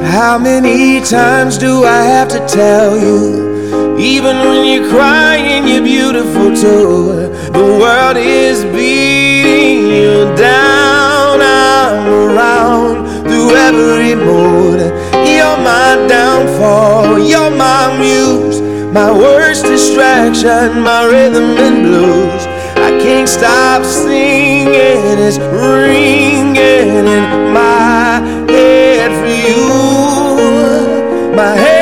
How 0.00 0.38
many 0.38 1.00
times 1.00 1.58
do 1.58 1.84
I 1.84 2.02
have 2.02 2.28
to 2.28 2.40
tell 2.48 2.98
you? 2.98 3.41
Even 3.98 4.38
when 4.38 4.64
you're 4.66 4.88
crying, 4.90 5.68
you're 5.68 5.82
beautiful 5.82 6.54
too. 6.56 7.28
The 7.52 7.78
world 7.80 8.16
is 8.16 8.64
beating 8.64 9.86
you 9.86 10.34
down. 10.34 11.40
I'm 11.40 12.06
around 12.08 13.06
through 13.24 13.54
every 13.54 14.14
mood. 14.14 14.80
You're 15.28 15.58
my 15.58 16.04
downfall. 16.08 17.18
You're 17.18 17.50
my 17.50 17.96
muse. 17.98 18.60
My 18.92 19.10
worst 19.10 19.64
distraction, 19.64 20.82
my 20.82 21.04
rhythm 21.04 21.56
and 21.58 21.82
blues. 21.82 22.46
I 22.76 22.90
can't 23.02 23.28
stop 23.28 23.84
singing. 23.84 25.18
It's 25.18 25.38
ringing 25.38 27.06
in 27.06 27.52
my 27.52 28.20
head 28.48 29.10
for 29.20 29.28
you. 29.48 31.36
My 31.36 31.54
head's 31.54 31.81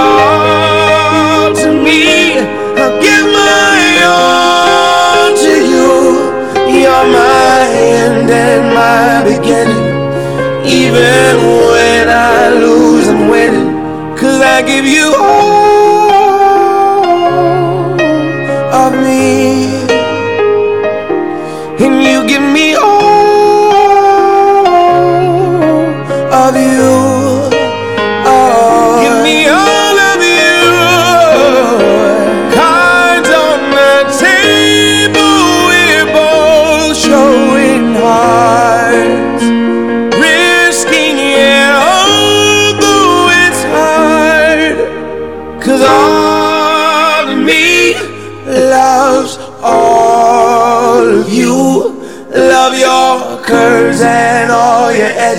and 8.31 8.73
my 8.73 9.23
beginning. 9.23 9.85
Even 10.65 11.37
when 11.69 12.09
I 12.09 12.49
lose, 12.49 13.07
I'm 13.07 13.29
winning. 13.29 13.69
Cause 14.17 14.39
I 14.41 14.61
give 14.61 14.85
you 14.85 15.13
all 15.17 15.60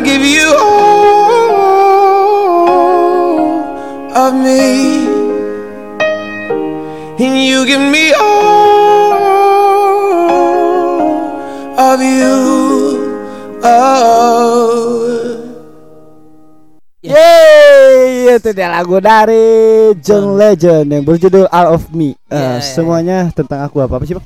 I 0.00 0.02
give 0.02 0.24
you 0.24 0.48
all 0.56 0.80
of 4.16 4.32
me. 4.32 5.04
And 7.20 7.36
you 7.44 7.68
give 7.68 7.84
me 7.84 8.08
all 8.16 9.12
of 11.76 12.00
you. 12.00 12.32
Oh. 13.60 15.04
Yeay. 17.04 18.40
itu 18.40 18.56
dia 18.56 18.72
lagu 18.72 19.04
dari 19.04 19.92
John 20.00 20.40
Legend 20.40 20.96
yang 20.96 21.04
berjudul 21.04 21.44
All 21.52 21.76
of 21.76 21.92
Me. 21.92 22.16
Eh, 22.32 22.40
Yeah. 22.40 22.64
semuanya 22.64 23.28
tentang 23.36 23.68
aku 23.68 23.84
apa 23.84 24.00
apa 24.00 24.08
sih 24.08 24.16
bang? 24.16 24.24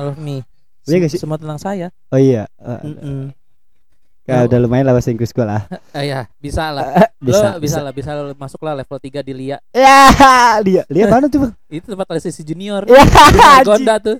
All 0.00 0.16
of 0.16 0.16
me. 0.16 0.40
Iya 0.88 0.96
nggak 0.96 1.12
sih? 1.12 1.20
Semua 1.20 1.36
tentang 1.36 1.60
saya. 1.60 1.92
Oh 2.08 2.16
iya, 2.16 2.48
eh, 2.56 2.80
Mm-mm. 2.88 3.36
Ya 4.22 4.44
udah 4.44 4.58
lumayan 4.58 4.84
lah 4.84 4.94
bahasa 4.94 5.10
Inggris 5.10 5.30
gue 5.30 5.42
lah. 5.42 5.64
Eh, 5.96 6.06
ya, 6.06 6.28
bisa 6.38 6.70
lah. 6.70 7.10
bisa, 7.18 7.46
Lo 7.50 7.58
bisa, 7.58 7.78
lah, 7.82 7.92
bisa 7.92 8.10
lo 8.12 8.32
masuklah 8.34 8.72
level 8.72 8.96
3 8.96 9.20
di 9.20 9.32
Lia. 9.34 9.58
Ya, 9.70 9.98
dia, 10.66 10.82
dia 10.86 11.04
mana 11.06 11.26
tuh 11.26 11.44
bang? 11.44 11.52
Itu 11.68 11.90
tempat 11.90 12.06
les 12.10 12.26
si 12.28 12.42
junior. 12.42 12.84
Ya. 12.84 13.02
Margonda 13.34 13.98
tuh. 14.06 14.16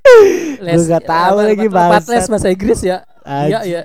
Gua 0.59 0.74
nggak 0.76 1.05
tahu 1.05 1.36
apa, 1.36 1.46
lagi, 1.46 1.66
tempat- 1.66 1.84
tempat 1.86 2.05
les 2.09 2.26
bahasa 2.26 2.48
Inggris 2.48 2.80
ya. 2.80 2.98
Iya, 3.22 3.59
iya. 3.62 3.80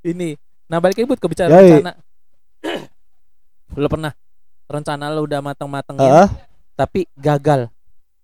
Ini. 0.00 0.38
Nah, 0.64 0.78
balik 0.78 0.96
lagi 0.96 1.06
buat 1.06 1.20
ke 1.20 1.28
bicara 1.28 1.50
Yoi. 1.52 1.82
rencana. 1.82 1.92
lo 3.80 3.86
pernah 3.86 4.12
rencana 4.66 5.04
lo 5.08 5.22
udah 5.22 5.40
mateng-matengin 5.40 6.02
Heeh, 6.02 6.28
tapi 6.74 7.06
gagal. 7.14 7.70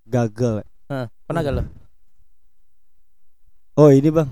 gagal. 0.02 0.62
Hah, 0.86 1.06
pernah 1.22 1.40
gak 1.42 1.54
lo? 1.54 1.62
Oh 3.76 3.90
ini 3.90 4.08
bang, 4.08 4.30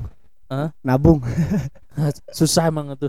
Hah? 0.49 0.73
nabung. 0.81 1.21
Susah 2.39 2.69
emang 2.69 2.95
itu. 2.95 3.09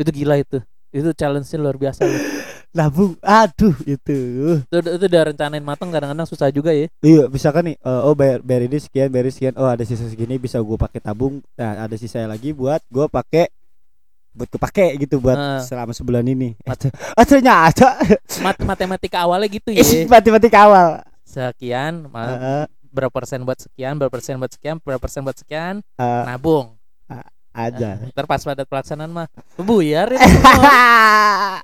Itu 0.00 0.10
gila 0.10 0.40
itu. 0.40 0.58
Itu 0.90 1.14
challenge-nya 1.14 1.58
luar 1.60 1.76
biasa 1.78 2.02
lo. 2.02 2.18
nabung 2.70 3.18
aduh 3.18 3.74
itu 3.82 4.14
Itu, 4.62 4.78
itu 4.78 5.04
udah 5.10 5.22
rencanain 5.34 5.58
mateng 5.58 5.90
kadang-kadang 5.90 6.22
susah 6.22 6.54
juga 6.54 6.70
ya. 6.70 6.86
iya 7.02 7.26
misalkan 7.26 7.66
nih 7.66 7.76
eh, 7.82 8.00
oh 8.06 8.14
bayar 8.14 8.38
bayar 8.46 8.70
ini 8.70 8.78
sekian 8.78 9.10
bayar 9.10 9.26
ini 9.26 9.34
sekian 9.34 9.54
oh 9.58 9.66
ada 9.66 9.82
sisa 9.82 10.06
segini 10.06 10.38
bisa 10.38 10.62
gue 10.62 10.78
pakai 10.78 11.02
tabung 11.02 11.42
nah 11.58 11.82
ada 11.82 11.98
sisa 11.98 12.22
lagi 12.30 12.54
buat 12.54 12.78
gue 12.86 13.10
pakai 13.10 13.50
buat 14.30 14.46
kepake 14.46 15.02
gitu 15.02 15.18
buat 15.18 15.34
Heeh. 15.34 15.66
selama 15.66 15.90
sebulan 15.90 16.22
ini 16.22 16.54
eh, 16.54 16.90
oh, 17.18 17.26
ternyata 17.26 17.98
Mat 18.46 18.54
matematika 18.62 19.26
awalnya 19.26 19.50
gitu 19.50 19.74
ya. 19.74 19.82
matematika 20.06 20.70
awal 20.70 21.02
Sekian, 21.26 22.10
Heeh, 22.10 22.66
berapa 22.90 23.14
persen 23.14 23.46
buat 23.46 23.54
sekian, 23.54 23.94
berapa 23.94 24.10
persen 24.10 24.34
buat 24.34 24.50
sekian, 24.50 24.82
berapa 24.82 24.98
persen 24.98 25.22
buat 25.22 25.38
sekian, 25.38 25.78
eh, 25.78 26.22
nabung. 26.26 26.74
Ada. 27.68 27.90
Ntar 28.14 28.24
pas 28.24 28.40
pada 28.40 28.62
pelaksanaan 28.64 29.10
mah 29.12 29.26
buyar 29.60 30.08
itu. 30.16 30.24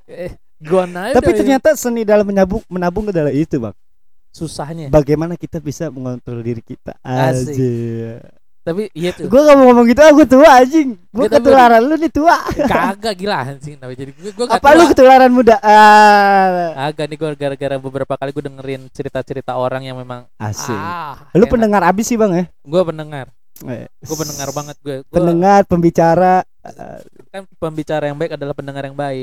Eh, 0.06 0.32
aja 0.56 1.12
tapi 1.20 1.30
ya. 1.34 1.36
ternyata 1.36 1.76
seni 1.76 2.00
dalam 2.06 2.24
menabung 2.24 2.64
menabung 2.68 3.04
adalah 3.12 3.32
itu 3.32 3.60
bang. 3.60 3.76
Susahnya. 4.32 4.92
bagaimana 4.92 5.32
kita 5.36 5.60
bisa 5.60 5.88
mengontrol 5.88 6.44
diri 6.44 6.60
kita? 6.60 6.96
Aja. 7.00 8.20
Tapi 8.66 8.90
iya 8.98 9.14
tuh. 9.14 9.30
gue 9.30 9.40
gak 9.46 9.54
mau 9.54 9.70
ngomong 9.70 9.86
gitu 9.86 10.02
aku 10.02 10.26
tua 10.26 10.58
anjing. 10.58 10.98
Gue 11.14 11.30
Kita 11.30 11.38
ber- 11.38 11.54
ketularan 11.54 11.82
lu 11.86 11.94
nih 11.94 12.10
tua. 12.10 12.34
Kagak 12.66 13.14
gila 13.14 13.36
anjing 13.46 13.78
tapi 13.78 13.94
jadi 13.94 14.10
gue 14.10 14.32
gue 14.34 14.46
apa 14.50 14.68
lu 14.74 14.90
ketularan 14.90 15.30
muda? 15.30 15.54
Ah. 15.62 16.90
Agak 16.90 17.06
nih 17.06 17.14
gue 17.14 17.30
gara-gara 17.38 17.76
beberapa 17.78 18.18
kali 18.18 18.34
gue 18.34 18.44
dengerin 18.50 18.90
cerita-cerita 18.90 19.54
orang 19.54 19.86
yang 19.86 19.94
memang 19.94 20.26
asik. 20.34 20.74
ah, 20.74 21.30
lu 21.38 21.46
enak. 21.46 21.52
pendengar 21.54 21.82
abis 21.86 22.10
sih 22.10 22.18
bang 22.18 22.32
ya? 22.34 22.44
Gue 22.66 22.82
pendengar. 22.82 23.30
Eh, 23.58 23.88
Gue 24.00 24.16
pendengar 24.16 24.48
banget 24.50 24.76
gue. 24.80 24.96
Gue 25.00 25.14
pendengar 25.14 25.64
pembicara 25.64 26.44
kan 27.30 27.46
pembicara 27.56 28.04
yang 28.04 28.18
baik 28.18 28.34
adalah 28.34 28.52
pendengar 28.52 28.82
yang 28.82 28.92
baik. 28.92 29.22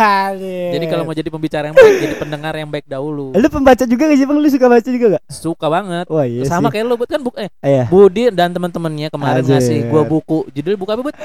Jadi 0.74 0.84
kalau 0.84 1.04
mau 1.04 1.14
jadi 1.14 1.28
pembicara 1.28 1.70
yang 1.70 1.76
baik 1.76 1.94
jadi 2.00 2.14
pendengar 2.18 2.52
yang 2.52 2.66
baik 2.66 2.86
dahulu. 2.86 3.30
lu 3.32 3.48
pembaca 3.48 3.84
juga 3.84 4.02
gak 4.04 4.18
sih 4.18 4.26
bang 4.26 4.36
lu 4.36 4.48
suka 4.48 4.66
baca 4.66 4.88
juga 4.88 5.06
gak 5.12 5.24
Suka 5.28 5.66
banget. 5.68 6.04
wah 6.08 6.26
iya 6.26 6.42
Sama 6.42 6.68
sih 6.68 6.72
kayak 6.74 6.84
lu 6.84 6.96
Bud 6.96 7.06
kan 7.06 7.20
buku 7.20 7.38
eh 7.38 7.50
iya 7.62 7.84
Budi 7.86 8.28
dan 8.30 8.50
teman-temannya 8.50 9.08
kemarin 9.08 9.40
Anjir. 9.40 9.54
ngasih 9.56 9.78
gua 9.86 10.02
buku. 10.02 10.48
Judul 10.50 10.74
buku 10.74 10.90
apa, 10.90 11.02
Bud? 11.04 11.16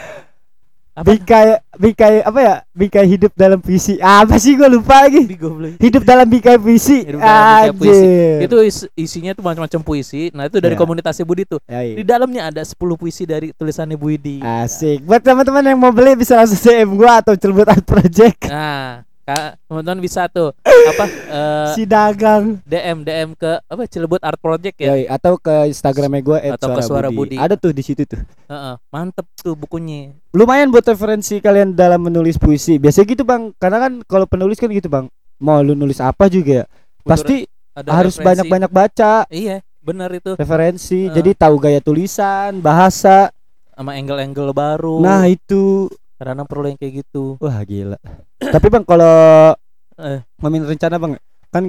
Apa? 0.97 1.13
bingkai 1.13 1.47
bingkai 1.77 2.25
apa 2.25 2.39
ya 2.41 2.55
bingkai 2.73 3.05
hidup 3.05 3.29
dalam 3.31 3.61
puisi 3.61 4.01
apa 4.01 4.33
sih 4.35 4.57
gue 4.57 4.65
lupa 4.65 5.05
lagi 5.05 5.29
hidup 5.77 6.01
dalam 6.01 6.25
bingkai 6.25 6.57
puisi 6.57 7.05
Hidup 7.05 7.21
dalam 7.21 7.37
bingkai 7.37 7.71
puisi. 7.71 8.01
Anjir. 8.01 8.45
Itu 8.49 8.57
is- 8.59 8.89
isinya 8.91 9.31
tuh 9.31 9.45
macam-macam 9.45 9.79
puisi. 9.79 10.33
Nah, 10.33 10.49
itu 10.49 10.57
dari 10.57 10.73
Ya. 10.73 10.79
komunitasnya 10.79 11.21
Budi 11.21 11.45
tuh. 11.45 11.61
Ya, 11.63 11.85
iya. 11.85 11.95
Di 11.95 12.03
dalamnya 12.03 12.49
ada 12.49 12.61
10 12.61 12.97
puisi 12.97 13.23
dari 13.23 13.53
tulisannya 13.53 13.93
Budi. 13.93 14.41
asik 14.41 15.05
buat 15.05 15.21
teman-teman 15.21 15.63
yang 15.63 15.77
mau 15.77 15.93
beli 15.93 16.17
bisa 16.17 16.33
langsung 16.33 16.57
CM 16.57 16.89
gua 16.91 17.21
atau 17.21 17.37
celebut 17.37 17.63
art 17.63 17.85
project 17.85 18.49
Nah, 18.49 19.05
teman-teman 19.27 19.99
bisa 19.99 20.25
tuh 20.27 20.55
apa 20.63 21.03
eh, 21.05 21.67
si 21.73 21.83
dagang 21.83 22.63
DM 22.63 23.01
DM 23.01 23.29
ke 23.33 23.59
apa 23.61 23.83
Cilebut 23.83 24.19
Art 24.19 24.37
Project 24.37 24.77
ya. 24.77 24.87
Yoi, 24.89 25.03
atau 25.05 25.35
ke 25.35 25.67
Instagramnya 25.67 26.21
gue 26.21 26.37
Atau 26.49 26.71
ke 26.71 26.81
Suara 26.81 27.09
Budi. 27.09 27.35
ada 27.35 27.53
tuh 27.53 27.69
di 27.69 27.81
situ 27.81 28.03
tuh 28.03 28.23
Heeh, 28.45 28.75
mantep 28.87 29.27
tuh 29.35 29.51
bukunya. 29.53 30.15
lumayan 30.31 30.67
buat 30.67 30.83
referensi 30.83 31.37
kalian 31.37 31.73
dalam 31.73 31.99
menulis 31.99 32.35
puisi 32.35 32.77
biasanya 32.77 33.05
gitu 33.05 33.23
bang 33.23 33.51
karena 33.53 33.77
kan 33.81 33.93
kalau 34.03 34.23
penulis 34.23 34.55
kan 34.55 34.69
gitu 34.69 34.87
bang 34.87 35.11
mau 35.37 35.59
lu 35.59 35.73
nulis 35.73 35.99
apa 35.99 36.25
juga 36.27 36.63
ya 36.63 36.65
pasti 37.03 37.43
Ada 37.71 37.89
harus 37.93 38.15
referensi. 38.15 38.27
banyak-banyak 38.41 38.71
baca 38.71 39.13
Iya, 39.27 39.59
benar 39.77 40.09
itu. 40.09 40.33
referensi 40.33 41.05
Heeh. 41.05 41.13
jadi 41.13 41.29
tahu 41.37 41.55
gaya 41.57 41.77
tulisan 41.77 42.57
bahasa 42.57 43.29
Sama 43.69 43.93
angle-angle 43.93 44.49
baru. 44.51 44.97
nah 44.97 45.25
itu 45.25 45.91
kadang 46.17 46.43
perlu 46.43 46.65
yang 46.65 46.75
kayak 46.75 46.93
gitu. 47.01 47.37
wah 47.37 47.61
gila 47.61 47.97
tapi 48.53 48.67
bang 48.67 48.83
kalau 48.83 49.53
Eh. 49.97 50.21
rencana 50.41 50.97
bang 50.97 51.13
kan 51.49 51.63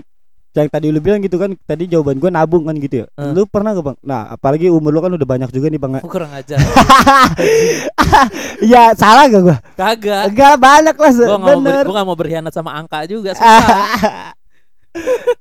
yang 0.53 0.67
tadi 0.67 0.89
lu 0.89 0.99
bilang 0.99 1.21
gitu 1.21 1.37
kan 1.37 1.53
tadi 1.63 1.87
jawaban 1.87 2.17
gue 2.17 2.29
nabung 2.29 2.65
kan 2.65 2.75
gitu 2.75 3.05
ya 3.05 3.07
Eh. 3.15 3.33
lu 3.33 3.45
pernah 3.45 3.73
gak 3.73 3.85
bang 3.85 3.99
nah 4.03 4.29
apalagi 4.29 4.69
umur 4.69 4.91
lu 4.91 5.01
kan 5.01 5.13
udah 5.13 5.25
banyak 5.25 5.49
juga 5.49 5.69
nih 5.69 5.79
bang 5.79 5.93
ya. 5.97 6.03
Kurang 6.03 6.33
ajar. 6.33 6.59
ya 8.65 8.93
salah 8.93 9.29
gak 9.29 9.43
gua 9.43 9.57
Kagak. 9.75 10.23
enggak 10.29 10.55
banyak 10.57 10.97
lah 10.97 11.11
ber- 11.13 11.41
bener 11.57 11.83
gua 11.85 11.93
nggak 11.95 12.07
mau 12.07 12.17
berkhianat 12.17 12.53
sama 12.53 12.75
angka 12.75 13.05
juga 13.05 13.33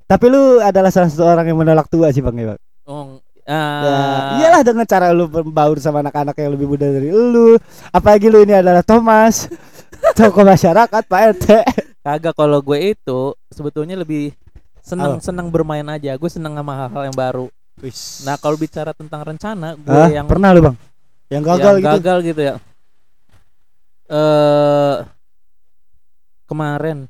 tapi 0.06 0.24
lu 0.28 0.60
adalah 0.60 0.88
salah 0.88 1.08
satu 1.08 1.24
orang 1.24 1.44
yang 1.44 1.58
menolak 1.58 1.88
tua 1.88 2.08
sih 2.08 2.20
bang 2.20 2.36
ya 2.36 2.46
bang 2.54 2.60
Oh, 2.88 3.20
Ya, 3.48 3.56
ah, 3.56 4.36
iyalah 4.36 4.60
dengan 4.60 4.84
cara 4.84 5.08
lu 5.08 5.24
membaur 5.24 5.80
sama 5.80 6.04
anak-anak 6.04 6.36
yang 6.36 6.52
lebih 6.52 6.68
muda 6.68 6.84
dari 6.84 7.08
lu. 7.08 7.56
Apalagi 7.88 8.28
lu 8.28 8.44
ini 8.44 8.52
adalah 8.52 8.84
Thomas, 8.84 9.48
tokoh 10.20 10.44
masyarakat 10.44 11.02
Pak 11.08 11.20
RT. 11.32 11.46
Kagak 12.04 12.36
kalau 12.36 12.60
gue 12.60 12.92
itu 12.92 13.32
sebetulnya 13.48 13.96
lebih 13.96 14.36
seneng 14.84 15.16
seneng 15.24 15.48
bermain 15.48 15.88
aja. 15.88 16.12
Gue 16.20 16.28
seneng 16.28 16.60
sama 16.60 16.76
hal-hal 16.76 17.08
yang 17.08 17.16
baru. 17.16 17.48
Nah 18.28 18.36
kalau 18.36 18.60
bicara 18.60 18.92
tentang 18.92 19.24
rencana, 19.24 19.80
gue 19.80 19.96
Hah? 19.96 20.12
yang 20.12 20.28
pernah 20.28 20.52
lu 20.52 20.68
bang? 20.68 20.76
Yang 21.32 21.42
gagal 21.48 21.72
yang 21.72 21.80
gitu? 21.80 21.92
gagal 21.96 22.18
gitu 22.28 22.40
ya. 22.52 22.54
Eh 24.12 24.96
kemarin, 26.44 27.08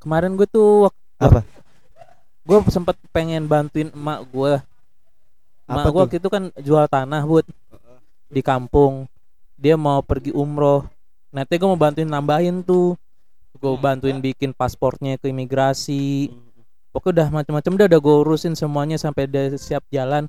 kemarin 0.00 0.32
gue 0.40 0.48
tuh 0.48 0.88
waktu 0.88 1.20
Apa? 1.20 1.40
gue 2.48 2.58
sempet 2.72 2.96
pengen 3.12 3.44
bantuin 3.44 3.92
emak 3.92 4.24
gue. 4.32 4.56
Apa 5.70 5.88
gue 5.88 5.94
tuh? 5.94 6.02
waktu 6.02 6.16
itu 6.18 6.28
kan 6.28 6.42
jual 6.58 6.84
tanah 6.90 7.22
buat 7.22 7.46
di 8.26 8.42
kampung. 8.42 9.06
Dia 9.54 9.78
mau 9.78 10.02
pergi 10.02 10.34
umroh. 10.34 10.88
Nanti 11.30 11.54
gue 11.54 11.68
mau 11.68 11.78
bantuin 11.78 12.10
nambahin 12.10 12.66
tuh. 12.66 12.98
Gue 13.54 13.74
bantuin 13.78 14.18
bikin 14.18 14.50
pasportnya 14.50 15.14
ke 15.20 15.30
imigrasi. 15.30 16.32
Pokoknya 16.90 17.12
udah 17.22 17.28
macam-macam 17.42 17.72
udah 17.78 17.86
udah 17.86 18.00
gue 18.02 18.16
urusin 18.26 18.54
semuanya 18.58 18.98
sampai 18.98 19.30
dia 19.30 19.52
siap 19.54 19.86
jalan. 19.94 20.26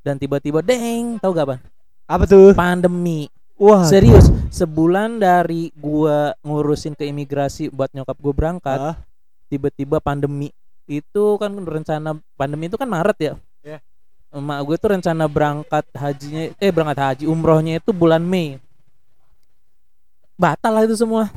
Dan 0.00 0.16
tiba-tiba 0.16 0.64
deng, 0.64 1.20
tau 1.20 1.30
gak 1.30 1.46
bang? 1.54 1.60
Apa 2.08 2.24
tuh? 2.26 2.50
Pandemi. 2.56 3.30
Wah. 3.62 3.86
Serius, 3.86 4.26
sebulan 4.50 5.22
dari 5.22 5.70
gua 5.78 6.34
ngurusin 6.42 6.98
ke 6.98 7.06
imigrasi 7.06 7.70
buat 7.70 7.94
nyokap 7.94 8.18
gue 8.18 8.34
berangkat, 8.34 8.98
tiba-tiba 9.46 10.02
pandemi. 10.02 10.50
Itu 10.90 11.38
kan 11.38 11.54
rencana 11.54 12.18
pandemi 12.34 12.66
itu 12.66 12.74
kan 12.74 12.90
Maret 12.90 13.18
ya. 13.22 13.32
Iya. 14.32 14.40
Emak 14.40 14.58
gue 14.64 14.76
tuh 14.80 14.90
rencana 14.90 15.24
berangkat 15.28 15.84
hajinya 15.92 16.42
eh 16.56 16.70
berangkat 16.72 16.98
haji 16.98 17.24
umrohnya 17.28 17.76
itu 17.76 17.92
bulan 17.92 18.24
Mei. 18.24 18.56
Batal 20.34 20.72
lah 20.72 20.84
itu 20.84 20.96
semua. 20.96 21.28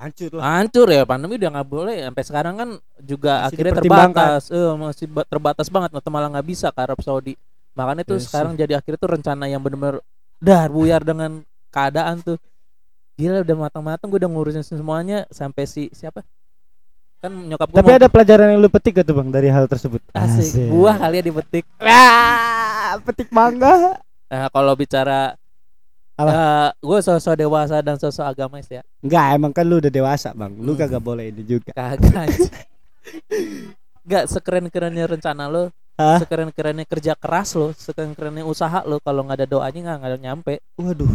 hancur 0.00 0.32
lah. 0.32 0.64
Hancur 0.64 0.88
ya 0.88 1.04
pandemi 1.04 1.36
udah 1.36 1.60
nggak 1.60 1.68
boleh 1.68 2.00
sampai 2.00 2.24
sekarang 2.24 2.54
kan 2.56 2.68
juga 3.04 3.44
Masih 3.44 3.46
akhirnya 3.52 3.72
terbatas. 3.76 4.42
Eh 4.48 4.72
masih 4.72 5.06
ba- 5.12 5.28
terbatas 5.28 5.68
banget 5.68 5.90
atau 5.92 6.08
malah 6.08 6.32
nggak 6.32 6.48
bisa 6.48 6.72
ke 6.72 6.80
Arab 6.80 7.04
Saudi. 7.04 7.36
Makanya 7.76 8.08
tuh 8.08 8.16
Yes. 8.16 8.32
sekarang 8.32 8.56
jadi 8.56 8.80
akhirnya 8.80 8.96
tuh 8.96 9.12
rencana 9.12 9.44
yang 9.44 9.60
bener-bener 9.60 10.00
dar 10.40 10.72
buyar 10.72 11.04
dengan 11.04 11.44
keadaan 11.68 12.24
tuh. 12.24 12.40
Gila 13.20 13.44
udah 13.44 13.56
matang-matang 13.60 14.08
gue 14.08 14.16
udah 14.24 14.30
ngurusin 14.32 14.64
semuanya 14.64 15.28
sampai 15.28 15.68
si 15.68 15.92
siapa? 15.92 16.24
Kan 17.20 17.32
nyokap 17.46 17.68
gue 17.68 17.76
Tapi 17.76 17.90
ada 17.92 18.08
pelajaran 18.08 18.46
yang 18.48 18.58
lu 18.58 18.68
petik 18.68 18.96
gak 18.96 19.04
tuh 19.04 19.12
bang 19.14 19.28
dari 19.28 19.48
hal 19.48 19.64
tersebut? 19.66 20.00
asik. 20.10 20.68
Buah 20.68 20.96
kali 20.98 21.20
ya 21.20 21.24
dipetik. 21.26 21.64
Ah, 21.78 22.96
petik 22.98 23.28
mangga. 23.28 24.00
Nah, 24.26 24.48
kalau 24.48 24.72
bicara 24.72 25.36
Apa? 26.14 26.30
eh, 26.30 26.68
gue 26.78 26.98
sosok 26.98 27.34
dewasa 27.34 27.76
dan 27.78 27.96
sosok 27.96 28.24
agamis 28.24 28.66
ya. 28.66 28.80
Enggak, 29.00 29.24
emang 29.34 29.52
kan 29.52 29.64
lu 29.64 29.78
udah 29.78 29.88
dewasa 29.88 30.32
bang. 30.32 30.52
Lu 30.54 30.72
Hmm. 30.72 30.80
kagak 30.80 31.02
boleh 31.02 31.28
ini 31.28 31.42
juga. 31.42 31.70
Kagak. 31.70 32.14
anjing. 32.24 32.52
Gak 34.02 34.24
sekeren-kerennya 34.26 35.04
rencana 35.06 35.44
lo, 35.46 35.68
Hah? 35.94 36.18
sekeren-kerennya 36.18 36.82
kerja 36.84 37.12
keras 37.14 37.52
lo, 37.52 37.70
sekeren-kerennya 37.70 38.42
usaha 38.42 38.80
lo 38.82 38.96
kalau 38.98 39.22
nggak 39.22 39.38
ada 39.38 39.46
doanya 39.46 39.80
nggak 39.82 39.96
nggak 40.00 40.20
nyampe. 40.20 40.54
Waduh. 40.74 41.12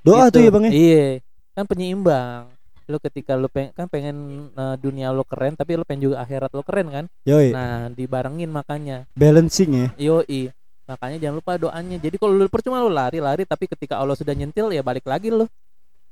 Doa 0.00 0.26
Gitu. 0.26 0.32
tuh 0.32 0.40
ya 0.40 0.50
bang 0.50 0.64
ya. 0.64 0.70
Iya, 0.70 1.06
kan 1.52 1.64
penyeimbang. 1.66 2.44
Lu 2.90 2.98
ketika 2.98 3.38
lu 3.38 3.46
pengen 3.46 3.70
kan 3.72 3.86
pengen 3.86 4.50
eh, 4.50 4.76
dunia 4.82 5.14
lu 5.14 5.22
keren 5.22 5.54
tapi 5.54 5.78
lu 5.78 5.86
pengen 5.86 6.10
juga 6.10 6.26
akhirat 6.26 6.50
lu 6.50 6.66
keren 6.66 6.90
kan? 6.90 7.04
Yoi, 7.22 7.54
nah 7.54 7.86
dibarengin 7.94 8.50
makanya. 8.50 9.06
Balancing 9.14 9.70
ya. 9.70 9.88
yoi. 9.96 10.50
Makanya 10.90 11.16
jangan 11.22 11.36
lupa 11.38 11.54
doanya. 11.54 11.96
Jadi 12.02 12.16
kalau 12.18 12.34
lu 12.34 12.50
percuma 12.50 12.82
lu 12.82 12.90
lari 12.90 13.22
lari 13.22 13.46
tapi 13.46 13.70
ketika 13.70 13.94
Allah 13.94 14.18
sudah 14.18 14.34
nyentil 14.34 14.74
ya 14.74 14.82
balik 14.82 15.06
lagi 15.06 15.30
lu. 15.30 15.46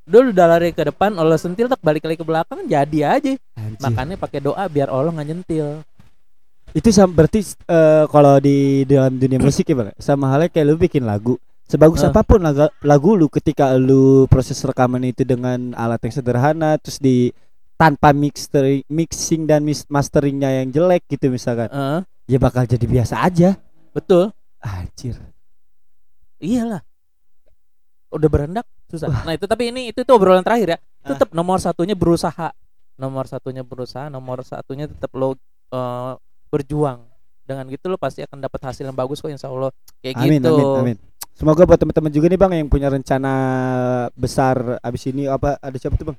Dulu 0.08 0.32
udah 0.32 0.46
lari 0.46 0.72
ke 0.72 0.86
depan 0.88 1.18
Allah 1.18 1.36
sentil 1.36 1.68
tak 1.68 1.82
balik 1.82 2.06
lagi 2.06 2.16
ke 2.16 2.24
belakang 2.24 2.64
jadi 2.64 3.18
aja. 3.18 3.34
Anjir. 3.58 3.82
makanya 3.82 4.14
pakai 4.16 4.40
doa 4.40 4.64
biar 4.70 4.88
Allah 4.88 5.10
nggak 5.12 5.28
nyentil. 5.28 5.82
Itu 6.72 6.88
sama 6.94 7.12
berarti 7.12 7.42
eh, 7.44 8.04
kalau 8.06 8.38
di 8.38 8.86
dalam 8.86 9.18
dunia 9.18 9.42
musik 9.42 9.66
ya 9.68 9.74
bang, 9.76 9.92
sama 9.98 10.30
halnya 10.30 10.48
kayak 10.48 10.66
lu 10.68 10.76
bikin 10.78 11.04
lagu. 11.04 11.36
Sebagus 11.68 12.00
Eh. 12.00 12.08
apa 12.08 12.24
pun 12.24 12.40
lagu, 12.40 12.64
lagu 12.80 13.10
lu 13.12 13.28
ketika 13.28 13.76
lu 13.76 14.24
proses 14.24 14.56
rekaman 14.58 15.04
itu 15.04 15.20
dengan 15.22 15.76
alat 15.76 16.00
yang 16.00 16.14
sederhana, 16.14 16.80
terus 16.80 16.96
di 16.96 17.28
tanpa 17.76 18.10
mixing, 18.10 18.88
mixing 18.88 19.44
dan 19.44 19.62
mis- 19.62 19.84
masteringnya 19.86 20.48
yang 20.58 20.72
jelek 20.72 21.04
gitu 21.06 21.28
misalkan, 21.28 21.68
Heeh, 21.68 22.00
ya 22.26 22.38
bakal 22.38 22.64
jadi 22.64 22.82
biasa 22.82 23.20
aja. 23.20 23.54
betul. 23.92 24.32
Anjir. 24.58 25.14
iyalah. 26.38 26.82
Udah 28.08 28.26
berendak 28.26 28.64
susah. 28.88 29.10
Nah 29.22 29.34
itu 29.34 29.44
tapi 29.44 29.68
ini 29.68 29.92
itu 29.92 30.00
tuh 30.02 30.16
obrolan 30.16 30.40
terakhir 30.40 30.74
ya. 30.74 30.78
Tetap 31.04 31.30
nomor 31.30 31.60
satunya 31.60 31.92
berusaha. 31.92 32.50
Nomor 32.96 33.28
satunya 33.28 33.62
berusaha 33.62 34.08
nomor 34.08 34.42
satunya 34.42 34.88
tetap 34.88 35.12
lo 35.12 35.36
eh, 35.68 36.12
berjuang. 36.48 37.04
Dengan 37.44 37.68
gitu 37.68 37.86
lo 37.86 37.96
pasti 37.96 38.22
akan 38.22 38.40
dapat 38.40 38.60
hasil 38.64 38.82
yang 38.82 38.96
bagus 38.96 39.18
kok 39.18 39.28
insya 39.28 39.52
Allah. 39.52 39.70
Kayak 40.00 40.14
Amin, 40.18 40.40
gitu. 40.40 40.54
amin, 40.56 40.80
amin. 40.80 40.96
Semoga 41.38 41.62
buat 41.62 41.78
teman-teman 41.78 42.10
juga 42.10 42.26
nih 42.26 42.34
bang 42.36 42.52
yang 42.58 42.68
punya 42.68 42.90
rencana 42.90 43.32
besar 44.12 44.82
abis 44.82 45.06
ini 45.06 45.30
apa 45.30 45.54
ada 45.56 45.76
siapa 45.78 45.94
tuh 45.94 46.10
bang? 46.10 46.18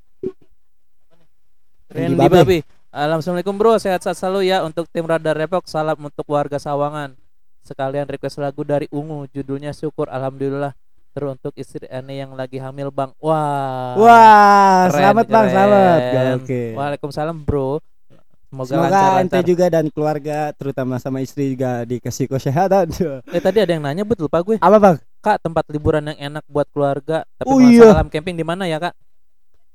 Randy 1.91 2.15
Babe. 2.15 2.31
Babi 2.39 2.59
Alam, 2.89 3.19
Assalamualaikum 3.21 3.53
bro 3.53 3.77
sehat-sehat 3.77 4.15
selalu 4.15 4.47
ya 4.47 4.63
untuk 4.63 4.87
tim 4.87 5.03
Radar 5.03 5.35
Depok 5.35 5.67
salam 5.67 5.99
untuk 5.99 6.23
warga 6.25 6.57
Sawangan 6.57 7.13
sekalian 7.61 8.07
request 8.07 8.39
lagu 8.39 8.63
dari 8.63 8.87
Ungu 8.89 9.27
judulnya 9.29 9.75
Syukur 9.75 10.07
Alhamdulillah 10.07 10.71
terus 11.11 11.35
untuk 11.35 11.53
istri 11.53 11.83
Ane 11.85 12.17
yang 12.17 12.33
lagi 12.33 12.57
hamil 12.57 12.87
bang 12.89 13.11
wah 13.19 13.93
Wah, 13.93 14.87
Keren, 14.87 14.95
selamat 14.95 15.25
bang, 15.27 15.43
keren. 15.43 15.53
selamat. 15.53 15.99
Oke. 16.39 16.61
Waalaikumsalam 16.73 17.37
bro 17.43 17.83
Semoga, 18.49 18.65
Semoga 18.65 18.89
lancar, 18.89 19.21
ente 19.21 19.35
lancar. 19.35 19.45
juga 19.45 19.65
dan 19.69 19.85
keluarga 19.91 20.37
terutama 20.57 20.97
sama 20.97 21.21
istri 21.21 21.53
juga 21.53 21.85
dikasih 21.85 22.25
kesehatan. 22.25 22.89
Eh 23.29 23.37
tadi 23.37 23.61
ada 23.61 23.69
yang 23.69 23.85
nanya 23.85 24.01
betul 24.01 24.25
lupa 24.25 24.41
gue 24.41 24.57
Apa 24.57 24.81
bang? 24.81 24.97
Kak 25.19 25.43
tempat 25.43 25.67
liburan 25.67 26.07
yang 26.07 26.31
enak 26.31 26.45
buat 26.47 26.63
keluarga 26.71 27.27
Tapi 27.35 27.47
Oh, 27.51 27.59
iya. 27.59 27.91
alam 27.91 28.07
camping 28.07 28.39
di 28.39 28.45
mana 28.47 28.63
ya 28.65 28.79
kak? 28.79 28.95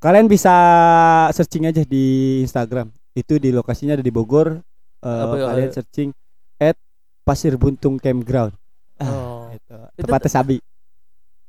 Kalian 0.01 0.28
bisa 0.28 0.53
searching 1.32 1.68
aja 1.68 1.84
di 1.84 2.40
Instagram. 2.45 2.92
Itu 3.12 3.36
di 3.40 3.53
lokasinya 3.53 3.97
ada 3.97 4.05
di 4.05 4.12
Bogor. 4.12 4.61
Apa 5.05 5.34
ya? 5.36 5.45
kalian 5.53 5.70
searching 5.72 6.11
at 6.57 6.76
Pasir 7.24 7.57
Buntung 7.61 8.01
Campground. 8.01 8.57
Oh. 9.01 9.49
Itu 9.97 10.09
tempatnya 10.09 10.32
Sabi. 10.32 10.57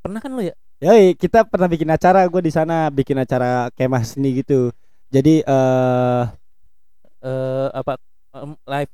Pernah 0.03 0.19
kan 0.19 0.31
lo 0.35 0.43
ya? 0.43 0.55
Yoi, 0.83 1.15
kita 1.15 1.47
pernah 1.47 1.71
bikin 1.71 1.87
acara, 1.87 2.27
gue 2.27 2.41
di 2.43 2.51
sana 2.51 2.91
bikin 2.91 3.15
acara 3.15 3.71
kemah 3.73 4.03
seni 4.03 4.43
gitu. 4.43 4.75
Jadi 5.07 5.39
eh 5.39 6.23
Eh 7.25 7.67
apa 7.73 7.97
em, 8.37 8.53
live 8.69 8.91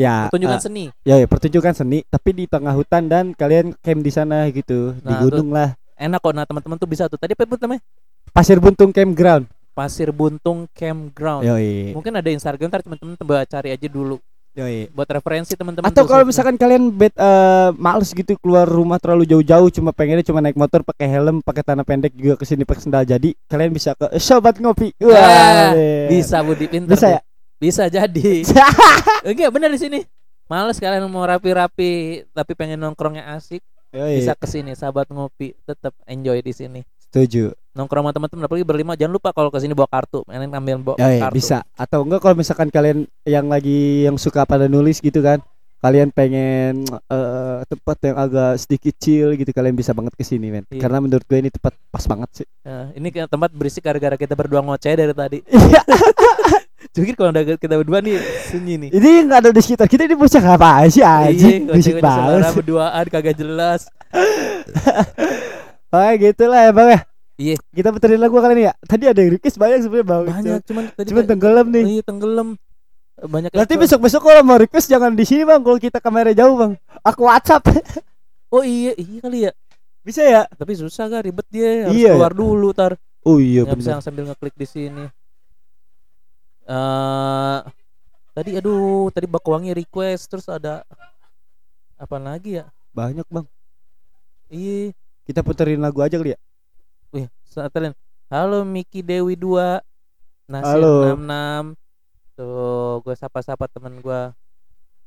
ya 0.00 0.32
pertunjukan 0.32 0.56
eh, 0.56 0.64
seni. 0.64 0.84
ya 1.04 1.14
ya, 1.20 1.26
pertunjukan 1.28 1.72
seni 1.76 1.98
tapi 2.08 2.30
di 2.32 2.44
tengah 2.48 2.72
hutan 2.72 3.04
dan 3.12 3.36
kalian 3.36 3.76
camp 3.84 4.00
di 4.00 4.12
sana 4.12 4.48
gitu 4.48 4.96
di 4.96 5.12
Nah, 5.12 5.20
gunung 5.20 5.52
lah. 5.52 5.76
Enak 6.00 6.18
kok 6.24 6.32
nah 6.32 6.48
teman-teman 6.48 6.80
tuh 6.80 6.88
bisa 6.88 7.04
tuh. 7.12 7.20
Tadi 7.20 7.36
apa 7.36 7.44
namanya? 7.44 7.84
Pasir 8.32 8.56
Buntung 8.56 8.88
Campground. 8.88 9.44
Pasir 9.76 10.08
Buntung 10.16 10.64
Campground. 10.72 11.44
Yoi. 11.44 11.92
Mungkin 11.92 12.16
ada 12.16 12.30
Instagram 12.32 12.72
ntar 12.72 12.80
teman-teman 12.80 13.20
coba 13.20 13.44
cari 13.44 13.76
aja 13.76 13.84
dulu. 13.84 14.16
Yoi. 14.56 14.88
Buat 14.90 15.20
referensi 15.20 15.54
teman-teman 15.54 15.86
atau 15.86 16.02
tuh 16.02 16.10
kalau 16.10 16.24
misalkan 16.26 16.56
kalian 16.58 16.90
bed 16.90 17.14
eh, 17.14 17.70
males 17.78 18.10
gitu 18.10 18.34
keluar 18.40 18.66
rumah 18.66 18.98
terlalu 18.98 19.28
jauh-jauh 19.28 19.70
cuma 19.70 19.94
pengennya 19.94 20.26
cuma 20.26 20.42
naik 20.42 20.58
motor 20.58 20.82
pakai 20.82 21.06
helm 21.06 21.38
pakai 21.44 21.62
tanah 21.62 21.84
pendek 21.86 22.16
juga 22.18 22.34
ke 22.40 22.48
sini 22.48 22.66
pakai 22.66 22.82
sendal 22.82 23.04
jadi 23.06 23.30
kalian 23.46 23.70
bisa 23.70 23.94
ke 23.94 24.10
sobat 24.18 24.58
ngopi. 24.58 24.90
Ah, 24.98 25.06
Wah, 25.06 25.70
iya. 25.76 26.08
bisa 26.10 26.42
Budi 26.42 26.66
pinter 26.66 26.90
bisa 26.90 27.06
tuh. 27.06 27.14
ya 27.14 27.20
bisa 27.60 27.86
jadi. 27.92 28.42
Enggak 29.28 29.52
bener 29.52 29.70
di 29.70 29.78
sini. 29.78 30.00
Males 30.48 30.80
kalian 30.82 31.06
mau 31.06 31.22
rapi-rapi 31.22 32.24
tapi 32.32 32.52
pengen 32.56 32.80
nongkrongnya 32.80 33.36
asik. 33.36 33.62
Yoi, 33.90 34.22
bisa 34.22 34.38
ke 34.38 34.46
sini 34.46 34.72
sahabat 34.74 35.10
ngopi 35.12 35.54
tetap 35.68 35.92
enjoy 36.08 36.40
di 36.40 36.54
sini. 36.56 36.80
Setuju. 37.10 37.54
Nongkrong 37.74 38.06
sama 38.06 38.14
teman-teman 38.14 38.46
apalagi 38.46 38.66
berlima 38.66 38.94
jangan 38.98 39.14
lupa 39.18 39.30
kalau 39.30 39.52
ke 39.52 39.60
sini 39.62 39.76
bawa 39.76 39.86
kartu. 39.86 40.24
Main 40.26 40.48
ambil 40.50 40.80
bawa 40.80 40.96
Yoi, 40.98 41.20
kartu. 41.20 41.36
bisa. 41.36 41.58
Atau 41.76 42.02
enggak 42.02 42.24
kalau 42.24 42.34
misalkan 42.34 42.72
kalian 42.72 43.06
yang 43.28 43.46
lagi 43.46 44.08
yang 44.08 44.16
suka 44.16 44.42
pada 44.48 44.66
nulis 44.66 44.98
gitu 44.98 45.20
kan 45.20 45.38
kalian 45.80 46.12
pengen 46.12 46.84
eh, 46.92 47.58
tempat 47.64 47.96
yang 48.04 48.16
agak 48.20 48.52
sedikit 48.60 48.94
chill 49.00 49.32
gitu 49.32 49.48
kalian 49.48 49.72
bisa 49.72 49.96
banget 49.96 50.12
ke 50.12 50.20
sini 50.20 50.52
men. 50.52 50.64
Iya. 50.68 50.76
karena 50.86 51.00
menurut 51.00 51.24
gue 51.24 51.38
ini 51.40 51.48
tempat 51.48 51.72
pas 51.88 52.04
banget 52.04 52.44
sih. 52.44 52.46
Nah, 52.68 52.92
ini 52.92 53.08
tempat 53.08 53.50
berisik 53.56 53.80
gara-gara 53.80 54.16
kita 54.20 54.36
berdua 54.36 54.60
ngoceh 54.60 54.92
dari 54.92 55.14
tadi 55.16 55.38
Jadi 56.90 57.12
kalau 57.12 57.30
ada 57.30 57.42
kita 57.44 57.74
berdua 57.76 58.00
nih 58.00 58.16
sunyi 58.48 58.74
nih. 58.80 58.90
Ini 58.90 59.10
nggak 59.28 59.38
ada 59.44 59.50
di 59.52 59.60
sekitar 59.60 59.86
kita 59.86 60.08
ini 60.08 60.16
bocah 60.16 60.42
apa 60.42 60.88
sih 60.88 61.04
anjing? 61.04 61.68
Iya, 61.68 61.74
bisik 61.76 61.94
ngoceh-ngoceh 62.00 62.24
banget 62.40 62.52
berduaan 62.56 63.04
kagak 63.12 63.36
jelas. 63.36 63.80
Oh 65.90 66.06
gitulah 66.14 66.60
ya 66.62 66.70
bang 66.70 66.88
ya. 66.94 67.00
Iya. 67.34 67.56
kita 67.74 67.90
puterin 67.90 68.22
lagu 68.22 68.38
kali 68.38 68.54
ini 68.54 68.70
ya. 68.70 68.72
Tadi 68.78 69.10
ada 69.10 69.18
yang 69.18 69.34
request 69.34 69.58
banyak 69.58 69.82
sebenarnya 69.82 70.06
bang. 70.06 70.22
Banyak 70.30 70.60
cuman 70.70 70.84
tadi 70.94 71.06
cuman 71.10 71.24
tenggelam 71.26 71.66
nih. 71.66 71.84
Iya 71.98 72.02
tenggelam. 72.06 72.48
Banyak 73.18 73.50
nanti 73.50 73.74
besok 73.74 73.98
besok 74.06 74.22
kalau 74.22 74.46
mau 74.46 74.54
request 74.54 74.86
jangan 74.86 75.18
di 75.18 75.26
sini 75.26 75.42
bang. 75.42 75.58
Kalau 75.66 75.82
kita 75.82 75.98
kamera 75.98 76.30
jauh 76.30 76.54
bang. 76.54 76.72
Aku 77.02 77.26
WhatsApp. 77.26 77.66
Oh 78.50 78.66
iya. 78.66 78.94
Iya 78.98 79.18
kali 79.22 79.38
ya. 79.46 79.52
Bisa 80.02 80.26
ya? 80.26 80.42
Tapi 80.46 80.74
susah 80.74 81.06
kan 81.06 81.22
ribet 81.22 81.46
dia. 81.54 81.86
Harus 81.86 81.94
Iya, 81.94 82.18
keluar 82.18 82.34
dulu 82.34 82.74
tar. 82.74 82.98
Oh 83.22 83.38
iya 83.38 83.62
nggak 83.62 83.78
bisa 83.78 83.98
sambil 84.02 84.26
ngeklik 84.30 84.54
di 84.56 84.66
sini 84.66 85.04
eh 86.70 87.58
tadi 88.30 88.54
aduh 88.54 89.10
tadi 89.10 89.26
Bakwangi 89.26 89.74
request 89.74 90.30
terus 90.30 90.46
ada 90.46 90.86
apa 91.98 92.16
lagi 92.16 92.62
ya? 92.62 92.70
Banyak 92.94 93.26
bang. 93.26 93.46
Iya. 94.48 94.94
Kita 95.26 95.42
puterin 95.42 95.82
lagu 95.82 95.98
aja 96.00 96.14
kali 96.14 96.34
ya? 96.34 96.38
Wih 97.10 97.26
satelin. 97.42 97.92
Halo 98.30 98.62
Miki 98.62 99.02
Dewi 99.02 99.34
2 99.34 99.82
Nasir 100.46 100.78
Halo. 100.78 101.18
66 101.18 102.38
tuh 102.38 103.02
gue 103.02 103.14
sapa-sapa 103.18 103.66
temen 103.66 103.98
gue 103.98 104.22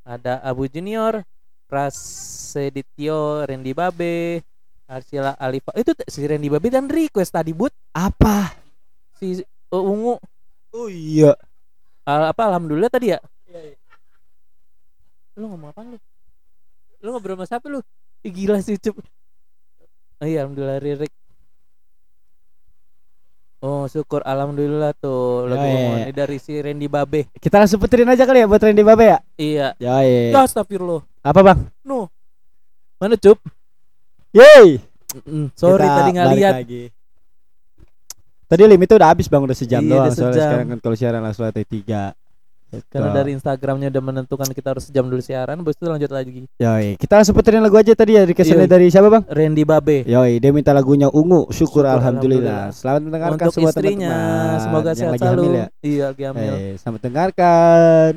ada 0.03 0.43
Abu 0.43 0.67
Junior 0.67 1.23
Prasedityo 1.71 3.47
Randy 3.47 3.71
Babe 3.71 4.43
Arsila 4.83 5.33
Alifa. 5.39 5.71
Itu 5.79 5.95
si 6.11 6.27
Randy 6.27 6.51
Babe 6.51 6.67
dan 6.67 6.91
request 6.91 7.33
tadi 7.33 7.55
but 7.55 7.71
apa? 7.95 8.51
Si 9.15 9.39
uh, 9.71 9.79
ungu. 9.79 10.19
Oh 10.75 10.91
iya 10.91 11.33
Al- 12.03 12.29
apa 12.29 12.41
alhamdulillah 12.47 12.91
tadi 12.91 13.11
ya? 13.11 13.19
Lu 15.33 15.49
ngomong 15.49 15.71
apa 15.71 15.81
lu? 15.81 15.97
Lu 16.99 17.09
ngobrol 17.11 17.35
sama 17.35 17.45
siapa 17.47 17.65
lu? 17.67 17.79
Ih, 18.23 18.31
gila 18.31 18.59
sih 18.59 18.79
cup 18.79 18.95
oh 20.23 20.27
iya 20.27 20.47
alhamdulillah 20.47 20.79
Ririk. 20.79 21.11
Oh 23.59 23.87
syukur 23.87 24.23
alhamdulillah 24.23 24.95
tuh. 24.95 25.47
Lagu 25.47 25.59
Ya, 25.59 25.67
ya, 25.67 25.75
Ungu. 25.75 25.91
ya. 25.91 26.03
ini 26.03 26.13
dari 26.13 26.37
si 26.39 26.55
Randy 26.55 26.87
Babe. 26.87 27.27
Kita 27.35 27.59
langsung 27.59 27.79
puterin 27.79 28.07
aja 28.07 28.23
kali 28.23 28.43
ya 28.43 28.47
buat 28.47 28.59
Randy 28.59 28.83
Babe 28.83 29.03
ya? 29.03 29.17
Iya. 29.35 29.67
Ya 29.79 29.95
iya 30.03 30.19
ya 30.31 30.39
astagfirullah. 30.43 31.03
Apa 31.19 31.39
bang? 31.43 31.59
No 31.83 32.07
mana 32.99 33.19
cup? 33.19 33.39
Yeay 34.31 34.79
Mm, 35.13 35.53
sorry 35.53 35.85
Kita 35.85 35.93
tadi 36.01 36.09
nggak 36.17 36.27
lihat. 36.33 36.53
lagi. 36.57 36.83
Tadi 38.45 38.61
limitnya 38.63 38.95
udah 38.95 39.09
habis 39.09 39.25
bang 39.25 39.41
udah 39.41 39.53
sejam 39.53 39.79
Iya, 39.79 39.89
doang 39.89 40.03
udah 40.03 40.13
soalnya 40.13 40.33
sejam. 40.33 40.45
sekarang 40.45 40.67
kan 40.67 40.77
kalau 40.79 40.95
siaran 40.95 41.21
langsung 41.21 41.43
ada 41.43 41.61
tiga. 41.61 42.03
karena 42.83 43.05
Gitu. 43.05 43.13
dari 43.13 43.31
Instagramnya 43.33 43.87
udah 43.87 44.01
menentukan 44.03 44.49
kita 44.49 44.73
harus 44.73 44.89
sejam 44.89 45.05
dulu 45.05 45.21
siaran 45.21 45.61
habis 45.61 45.77
itu 45.77 45.85
lanjut 45.85 46.09
lagi 46.09 46.49
Yoi, 46.57 46.97
kita 46.97 47.21
langsung 47.21 47.37
puterin 47.37 47.61
lagu 47.61 47.77
aja 47.77 47.93
tadi 47.93 48.17
ya 48.17 48.25
requestannya 48.25 48.65
Iya. 48.65 48.73
dari 48.73 48.89
siapa 48.89 49.09
bang? 49.09 49.23
Randy 49.29 49.61
Babe 49.61 50.01
Yoi, 50.03 50.41
dia 50.41 50.49
minta 50.49 50.73
lagunya 50.73 51.05
Ungu, 51.07 51.45
syukur, 51.47 51.85
Syukur, 51.85 51.85
alhamdulillah. 51.85 52.73
Selamat 52.73 53.01
mendengarkan 53.03 53.37
untuk 53.39 53.53
semua 53.53 53.69
istrinya 53.69 54.09
teman-teman 54.09 54.57
semoga 54.59 54.89
yang 54.89 54.97
sehat 54.97 55.11
lagi 55.11 55.21
selalu 55.21 55.37
hamil 55.39 55.53
ya. 55.53 55.67
iya 55.83 56.03
lagi 56.09 56.23
hamil 56.25 56.49
Eh, 56.51 56.73
selamat 56.75 56.99
mendengarkan. 56.99 58.11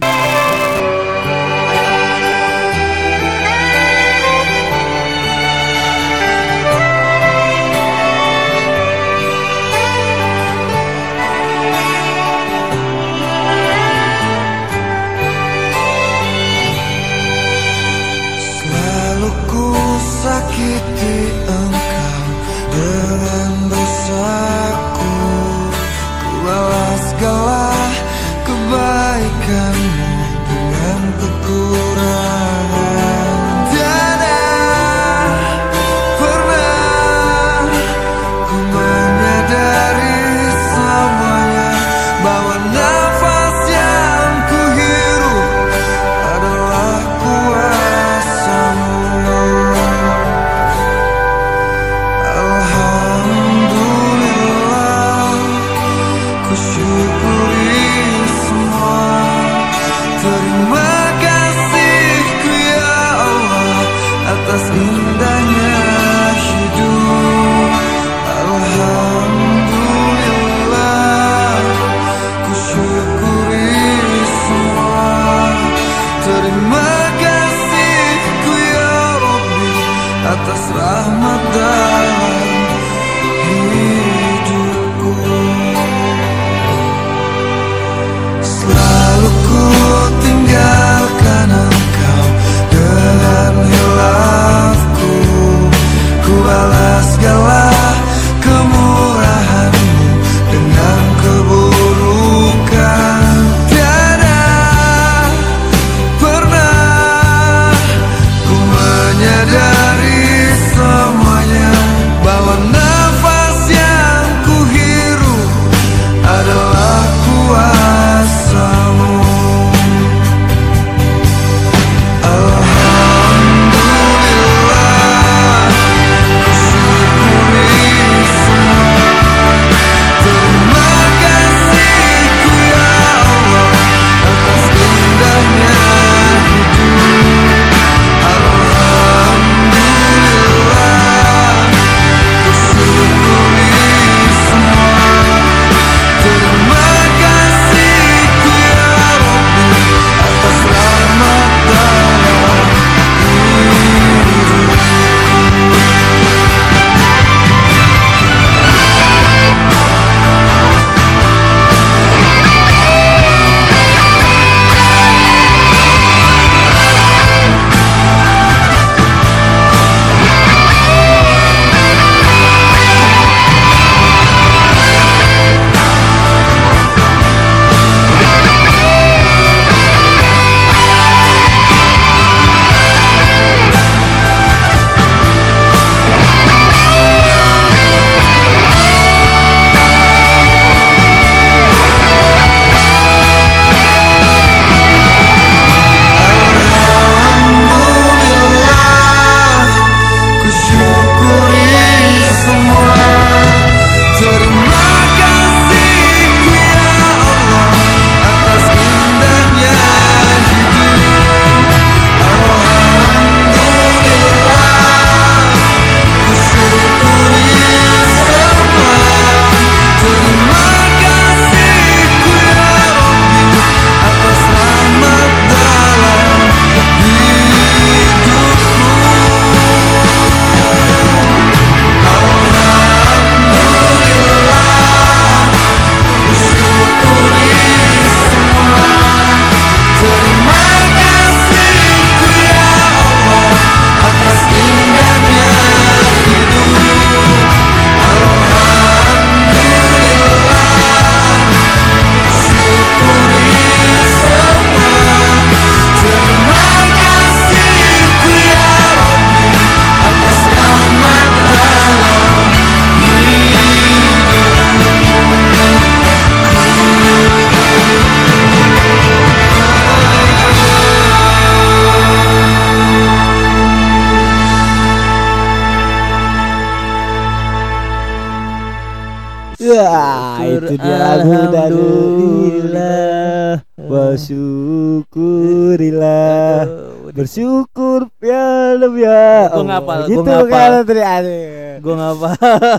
Gitu 290.18 290.30
kan 290.48 290.70
tadi 290.80 291.02
aduh. 291.02 291.76
Gua 291.76 291.94
ngapa? 291.94 292.28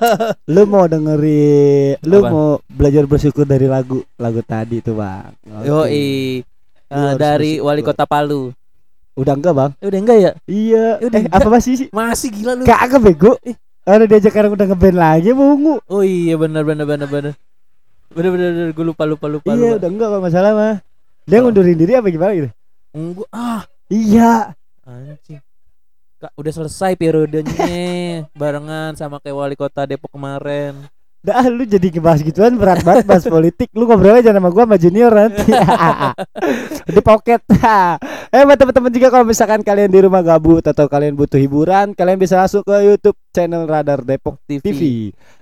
Lu 0.54 0.62
mau 0.66 0.86
dengerin 0.86 2.02
Lu 2.02 2.18
Apa? 2.20 2.28
mau 2.28 2.48
belajar 2.68 3.04
bersyukur 3.04 3.44
dari 3.44 3.66
lagu 3.66 4.02
Lagu 4.16 4.42
tadi 4.42 4.80
tuh 4.80 4.96
bang 4.96 5.30
Yo 5.62 5.84
Oke. 5.84 5.92
i 5.92 6.06
Lu 6.88 6.98
harus 7.06 7.16
dari 7.16 7.52
bersyukur. 7.56 7.68
wali 7.68 7.82
kota 7.84 8.04
Palu. 8.04 8.50
Udah 9.14 9.34
enggak 9.34 9.54
bang? 9.54 9.72
Eh, 9.76 9.88
udah 9.88 10.00
enggak 10.00 10.18
ya? 10.18 10.32
Iya 10.44 10.86
Udah 11.00 11.14
Eh 11.14 11.24
enggak. 11.24 11.38
apa 11.38 11.48
masih 11.52 11.74
sih? 11.76 11.88
Masih 11.90 12.30
gila 12.32 12.54
lu. 12.54 12.64
Kagak 12.64 13.00
bego 13.00 13.34
Ada 13.82 14.04
diajak 14.04 14.30
sekarang 14.30 14.52
udah 14.52 14.66
ngeband 14.66 14.98
lagi 14.98 15.30
bungu 15.32 15.78
Oh 15.86 16.02
iya 16.02 16.36
benar 16.36 16.62
benar 16.62 16.84
benar 16.84 17.08
benar. 17.08 17.34
Benar 18.10 18.30
benar 18.32 18.50
benar 18.52 18.70
gue 18.72 18.86
lupa 18.86 19.04
lupa 19.04 19.26
lupa. 19.28 19.50
Iya 19.50 19.74
lupa. 19.74 19.80
udah 19.80 19.90
enggak 19.90 20.08
kalau 20.08 20.22
masalah 20.22 20.52
mah 20.52 20.76
Dia 21.24 21.38
Oh. 21.38 21.42
ngundurin 21.44 21.76
diri 21.76 21.94
apa 21.94 22.08
gimana 22.08 22.32
gitu 22.36 22.50
Enggak 22.92 23.30
ah 23.30 23.62
Iya 23.88 24.52
anjing. 24.84 25.40
Kak, 26.18 26.34
udah 26.34 26.50
selesai 26.50 26.98
periodenya 26.98 28.26
barengan 28.34 28.98
sama 28.98 29.22
kayak 29.22 29.38
wali 29.38 29.54
kota 29.54 29.86
Depok 29.86 30.10
kemarin. 30.10 30.90
Dah 31.22 31.46
lu 31.46 31.62
jadi 31.62 31.94
ngebahas 31.94 32.26
gituan 32.26 32.58
berat 32.58 32.82
banget 32.82 33.06
bahas 33.06 33.26
politik 33.34 33.74
Lu 33.74 33.90
ngobrol 33.90 34.22
aja 34.22 34.30
sama 34.30 34.54
gua 34.54 34.70
sama 34.70 34.78
junior 34.78 35.10
nanti 35.10 35.50
Di 36.94 37.02
pocket 37.02 37.42
Eh 38.38 38.46
buat 38.46 38.56
teman-teman 38.56 38.94
juga 38.94 39.10
kalau 39.10 39.26
misalkan 39.26 39.66
kalian 39.66 39.90
di 39.90 39.98
rumah 39.98 40.22
gabut 40.22 40.62
Atau 40.62 40.86
kalian 40.86 41.18
butuh 41.18 41.42
hiburan 41.42 41.98
Kalian 41.98 42.22
bisa 42.22 42.38
masuk 42.38 42.64
ke 42.70 42.86
Youtube 42.86 43.18
channel 43.34 43.66
Radar 43.66 44.06
Depok 44.06 44.40
TV. 44.46 44.62
TV 44.62 44.82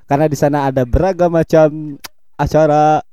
Karena 0.07 0.25
di 0.31 0.37
sana 0.39 0.71
ada 0.71 0.87
beragam 0.87 1.29
macam 1.29 1.99
acara 2.39 3.03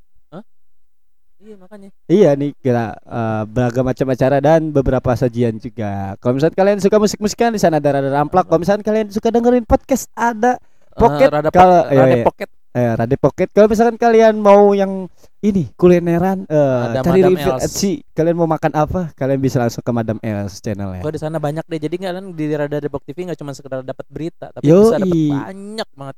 Iya 1.43 1.56
makanya. 1.59 1.89
Iya 2.06 2.31
nih 2.32 2.51
kira 2.56 2.94
eh, 2.94 3.43
beragam 3.47 3.82
macam 3.82 4.06
acara 4.09 4.39
dan 4.39 4.70
beberapa 4.70 5.10
sajian 5.12 5.59
juga. 5.59 6.14
Kalau 6.16 6.39
misalkan 6.39 6.55
kalian 6.56 6.78
suka 6.78 6.97
musik-musikan 6.97 7.51
di 7.51 7.59
sana 7.59 7.77
ada 7.77 7.98
Radar 7.98 8.14
Amplak. 8.16 8.47
Kalau 8.47 8.62
misalkan 8.62 8.86
kalian 8.86 9.10
suka 9.10 9.28
dengerin 9.28 9.66
podcast 9.66 10.06
ada 10.12 10.55
Pocket 10.93 11.24
Eh, 11.24 11.32
rada 11.32 11.48
kalau- 11.48 11.82
po- 11.82 11.90
iya, 11.90 12.05
iya. 12.06 12.23
pocket. 12.23 12.48
eh 12.73 12.93
Radar 12.94 13.19
Pocket. 13.19 13.48
Kalau 13.51 13.64
misalkan 13.66 13.97
kalian 13.97 14.35
mau 14.39 14.73
yang 14.73 15.09
ini 15.40 15.73
kulineran 15.74 16.44
eh 16.47 16.81
Ada 16.89 17.01
cari 17.02 17.20
Madam 17.20 17.32
review 17.32 17.52
Els. 17.52 17.64
Etsy. 17.66 17.93
Kalian 18.12 18.32
mau 18.35 18.47
makan 18.47 18.73
apa? 18.73 19.01
Kalian 19.12 19.40
bisa 19.40 19.56
langsung 19.56 19.81
ke 19.81 19.90
Madam 19.90 20.16
Els 20.20 20.56
channel 20.59 20.94
ya. 20.94 21.02
Gua 21.02 21.10
di 21.10 21.19
sana 21.19 21.36
banyak 21.36 21.64
deh. 21.64 21.81
Jadi 21.81 21.97
kalian 21.98 22.32
di 22.32 22.44
Radar 22.48 22.78
Depok 22.78 23.02
TV 23.02 23.24
nggak 23.24 23.36
cuma 23.36 23.51
sekedar 23.51 23.82
dapat 23.82 24.06
berita, 24.06 24.52
tapi 24.52 24.64
Yoi. 24.64 24.78
bisa 24.78 24.97
dapat 25.01 25.16
banyak 25.43 25.89
banget. 25.93 26.16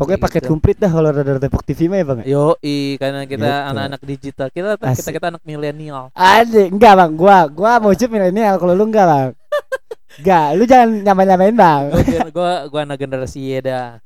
Pokoknya 0.00 0.16
Kayak 0.16 0.24
paket 0.26 0.40
gitu. 0.40 0.50
komplit 0.50 0.76
dah 0.76 0.88
kalau 0.88 1.08
Radar 1.10 1.36
Depok 1.36 1.62
TV 1.62 1.80
mah 1.86 1.98
ya 2.00 2.06
Bang. 2.06 2.18
ya? 2.18 2.24
Yo 2.26 2.44
karena 2.96 3.20
kita 3.22 3.36
Gitu. 3.44 3.68
anak-anak 3.68 4.00
digital. 4.02 4.46
Kita 4.48 4.68
kita 4.74 4.88
Asik. 4.90 5.12
kita 5.12 5.26
anak 5.28 5.42
milenial. 5.44 6.08
Adik, 6.10 6.68
enggak 6.72 6.92
Bang. 6.96 7.10
Gua 7.12 7.36
gua 7.46 7.72
mau 7.76 7.92
cip 7.92 8.08
milenial 8.08 8.56
kalau 8.56 8.72
lu 8.72 8.88
enggak 8.88 9.04
Bang. 9.04 9.30
Enggak, 10.16 10.46
lu 10.56 10.62
jangan 10.64 10.88
nyamain-nyamain 11.04 11.54
Bang. 11.54 11.82
Gua 11.92 12.00
gua 12.32 12.50
gua 12.66 12.80
anak 12.82 12.96
generasi 12.98 13.38
Y 13.46 13.60
dah. 13.60 14.00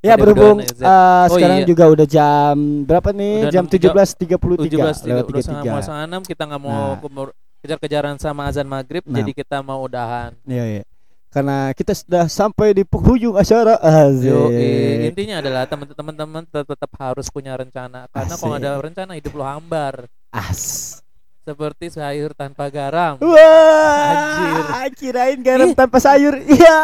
Ya 0.00 0.16
Ada 0.16 0.24
berhubung 0.24 0.64
eh, 0.64 0.72
Oh, 0.80 1.24
sekarang 1.28 1.60
iya. 1.60 1.68
juga 1.68 1.84
udah 1.86 2.06
jam 2.08 2.56
berapa 2.82 3.12
nih? 3.12 3.44
Udah 3.44 3.52
jam 3.52 3.64
6.3. 3.68 3.92
17.33 4.24 4.40
17 4.72 5.04
lewat 5.04 5.24
udah 5.28 5.42
setengah 5.44 5.60
mau 5.62 5.76
33. 5.76 5.84
setengah 5.84 6.04
enam 6.08 6.22
kita 6.24 6.42
nggak 6.48 6.62
mau 6.62 6.72
Nah. 6.96 7.28
kejar-kejaran 7.60 8.16
sama 8.16 8.48
azan 8.48 8.64
maghrib 8.64 9.04
Nah. 9.04 9.20
jadi 9.20 9.30
kita 9.36 9.60
mau 9.60 9.84
udahan 9.84 10.32
Iya, 10.48 10.64
iya. 10.66 10.82
Karena 11.30 11.70
kita 11.70 11.94
sudah 11.94 12.26
sampai 12.26 12.74
di 12.74 12.82
penghujung 12.82 13.38
acara 13.38 13.78
Yo, 14.18 14.50
Asik. 14.50 15.14
intinya 15.14 15.38
adalah 15.38 15.62
teman-teman 15.62 16.14
teman 16.18 16.42
tetap 16.42 16.90
harus 16.98 17.30
punya 17.30 17.54
rencana 17.54 18.10
karena 18.10 18.34
kalau 18.34 18.58
nggak 18.58 18.66
ada 18.66 18.82
rencana 18.82 19.12
hidup 19.14 19.38
lo 19.38 19.46
hambar 19.46 20.10
As. 20.34 20.98
seperti 21.40 21.86
sayur 21.90 22.34
tanpa 22.34 22.66
garam. 22.66 23.16
Wah, 23.22 24.82
Anjir. 24.82 25.14
kirain 25.14 25.38
garam 25.40 25.70
Ih. 25.70 25.74
tanpa 25.74 26.02
sayur. 26.02 26.34
Iya. 26.36 26.78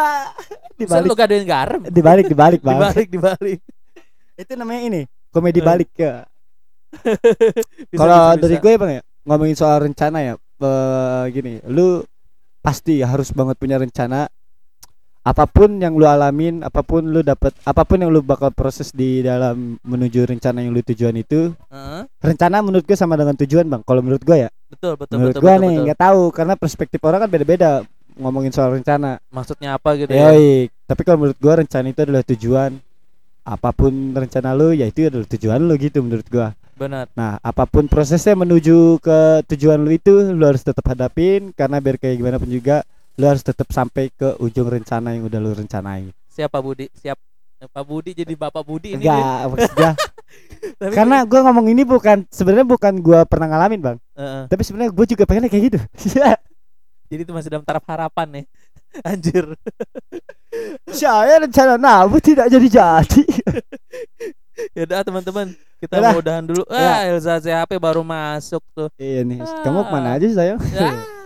Dibalik, 0.79 1.07
lu 1.07 1.15
gadoin 1.15 1.45
garam. 1.45 1.81
dibalik, 1.83 2.25
dibalik, 2.27 2.59
Bang. 2.63 2.75
Dibalik, 2.79 3.07
dibalik. 3.07 3.59
Itu 4.33 4.51
namanya 4.55 4.81
ini, 4.81 5.01
komedi 5.29 5.59
Eh. 5.59 5.63
balik 5.63 5.91
ya. 5.93 6.23
Kalau 7.99 8.35
dari 8.35 8.57
gue 8.57 8.73
Bang 8.75 8.91
ya, 8.95 9.01
ngomongin 9.23 9.55
soal 9.55 9.83
rencana 9.83 10.23
ya. 10.23 10.33
eh, 10.57 11.23
gini, 11.31 11.61
lu 11.67 12.01
pasti 12.59 12.99
harus 12.99 13.29
banget 13.29 13.55
punya 13.55 13.77
rencana 13.77 14.25
apa 15.27 15.43
pun 15.43 15.75
yang 15.75 15.99
lu 15.99 16.07
alamin, 16.07 16.63
apa 16.63 16.79
pun 16.87 17.03
lu 17.03 17.19
dapat, 17.19 17.51
apa 17.67 17.83
pun 17.83 17.99
yang 17.99 18.07
lu 18.15 18.23
bakal 18.23 18.47
proses 18.55 18.95
di 18.95 19.19
dalam 19.19 19.75
menuju 19.83 20.23
rencana 20.23 20.63
yang 20.63 20.71
lu 20.71 20.79
tujuan 20.79 21.19
itu, 21.19 21.51
Heeh, 21.67 22.01
rencana 22.23 22.63
menurut 22.63 22.87
gue 22.87 22.95
sama 22.95 23.19
dengan 23.19 23.35
tujuan 23.35 23.67
bang. 23.67 23.83
Kalau 23.83 23.99
menurut 23.99 24.23
gue 24.23 24.47
ya, 24.47 24.49
betul 24.71 24.95
betul 24.95 25.19
menurut 25.19 25.35
betul, 25.35 25.43
gue 25.43 25.51
betul, 25.51 25.63
nih 25.67 25.75
nggak 25.83 25.99
tahu 25.99 26.21
karena 26.31 26.53
perspektif 26.55 26.99
orang 27.03 27.27
kan 27.27 27.29
beda-beda 27.29 27.83
ngomongin 28.15 28.55
soal 28.55 28.71
rencana. 28.71 29.19
Maksudnya 29.27 29.75
apa 29.75 29.99
gitu 29.99 30.15
ya? 30.15 30.31
Yoi. 30.31 30.71
Tapi 30.87 31.01
kalau 31.03 31.17
menurut 31.27 31.37
gue 31.43 31.53
rencana 31.59 31.85
itu 31.91 32.01
adalah 32.07 32.23
tujuan. 32.23 32.71
Apa 33.47 33.71
pun 33.71 33.91
rencana 34.11 34.51
lu, 34.51 34.75
ya 34.75 34.87
itu 34.91 35.07
adalah 35.07 35.23
tujuan 35.23 35.59
lu 35.63 35.75
gitu 35.79 36.03
menurut 36.03 36.27
gue. 36.27 36.47
Benar. 36.75 37.07
Nah, 37.15 37.39
apa 37.39 37.63
pun 37.63 37.87
prosesnya 37.87 38.35
menuju 38.35 38.99
ke 38.99 39.47
tujuan 39.49 39.79
lu 39.79 39.95
itu, 39.95 40.35
lu 40.35 40.43
harus 40.43 40.61
tetap 40.67 40.83
hadapin 40.83 41.55
karena 41.55 41.79
biar 41.79 41.95
kayak 41.95 42.19
gimana 42.19 42.37
pun 42.37 42.51
juga, 42.51 42.83
lu 43.17 43.25
harus 43.25 43.41
tetap 43.41 43.65
sampai 43.73 44.13
ke 44.13 44.37
ujung 44.37 44.69
rencana 44.69 45.17
yang 45.17 45.25
udah 45.25 45.39
lu 45.41 45.51
rencanain. 45.57 46.13
Siapa 46.29 46.61
Budi? 46.61 46.85
Siap 46.93 47.17
Pak 47.57 47.83
Budi 47.89 48.13
jadi 48.13 48.37
Bapak 48.37 48.61
Budi 48.61 48.93
ini. 48.93 49.01
Enggak, 49.01 49.49
maksudnya 49.49 49.91
karena 50.97 51.25
gua 51.25 51.41
ngomong 51.49 51.73
ini 51.73 51.81
bukan 51.81 52.29
sebenarnya 52.29 52.67
bukan 52.69 52.93
gua 53.01 53.25
pernah 53.25 53.49
ngalamin, 53.49 53.81
Bang. 53.81 53.97
Heeh. 54.13 54.45
Tapi 54.45 54.61
sebenarnya 54.61 54.93
gue 54.93 55.05
juga 55.09 55.23
pengennya 55.25 55.49
kayak 55.49 55.63
gitu. 55.73 55.79
jadi 57.09 57.21
itu 57.25 57.33
masih 57.33 57.49
dalam 57.49 57.65
taraf 57.65 57.81
harapan 57.89 58.27
nih. 58.29 58.45
Anjir. 59.09 59.45
Saya 60.93 61.41
rencana 61.41 61.81
nabu 61.81 62.21
tidak 62.21 62.53
jadi 62.53 62.67
jadi. 62.69 63.23
Ya 64.77 64.89
udah 64.89 65.01
teman-teman, 65.05 65.53
kita 65.81 65.97
Yaudah. 65.97 66.11
mau 66.13 66.21
udahan 66.21 66.45
dulu. 66.45 66.63
Ya. 66.69 66.89
Ah, 66.93 67.01
Elza 67.09 67.41
CHP 67.41 67.77
baru 67.81 68.05
masuk 68.05 68.61
tuh. 68.77 68.89
iya 69.01 69.25
nih. 69.25 69.41
Kamu 69.65 69.85
ke 69.85 69.89
mana 69.89 70.17
aja 70.17 70.25
sayang? 70.29 70.61
Ah. 70.77 71.16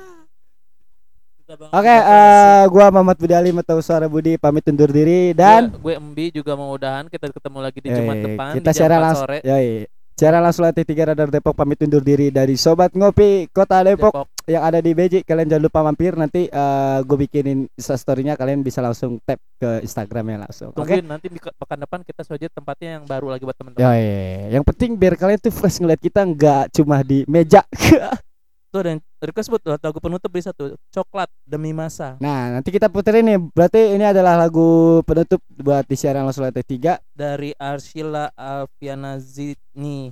Oke, 1.59 1.83
kita 1.83 1.95
eh 2.07 2.63
gua 2.71 2.85
Muhammad 2.93 3.17
Budi 3.19 3.35
Ali 3.35 3.51
atau 3.51 3.83
Suara 3.83 4.07
Budi 4.07 4.39
pamit 4.39 4.63
undur 4.71 4.87
diri 4.87 5.35
dan 5.35 5.67
gue, 5.67 5.79
gue 5.79 5.93
Embi 5.99 6.25
juga 6.31 6.55
mau 6.55 6.71
udahan. 6.71 7.11
Kita 7.11 7.27
ketemu 7.27 7.59
lagi 7.59 7.79
di 7.83 7.89
Jumat 7.91 8.15
depan 8.23 8.51
kita 8.55 8.71
di 8.71 8.75
jam 8.75 8.79
siaran 8.79 8.99
4 8.99 9.05
langsung. 9.05 9.27
sore. 9.27 9.39
Yoi. 9.43 9.69
Siaran 10.11 10.41
langsung 10.45 10.63
latih 10.69 10.85
tiga 10.85 11.09
radar 11.09 11.33
Depok 11.33 11.57
pamit 11.57 11.81
undur 11.81 12.05
diri 12.05 12.29
dari 12.29 12.53
Sobat 12.53 12.93
Ngopi 12.93 13.49
Kota 13.49 13.81
Depok, 13.81 14.13
Depok. 14.13 14.27
yang 14.45 14.61
ada 14.61 14.77
di 14.77 14.93
BJ. 14.93 15.25
Kalian 15.25 15.49
jangan 15.49 15.63
lupa 15.65 15.79
mampir 15.81 16.13
nanti 16.13 16.45
eh 16.45 16.99
gue 17.01 17.17
bikinin 17.25 17.65
story-nya 17.73 18.37
kalian 18.37 18.61
bisa 18.61 18.85
langsung 18.85 19.17
tap 19.25 19.41
ke 19.57 19.81
Instagramnya 19.81 20.45
langsung. 20.45 20.77
Oke. 20.77 20.77
Tungguin 20.77 21.09
nanti 21.09 21.25
di 21.25 21.41
pekan 21.41 21.79
depan 21.81 22.05
kita 22.05 22.21
saja 22.21 22.47
tempatnya 22.53 23.01
yang 23.01 23.03
baru 23.09 23.33
lagi 23.33 23.43
buat 23.43 23.57
teman-teman. 23.57 23.81
Yoi. 23.81 24.53
Yang 24.53 24.63
penting 24.69 24.89
biar 24.93 25.13
kalian 25.17 25.39
tuh 25.41 25.49
fresh 25.49 25.81
ngeliat 25.81 25.99
kita 25.99 26.21
nggak 26.21 26.63
cuma 26.77 27.01
di 27.01 27.25
meja. 27.25 27.65
Tuh 28.71 28.79
yang 28.87 29.03
request 29.29 29.53
buat 29.53 29.61
lagu 29.61 29.99
penutup 30.01 30.31
bisa 30.33 30.49
tuh. 30.55 30.73
Coklat 30.89 31.29
demi 31.45 31.71
masa 31.71 32.17
nah, 32.17 32.57
nanti 32.57 32.73
kita 32.73 32.89
puterin 32.89 33.25
nih. 33.25 33.39
Berarti 33.39 33.93
ini 33.93 34.05
adalah 34.05 34.37
lagu 34.39 35.01
penutup 35.05 35.39
buat 35.61 35.85
di 35.85 35.95
siaran 35.95 36.25
langsung 36.25 36.45
latih 36.45 36.65
tiga. 36.65 36.97
dari 37.13 37.53
Arshila 37.57 38.33
Alfiana 38.33 39.21
Zidni. 39.21 40.09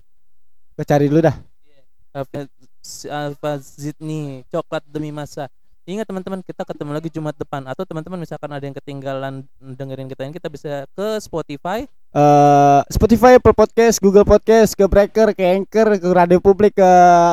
Gue 0.78 0.86
cari 0.86 1.10
dulu 1.10 1.26
dah. 1.26 1.36
Alfa 3.10 3.52
Zidni 3.60 4.46
coklat 4.50 4.84
demi 4.88 5.14
masa. 5.14 5.52
Ingat 5.90 6.06
teman-teman 6.06 6.46
kita 6.46 6.62
ketemu 6.70 6.92
lagi 6.94 7.10
Jumat 7.10 7.34
depan 7.34 7.66
atau 7.66 7.82
teman-teman 7.82 8.22
misalkan 8.22 8.46
ada 8.54 8.62
yang 8.62 8.78
ketinggalan 8.78 9.42
dengerin 9.58 10.06
kita 10.06 10.22
ini 10.22 10.38
kita 10.38 10.46
bisa 10.46 10.86
ke 10.94 11.18
Spotify 11.18 11.90
eh 12.14 12.82
Spotify, 12.94 13.42
Apple 13.42 13.58
Podcast, 13.58 13.98
Google 13.98 14.22
Podcast, 14.22 14.78
ke 14.78 14.86
Breaker, 14.86 15.34
ke 15.34 15.42
Anchor, 15.42 15.98
ke 15.98 16.10
Radio 16.14 16.38
Publik, 16.38 16.78
ke 16.78 16.92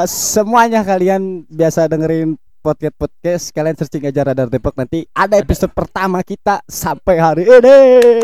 semuanya 0.09 0.81
kalian 0.89 1.45
biasa 1.53 1.85
dengerin 1.85 2.41
podcast 2.65 2.97
podcast 2.99 3.45
kalian 3.53 3.77
searching 3.77 4.09
aja 4.09 4.27
Radar 4.27 4.51
Depok 4.51 4.75
nanti 4.75 5.07
ada 5.15 5.39
episode 5.39 5.71
pertama 5.77 6.25
kita 6.25 6.65
sampai 6.65 7.21
hari 7.21 7.45
ini. 7.45 7.79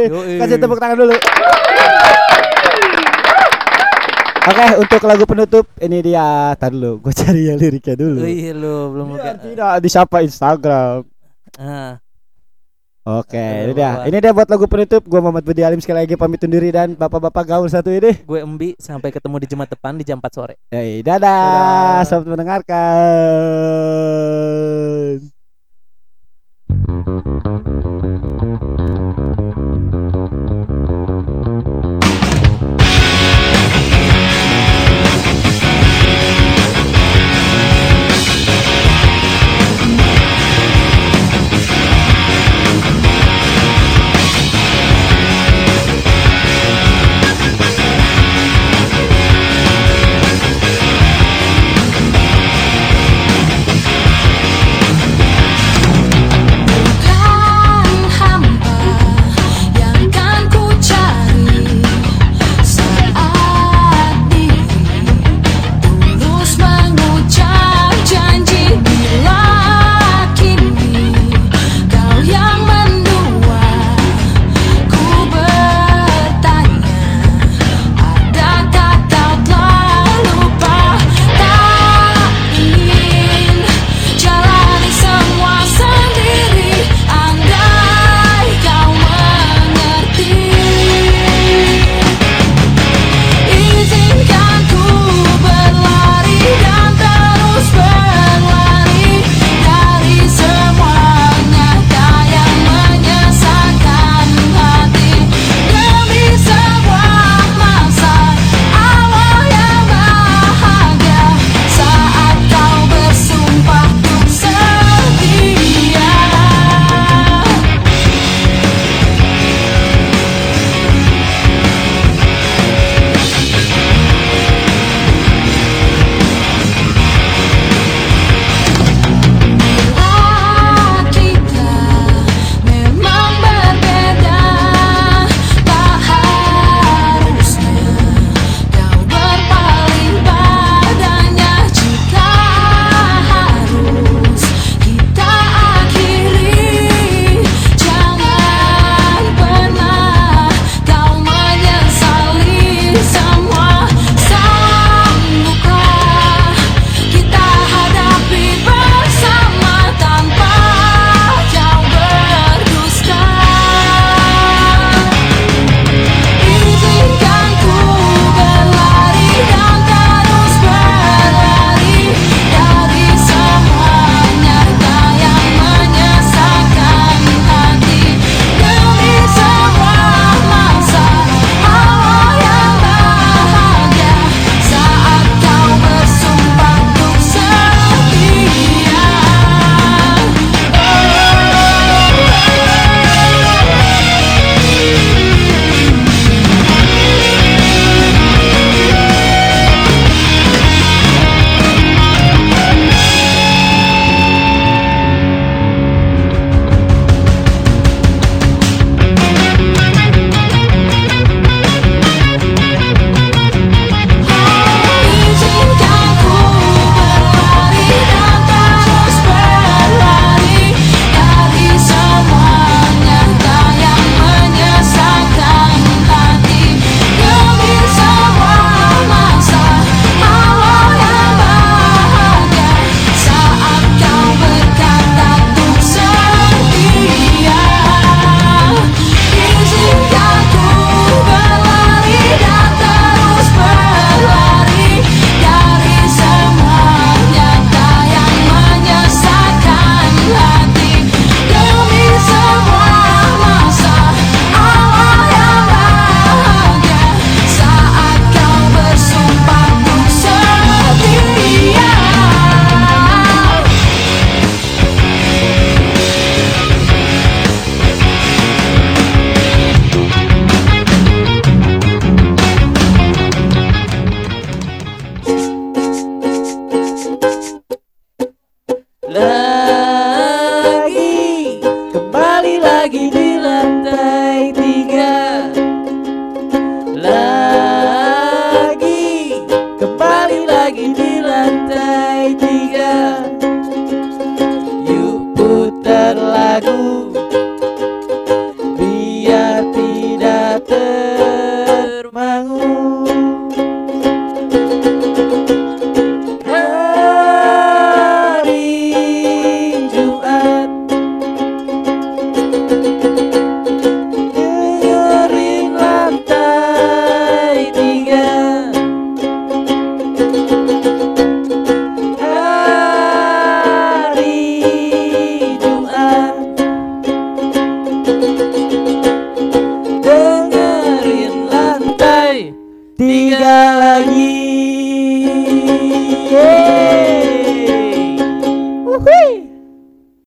Yoi. 0.09 0.41
Kasih 0.41 0.57
tepuk 0.57 0.81
tangan 0.81 0.97
dulu. 0.97 1.15
Oke, 4.43 4.66
untuk 4.74 5.01
lagu 5.06 5.23
penutup 5.23 5.70
ini 5.78 6.02
dia. 6.02 6.51
Tar 6.59 6.74
dulu, 6.74 6.98
gue 6.98 7.12
cari 7.23 7.47
yang 7.47 7.59
liriknya 7.59 7.94
dulu. 7.94 8.27
Wih 8.27 8.51
lu 8.51 8.90
belum 8.90 9.06
Biar 9.14 9.39
buka. 9.39 9.47
tidak 9.47 9.73
disapa 9.78 10.16
Instagram. 10.20 11.06
Ah, 11.55 12.01
Oke, 13.02 13.35
Aduh, 13.35 13.66
ini 13.66 13.74
dia. 13.74 13.90
Ini 14.06 14.16
dia 14.19 14.31
buat 14.31 14.47
lagu 14.47 14.70
penutup. 14.70 15.02
Gua 15.06 15.19
Muhammad 15.19 15.43
Budi 15.43 15.66
Alim 15.66 15.82
sekali 15.82 16.06
lagi 16.06 16.14
pamit 16.14 16.39
undur 16.39 16.62
diri 16.62 16.70
dan 16.70 16.94
bapak-bapak 16.94 17.44
gaul 17.44 17.66
satu 17.66 17.90
ini. 17.90 18.14
gue 18.14 18.39
Embi 18.39 18.78
sampai 18.78 19.10
ketemu 19.10 19.43
di 19.43 19.47
Jumat 19.51 19.66
depan 19.66 19.98
di 19.98 20.06
jam 20.06 20.23
4 20.23 20.31
sore. 20.31 20.55
Hey, 20.70 21.02
dadah. 21.02 21.19
Dadah. 21.19 22.06
Selamat 22.06 22.27
mendengarkan. 22.31 22.78